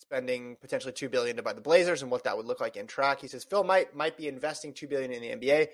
spending 0.00 0.56
potentially 0.60 0.92
two 0.92 1.08
billion 1.08 1.36
to 1.36 1.42
buy 1.42 1.52
the 1.52 1.60
Blazers 1.60 2.02
and 2.02 2.10
what 2.10 2.24
that 2.24 2.36
would 2.36 2.46
look 2.46 2.60
like 2.60 2.76
in 2.76 2.86
track. 2.86 3.20
He 3.20 3.28
says 3.28 3.44
Phil 3.44 3.64
might 3.64 3.94
might 3.94 4.16
be 4.16 4.28
investing 4.28 4.72
two 4.72 4.88
billion 4.88 5.12
in 5.12 5.22
the 5.22 5.46
NBA, 5.46 5.68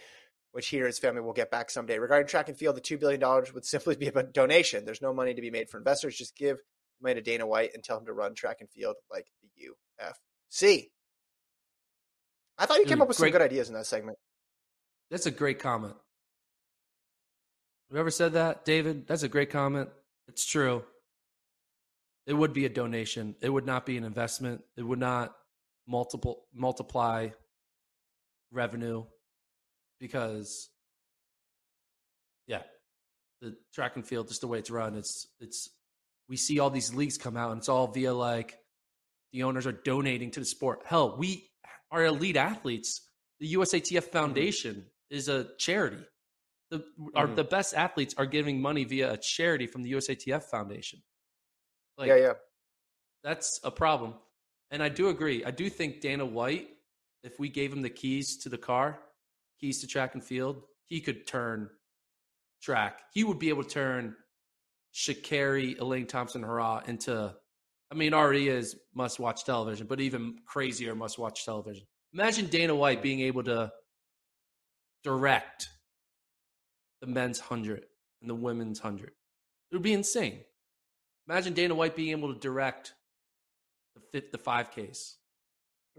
which 0.53 0.69
he 0.69 0.81
or 0.81 0.87
his 0.87 0.99
family 0.99 1.21
will 1.21 1.33
get 1.33 1.51
back 1.51 1.71
someday. 1.71 1.99
Regarding 1.99 2.27
track 2.27 2.49
and 2.49 2.57
field, 2.57 2.77
the 2.77 2.81
two 2.81 2.99
billion 2.99 3.21
dollars 3.21 3.53
would 3.53 3.65
simply 3.67 3.97
be 3.97 4.07
a 4.07 4.23
donation. 4.23 4.85
There's 4.85 5.03
no 5.03 5.13
money 5.13 5.35
to 5.35 5.41
be 5.41 5.51
made 5.51 5.69
for 5.69 5.79
investors. 5.79 6.17
Just 6.17 6.37
give 6.37 6.57
the 6.57 7.03
money 7.03 7.15
to 7.15 7.23
Dana 7.23 7.47
White 7.47 7.71
and 7.75 7.83
tell 7.83 7.99
him 7.99 8.07
to 8.07 8.13
run 8.13 8.35
track 8.35 8.59
and 8.61 8.71
field 8.71 8.97
like 9.11 9.27
the 9.57 9.69
UFC. 10.05 10.89
I 12.59 12.67
thought 12.67 12.79
you 12.79 12.85
came 12.85 12.97
Dude, 12.97 13.03
up 13.03 13.09
with 13.09 13.17
some 13.17 13.31
good 13.31 13.41
ideas 13.41 13.69
in 13.69 13.75
that 13.75 13.87
segment. 13.87 14.19
That's 15.11 15.27
a 15.27 15.31
great 15.31 15.59
comment. 15.59 15.95
Whoever 17.91 18.11
said 18.11 18.35
that, 18.35 18.65
David, 18.65 19.07
that's 19.07 19.25
a 19.25 19.29
great 19.29 19.51
comment. 19.51 19.89
It's 20.29 20.47
true. 20.47 20.85
It 22.27 22.35
would 22.35 22.53
be 22.53 22.65
a 22.65 22.69
donation. 22.69 23.35
It 23.41 23.49
would 23.51 23.67
not 23.67 23.85
be 23.85 23.97
an 23.97 24.05
investment. 24.05 24.63
It 24.77 24.83
would 24.83 25.01
not 25.01 25.35
multiple 25.89 26.45
multiply 26.55 27.31
revenue 28.53 29.05
because 29.99 30.69
yeah, 32.47 32.63
the 33.41 33.57
track 33.75 33.97
and 33.97 34.07
field, 34.07 34.29
just 34.29 34.41
the 34.43 34.47
way 34.47 34.59
it's 34.59 34.71
run, 34.71 34.95
it's 34.95 35.27
it's 35.41 35.71
we 36.29 36.37
see 36.37 36.61
all 36.61 36.71
these 36.71 36.95
leagues 36.95 37.19
come 37.19 37.37
out 37.37 37.51
and 37.51 37.59
it's 37.59 37.69
all 37.69 37.89
via 37.89 38.15
like 38.15 38.59
the 39.33 39.43
owners 39.43 39.67
are 39.67 39.73
donating 39.73 40.31
to 40.31 40.41
the 40.41 40.47
sport. 40.47 40.83
Hell, 40.85 41.17
we 41.19 41.51
our 41.91 42.05
elite 42.05 42.37
athletes, 42.37 43.01
the 43.41 43.55
USATF 43.55 43.97
mm-hmm. 43.97 44.11
Foundation 44.13 44.87
is 45.11 45.29
a 45.29 45.55
charity. 45.57 46.05
The 46.71 46.85
our 47.15 47.27
Mhm. 47.27 47.37
the 47.37 47.45
best 47.45 47.75
athletes 47.75 48.15
are 48.17 48.27
giving 48.27 48.61
money 48.63 48.85
via 48.85 49.13
a 49.13 49.17
charity 49.19 49.67
from 49.67 49.83
the 49.83 49.91
USATF 49.93 50.45
Foundation. 50.45 51.03
Like 51.99 52.09
yeah, 52.09 52.17
yeah. 52.17 52.33
that's 53.23 53.61
a 53.65 53.71
problem. 53.71 54.15
And 54.71 54.83
I 54.83 54.89
do 54.89 55.09
agree. 55.09 55.45
I 55.45 55.51
do 55.51 55.69
think 55.69 56.01
Dana 56.01 56.25
White, 56.25 56.69
if 57.25 57.39
we 57.41 57.49
gave 57.49 57.73
him 57.73 57.83
the 57.83 57.91
keys 57.91 58.37
to 58.45 58.49
the 58.49 58.57
car, 58.57 59.03
keys 59.61 59.81
to 59.81 59.87
track 59.89 60.15
and 60.15 60.25
field, 60.25 60.65
he 60.87 61.01
could 61.01 61.27
turn 61.27 61.69
track. 62.63 63.03
He 63.13 63.25
would 63.25 63.39
be 63.41 63.49
able 63.49 63.65
to 63.65 63.69
turn 63.69 64.17
Sha'Carri, 64.95 65.79
Elaine 65.79 66.07
Thompson 66.07 66.43
Herah 66.43 66.89
into, 66.89 67.35
I 67.91 67.95
mean, 67.95 68.15
already 68.15 68.49
is 68.49 68.77
must 68.95 69.19
watch 69.19 69.45
television, 69.45 69.87
but 69.87 70.01
even 70.01 70.39
crazier 70.47 70.95
must 70.95 71.19
watch 71.19 71.45
television. 71.45 71.87
Imagine 72.13 72.47
Dana 72.47 72.75
White 72.75 73.03
being 73.03 73.21
able 73.21 73.43
to 73.45 73.73
direct 75.05 75.69
the 77.01 77.07
men's 77.07 77.41
100 77.41 77.87
and 78.21 78.31
the 78.31 78.35
women's 78.35 78.83
100. 78.83 79.09
It 79.09 79.13
would 79.73 79.83
be 79.83 79.93
insane. 79.93 80.41
Imagine 81.29 81.55
Dana 81.55 81.75
White 81.75 81.97
being 81.97 82.11
able 82.11 82.33
to 82.33 82.41
direct 82.41 82.95
the 84.13 84.25
the 84.33 84.39
five 84.39 84.71
Ks. 84.71 85.17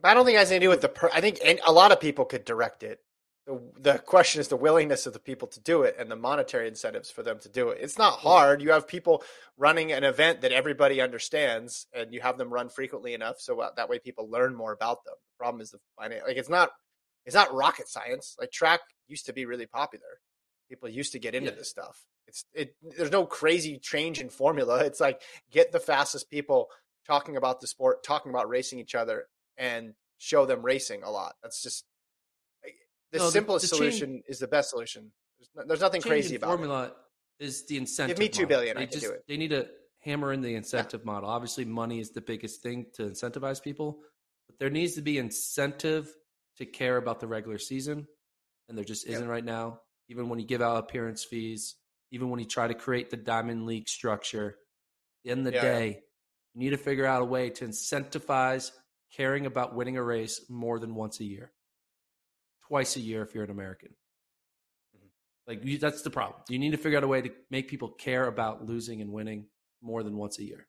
But 0.01 0.09
I 0.09 0.13
don't 0.13 0.25
think 0.25 0.35
it 0.35 0.39
has 0.39 0.51
anything 0.51 0.61
to 0.61 0.65
do 0.65 0.69
with 0.69 0.81
the. 0.81 0.89
Per- 0.89 1.11
I 1.13 1.21
think 1.21 1.39
a 1.65 1.71
lot 1.71 1.91
of 1.91 1.99
people 1.99 2.25
could 2.25 2.45
direct 2.45 2.83
it. 2.83 2.99
the 3.45 3.59
the 3.79 3.99
question 3.99 4.41
is 4.41 4.47
the 4.49 4.55
willingness 4.57 5.05
of 5.05 5.13
the 5.13 5.19
people 5.19 5.47
to 5.49 5.59
do 5.61 5.83
it 5.83 5.95
and 5.99 6.11
the 6.11 6.15
monetary 6.15 6.67
incentives 6.67 7.09
for 7.09 7.23
them 7.23 7.39
to 7.39 7.49
do 7.49 7.69
it. 7.69 7.79
It's 7.81 7.97
not 7.97 8.19
hard. 8.19 8.61
You 8.61 8.71
have 8.71 8.87
people 8.87 9.23
running 9.57 9.91
an 9.91 10.03
event 10.03 10.41
that 10.41 10.51
everybody 10.51 10.99
understands, 11.01 11.87
and 11.93 12.13
you 12.13 12.21
have 12.21 12.37
them 12.37 12.51
run 12.51 12.69
frequently 12.69 13.13
enough 13.13 13.39
so 13.39 13.59
uh, 13.61 13.69
that 13.77 13.89
way 13.89 13.99
people 13.99 14.29
learn 14.29 14.53
more 14.55 14.73
about 14.73 15.03
them. 15.05 15.15
The 15.15 15.43
problem 15.43 15.61
is 15.61 15.71
the 15.71 15.79
finance. 15.97 16.23
Like 16.27 16.37
it's 16.37 16.49
not 16.49 16.71
it's 17.25 17.35
not 17.35 17.53
rocket 17.53 17.87
science. 17.87 18.35
Like 18.39 18.51
track 18.51 18.81
used 19.07 19.25
to 19.27 19.33
be 19.33 19.45
really 19.45 19.65
popular. 19.67 20.19
People 20.69 20.89
used 20.89 21.11
to 21.13 21.19
get 21.19 21.35
into 21.35 21.51
Yeah. 21.51 21.57
this 21.57 21.69
stuff. 21.69 22.05
It's 22.27 22.45
it. 22.53 22.75
There's 22.81 23.11
no 23.11 23.25
crazy 23.25 23.77
change 23.79 24.19
in 24.21 24.29
formula. 24.29 24.83
It's 24.85 24.99
like 24.99 25.21
get 25.51 25.71
the 25.71 25.79
fastest 25.79 26.29
people 26.29 26.69
talking 27.05 27.35
about 27.35 27.59
the 27.61 27.67
sport, 27.67 28.03
talking 28.03 28.29
about 28.31 28.47
racing 28.47 28.79
each 28.79 28.95
other, 28.95 29.27
and 29.57 29.93
show 30.17 30.45
them 30.45 30.61
racing 30.61 31.03
a 31.03 31.09
lot. 31.11 31.35
That's 31.43 31.61
just 31.61 31.83
like, 32.63 32.75
the 33.11 33.17
No, 33.19 33.29
simplest 33.29 33.69
the 33.69 33.75
change- 33.77 33.95
solution 33.95 34.23
is 34.27 34.39
the 34.39 34.47
best 34.47 34.69
solution. 34.69 35.11
There's, 35.39 35.49
no, 35.55 35.63
there's 35.67 35.81
nothing 35.81 36.01
crazy 36.01 36.35
about 36.35 36.47
it. 36.47 36.57
formula 36.57 36.95
is 37.39 37.65
the 37.65 37.77
incentive. 37.77 38.17
Give 38.17 38.23
me 38.23 38.29
two 38.29 38.45
billion, 38.47 38.77
I 38.77 38.81
They 38.81 38.87
can 38.87 38.99
do 38.99 39.11
it. 39.11 39.23
they 39.27 39.35
need 39.37 39.49
to 39.49 39.67
hammer 39.99 40.31
in 40.31 40.41
the 40.41 40.53
incentive 40.55 41.03
model. 41.03 41.27
Obviously, 41.29 41.65
money 41.65 41.99
is 41.99 42.11
the 42.11 42.21
biggest 42.21 42.61
thing 42.61 42.85
to 42.93 43.03
incentivize 43.03 43.61
people, 43.61 43.99
but 44.47 44.57
there 44.59 44.69
needs 44.69 44.93
to 44.93 45.01
be 45.01 45.17
incentive 45.17 46.15
to 46.61 46.65
care 46.65 46.97
about 46.97 47.19
the 47.19 47.27
regular 47.27 47.57
season, 47.57 48.07
and 48.69 48.77
there 48.77 48.85
just 48.85 49.05
isn't 49.07 49.27
right 49.27 49.45
now. 49.45 49.81
Even 50.09 50.29
when 50.29 50.39
you 50.39 50.45
give 50.47 50.61
out 50.61 50.77
appearance 50.77 51.23
fees, 51.23 51.75
even 52.11 52.29
when 52.29 52.39
you 52.39 52.45
try 52.45 52.67
to 52.67 52.73
create 52.73 53.09
the 53.09 53.17
diamond 53.17 53.65
league 53.65 53.89
structure, 53.89 54.57
in 55.23 55.43
the 55.43 55.51
Yeah, 55.51 55.61
day, 55.61 56.03
you 56.53 56.59
need 56.59 56.71
to 56.71 56.77
figure 56.77 57.05
out 57.05 57.21
a 57.21 57.25
way 57.25 57.49
to 57.51 57.65
incentivize 57.65 58.71
caring 59.15 59.45
about 59.45 59.75
winning 59.75 59.97
a 59.97 60.03
race 60.03 60.49
more 60.49 60.79
than 60.79 60.95
once 60.95 61.19
a 61.19 61.25
year, 61.25 61.53
twice 62.67 62.95
a 62.95 62.99
year 62.99 63.21
if 63.23 63.35
you're 63.35 63.43
an 63.43 63.51
American. 63.51 63.95
Mhm. 64.95 65.09
Like 65.47 65.63
you, 65.63 65.77
that's 65.77 66.01
the 66.01 66.09
problem. 66.09 66.41
You 66.49 66.59
need 66.59 66.71
to 66.71 66.77
figure 66.77 66.97
out 66.97 67.03
a 67.03 67.07
way 67.07 67.21
to 67.21 67.31
make 67.49 67.67
people 67.67 67.89
care 67.89 68.25
about 68.25 68.65
losing 68.65 69.01
and 69.01 69.11
winning 69.11 69.49
more 69.81 70.03
than 70.03 70.17
once 70.17 70.39
a 70.39 70.43
year. 70.43 70.67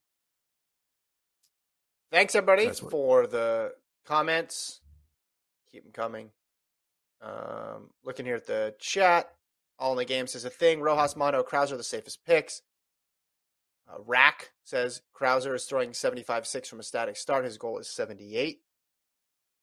Thanks 2.10 2.34
everybody 2.34 2.70
for 2.70 3.26
the 3.26 3.74
comments. 4.04 4.81
Keep 5.72 5.84
them 5.84 5.92
coming. 5.92 6.30
Um, 7.22 7.90
looking 8.04 8.26
here 8.26 8.36
at 8.36 8.46
the 8.46 8.74
chat, 8.78 9.30
all 9.78 9.92
in 9.92 9.98
the 9.98 10.04
game 10.04 10.26
says 10.26 10.44
a 10.44 10.50
thing. 10.50 10.80
Rojas, 10.80 11.16
Mondo, 11.16 11.42
Crouser 11.42 11.76
the 11.76 11.82
safest 11.82 12.24
picks. 12.26 12.62
Uh, 13.88 13.96
Rack 14.04 14.50
says 14.64 15.02
Crouser 15.12 15.54
is 15.54 15.64
throwing 15.64 15.90
75-6 15.90 16.66
from 16.66 16.80
a 16.80 16.84
static 16.84 17.16
start. 17.16 17.44
His 17.44 17.58
goal 17.58 17.78
is 17.78 17.88
78 17.88 18.60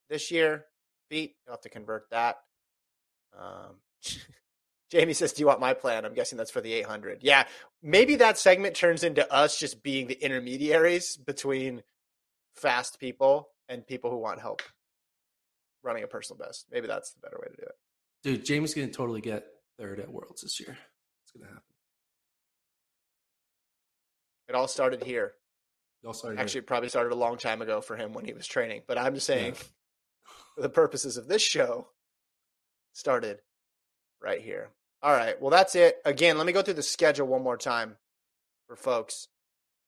this 0.09 0.31
year. 0.31 0.65
Feet, 1.09 1.35
you'll 1.45 1.53
have 1.53 1.61
to 1.61 1.69
convert 1.69 2.09
that. 2.11 2.37
Um, 3.37 3.75
Jamie 4.91 5.13
says, 5.13 5.33
"Do 5.33 5.41
you 5.41 5.47
want 5.47 5.59
my 5.59 5.73
plan?" 5.73 6.03
I'm 6.03 6.15
guessing 6.15 6.37
that's 6.37 6.49
for 6.51 6.61
the 6.61 6.73
800. 6.73 7.19
Yeah, 7.21 7.45
maybe 7.83 8.15
that 8.15 8.39
segment 8.39 8.75
turns 8.75 9.03
into 9.03 9.31
us 9.31 9.59
just 9.59 9.83
being 9.83 10.07
the 10.07 10.23
intermediaries 10.23 11.15
between 11.15 11.83
fast 12.55 12.99
people 12.99 13.49
and 13.67 13.85
people 13.85 14.09
who 14.09 14.17
want 14.17 14.41
help 14.41 14.63
running 15.83 16.03
a 16.03 16.07
personal 16.07 16.37
best. 16.37 16.67
Maybe 16.71 16.87
that's 16.87 17.11
the 17.11 17.19
better 17.21 17.37
way 17.41 17.47
to 17.49 17.55
do 17.55 17.63
it. 17.63 17.75
Dude, 18.23 18.45
Jamie's 18.45 18.73
going 18.73 18.87
to 18.87 18.93
totally 18.93 19.21
get 19.21 19.45
third 19.77 19.99
at 19.99 20.11
Worlds 20.11 20.41
this 20.41 20.59
year. 20.59 20.77
It's 21.23 21.31
going 21.31 21.43
to 21.43 21.49
happen. 21.49 21.63
It 24.49 24.55
all 24.55 24.67
started 24.67 25.03
here. 25.03 25.33
Y'all 26.03 26.13
started 26.13 26.39
Actually, 26.39 26.59
it 26.59 26.67
probably 26.67 26.89
started 26.89 27.13
a 27.13 27.15
long 27.15 27.37
time 27.37 27.61
ago 27.61 27.81
for 27.81 27.95
him 27.95 28.13
when 28.13 28.25
he 28.25 28.33
was 28.33 28.47
training. 28.47 28.81
But 28.87 28.97
I'm 28.97 29.13
just 29.13 29.27
saying, 29.27 29.53
for 29.53 29.65
the 30.61 30.69
purposes 30.69 31.17
of 31.17 31.27
this 31.27 31.41
show, 31.41 31.87
started 32.93 33.39
right 34.21 34.41
here. 34.41 34.69
All 35.01 35.13
right. 35.13 35.39
Well, 35.41 35.51
that's 35.51 35.75
it. 35.75 35.97
Again, 36.03 36.37
let 36.37 36.45
me 36.45 36.53
go 36.53 36.61
through 36.61 36.73
the 36.75 36.83
schedule 36.83 37.27
one 37.27 37.43
more 37.43 37.57
time 37.57 37.97
for 38.67 38.75
folks 38.75 39.27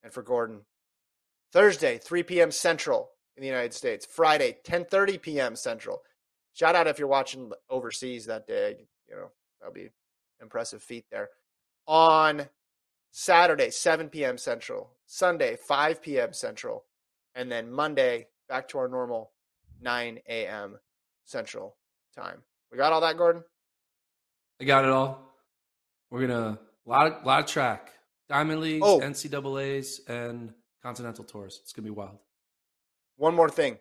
and 0.04 0.14
for 0.14 0.22
Gordon. 0.22 0.62
Thursday, 1.52 1.98
3 1.98 2.24
p.m. 2.24 2.52
Central 2.52 3.10
in 3.38 3.42
the 3.42 3.48
United 3.48 3.74
States. 3.74 4.06
Friday, 4.06 4.58
10:30 4.64 5.22
p.m. 5.22 5.56
Central. 5.56 6.02
Shout 6.54 6.76
out 6.76 6.88
if 6.88 7.00
you're 7.00 7.08
watching 7.08 7.52
overseas 7.70 8.26
that 8.26 8.48
day. 8.48 8.88
You 9.08 9.16
know 9.16 9.32
that'll 9.60 9.74
be 9.74 9.90
impressive 10.42 10.82
feat 10.84 11.06
there. 11.12 11.30
On 11.88 12.48
Saturday, 13.12 13.70
7 13.70 14.10
p.m. 14.10 14.38
Central. 14.38 14.92
Sunday, 15.06 15.58
5 15.58 16.02
p.m. 16.02 16.32
Central, 16.34 16.86
and 17.36 17.52
then 17.52 17.70
Monday 17.72 18.28
back 18.48 18.68
to 18.70 18.78
our 18.78 18.88
normal 18.88 19.32
9 19.82 20.20
a.m. 20.30 20.78
Central 21.26 21.76
time. 22.16 22.42
We 22.72 22.78
got 22.78 22.94
all 22.94 23.02
that, 23.02 23.18
Gordon. 23.18 23.44
I 24.60 24.64
got 24.64 24.86
it 24.86 24.92
all. 24.92 25.34
We're 26.10 26.28
gonna 26.28 26.60
a 26.86 26.90
lot 26.90 27.08
of 27.08 27.26
lot 27.26 27.40
of 27.42 27.46
track, 27.48 27.92
diamond 28.30 28.62
leagues, 28.62 28.86
Oh. 28.86 29.00
NCAA's, 29.00 30.02
and 30.08 30.54
continental 30.84 31.24
tours. 31.24 31.60
It's 31.64 31.74
gonna 31.74 31.86
be 31.86 31.90
wild. 31.92 32.20
One 33.22 33.36
more 33.36 33.50
thing. 33.52 33.78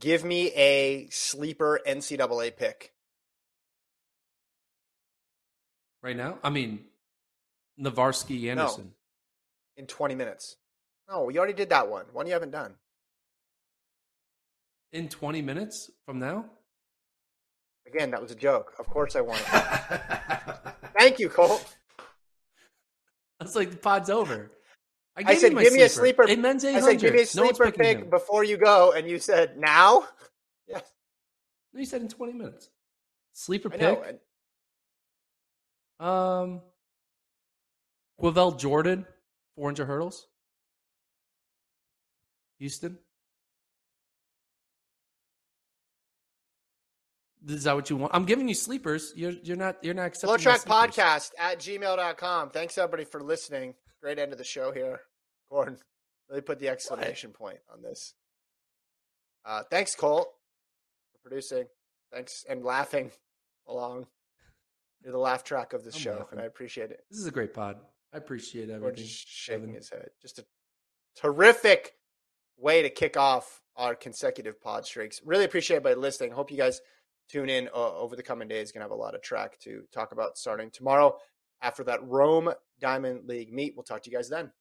Give 0.00 0.22
me 0.22 0.52
a 0.52 1.08
sleeper 1.10 1.80
NCAA 1.88 2.54
pick. 2.54 2.92
Right 6.02 6.14
now, 6.14 6.36
I 6.44 6.50
mean, 6.50 6.80
Navasky 7.80 8.50
Anderson. 8.50 8.92
in 9.78 9.86
20 9.86 10.14
minutes. 10.14 10.56
No, 11.08 11.30
you 11.30 11.38
already 11.38 11.54
did 11.54 11.70
that 11.70 11.88
one. 11.88 12.04
One 12.12 12.26
you 12.26 12.34
haven't 12.34 12.50
done. 12.50 12.74
in 14.92 15.08
20 15.08 15.40
minutes 15.40 15.90
from 16.04 16.18
now. 16.18 16.44
Again, 17.86 18.10
that 18.10 18.20
was 18.20 18.30
a 18.30 18.34
joke. 18.34 18.74
Of 18.78 18.88
course 18.88 19.16
I 19.16 19.22
want 19.22 19.40
it. 19.40 20.02
Thank 20.98 21.18
you, 21.18 21.30
Colt. 21.30 21.78
That's 23.40 23.56
like 23.56 23.70
the 23.70 23.78
pod's 23.78 24.10
over. 24.10 24.50
I 25.16 25.22
gave 25.22 25.38
said, 25.38 25.58
give 25.58 25.72
me 25.72 25.82
a 25.82 25.88
sleeper. 25.88 26.26
Hey, 26.26 26.36
men's 26.36 26.64
800. 26.64 26.84
I 26.86 26.90
said, 26.92 27.00
give 27.00 27.14
me 27.14 27.20
a 27.22 27.26
sleeper 27.26 27.70
pick 27.70 27.98
him. 27.98 28.10
before 28.10 28.44
you 28.44 28.56
go, 28.56 28.92
and 28.92 29.08
you 29.08 29.18
said, 29.18 29.58
now? 29.58 30.06
Yes, 30.68 30.82
No, 31.74 31.80
you 31.80 31.86
said 31.86 32.00
in 32.02 32.08
20 32.08 32.32
minutes. 32.34 32.70
Sleeper 33.34 33.68
I 33.74 33.76
pick. 33.76 34.18
And 36.00 36.08
Um, 36.08 36.62
Quivell 38.20 38.58
Jordan, 38.58 39.06
400 39.56 39.86
hurdles. 39.86 40.28
Houston. 42.58 42.96
Is 47.48 47.64
that 47.64 47.74
what 47.74 47.90
you 47.90 47.96
want? 47.96 48.14
I'm 48.14 48.24
giving 48.24 48.46
you 48.46 48.54
sleepers. 48.54 49.12
You're 49.16 49.32
you're 49.42 49.56
not 49.56 49.82
you're 49.82 49.94
not 49.94 50.06
accepting. 50.06 50.38
Slow 50.38 50.52
my 50.52 50.58
Track. 50.58 50.92
Podcast 50.94 51.32
at 51.38 51.58
gmail.com. 51.58 52.50
Thanks, 52.50 52.78
everybody, 52.78 53.04
for 53.04 53.20
listening. 53.20 53.74
Great 54.02 54.18
end 54.18 54.32
of 54.32 54.38
the 54.38 54.44
show 54.44 54.72
here. 54.72 55.00
Gordon, 55.50 55.78
really 56.28 56.42
put 56.42 56.58
the 56.58 56.68
exclamation 56.68 57.30
point 57.30 57.58
on 57.72 57.82
this. 57.82 58.14
Uh, 59.44 59.62
thanks, 59.70 59.94
Colt, 59.94 60.28
for 61.12 61.28
producing. 61.28 61.66
Thanks, 62.12 62.44
and 62.48 62.64
laughing 62.64 63.10
along. 63.66 64.06
You're 65.02 65.12
the 65.12 65.18
laugh 65.18 65.44
track 65.44 65.72
of 65.72 65.84
this 65.84 65.94
I'm 65.96 66.00
show, 66.00 66.10
laughing. 66.12 66.26
and 66.32 66.40
I 66.40 66.44
appreciate 66.44 66.90
it. 66.90 67.00
This 67.10 67.20
is 67.20 67.26
a 67.26 67.30
great 67.32 67.54
pod. 67.54 67.76
I 68.12 68.18
appreciate 68.18 68.70
everything. 68.70 68.96
just 69.04 69.28
shaking 69.28 69.62
Evan. 69.64 69.74
his 69.74 69.88
head. 69.90 70.10
Just 70.20 70.38
a 70.38 70.44
terrific 71.16 71.94
way 72.56 72.82
to 72.82 72.90
kick 72.90 73.16
off 73.16 73.60
our 73.76 73.94
consecutive 73.94 74.60
pod 74.60 74.84
streaks. 74.84 75.20
Really 75.24 75.44
appreciate 75.44 75.76
everybody 75.76 75.96
listening. 76.00 76.30
Hope 76.32 76.50
you 76.50 76.56
guys 76.56 76.80
tune 77.28 77.48
in 77.48 77.68
uh, 77.74 77.96
over 77.96 78.14
the 78.16 78.22
coming 78.22 78.48
days. 78.48 78.70
Going 78.70 78.80
to 78.80 78.84
have 78.84 78.90
a 78.90 78.94
lot 79.00 79.14
of 79.14 79.22
track 79.22 79.58
to 79.60 79.82
talk 79.92 80.12
about 80.12 80.36
starting 80.36 80.70
tomorrow 80.70 81.16
after 81.62 81.84
that 81.84 82.06
Rome 82.06 82.52
Diamond 82.80 83.28
League 83.28 83.52
meet. 83.52 83.74
We'll 83.76 83.84
talk 83.84 84.02
to 84.02 84.10
you 84.10 84.16
guys 84.16 84.28
then. 84.28 84.52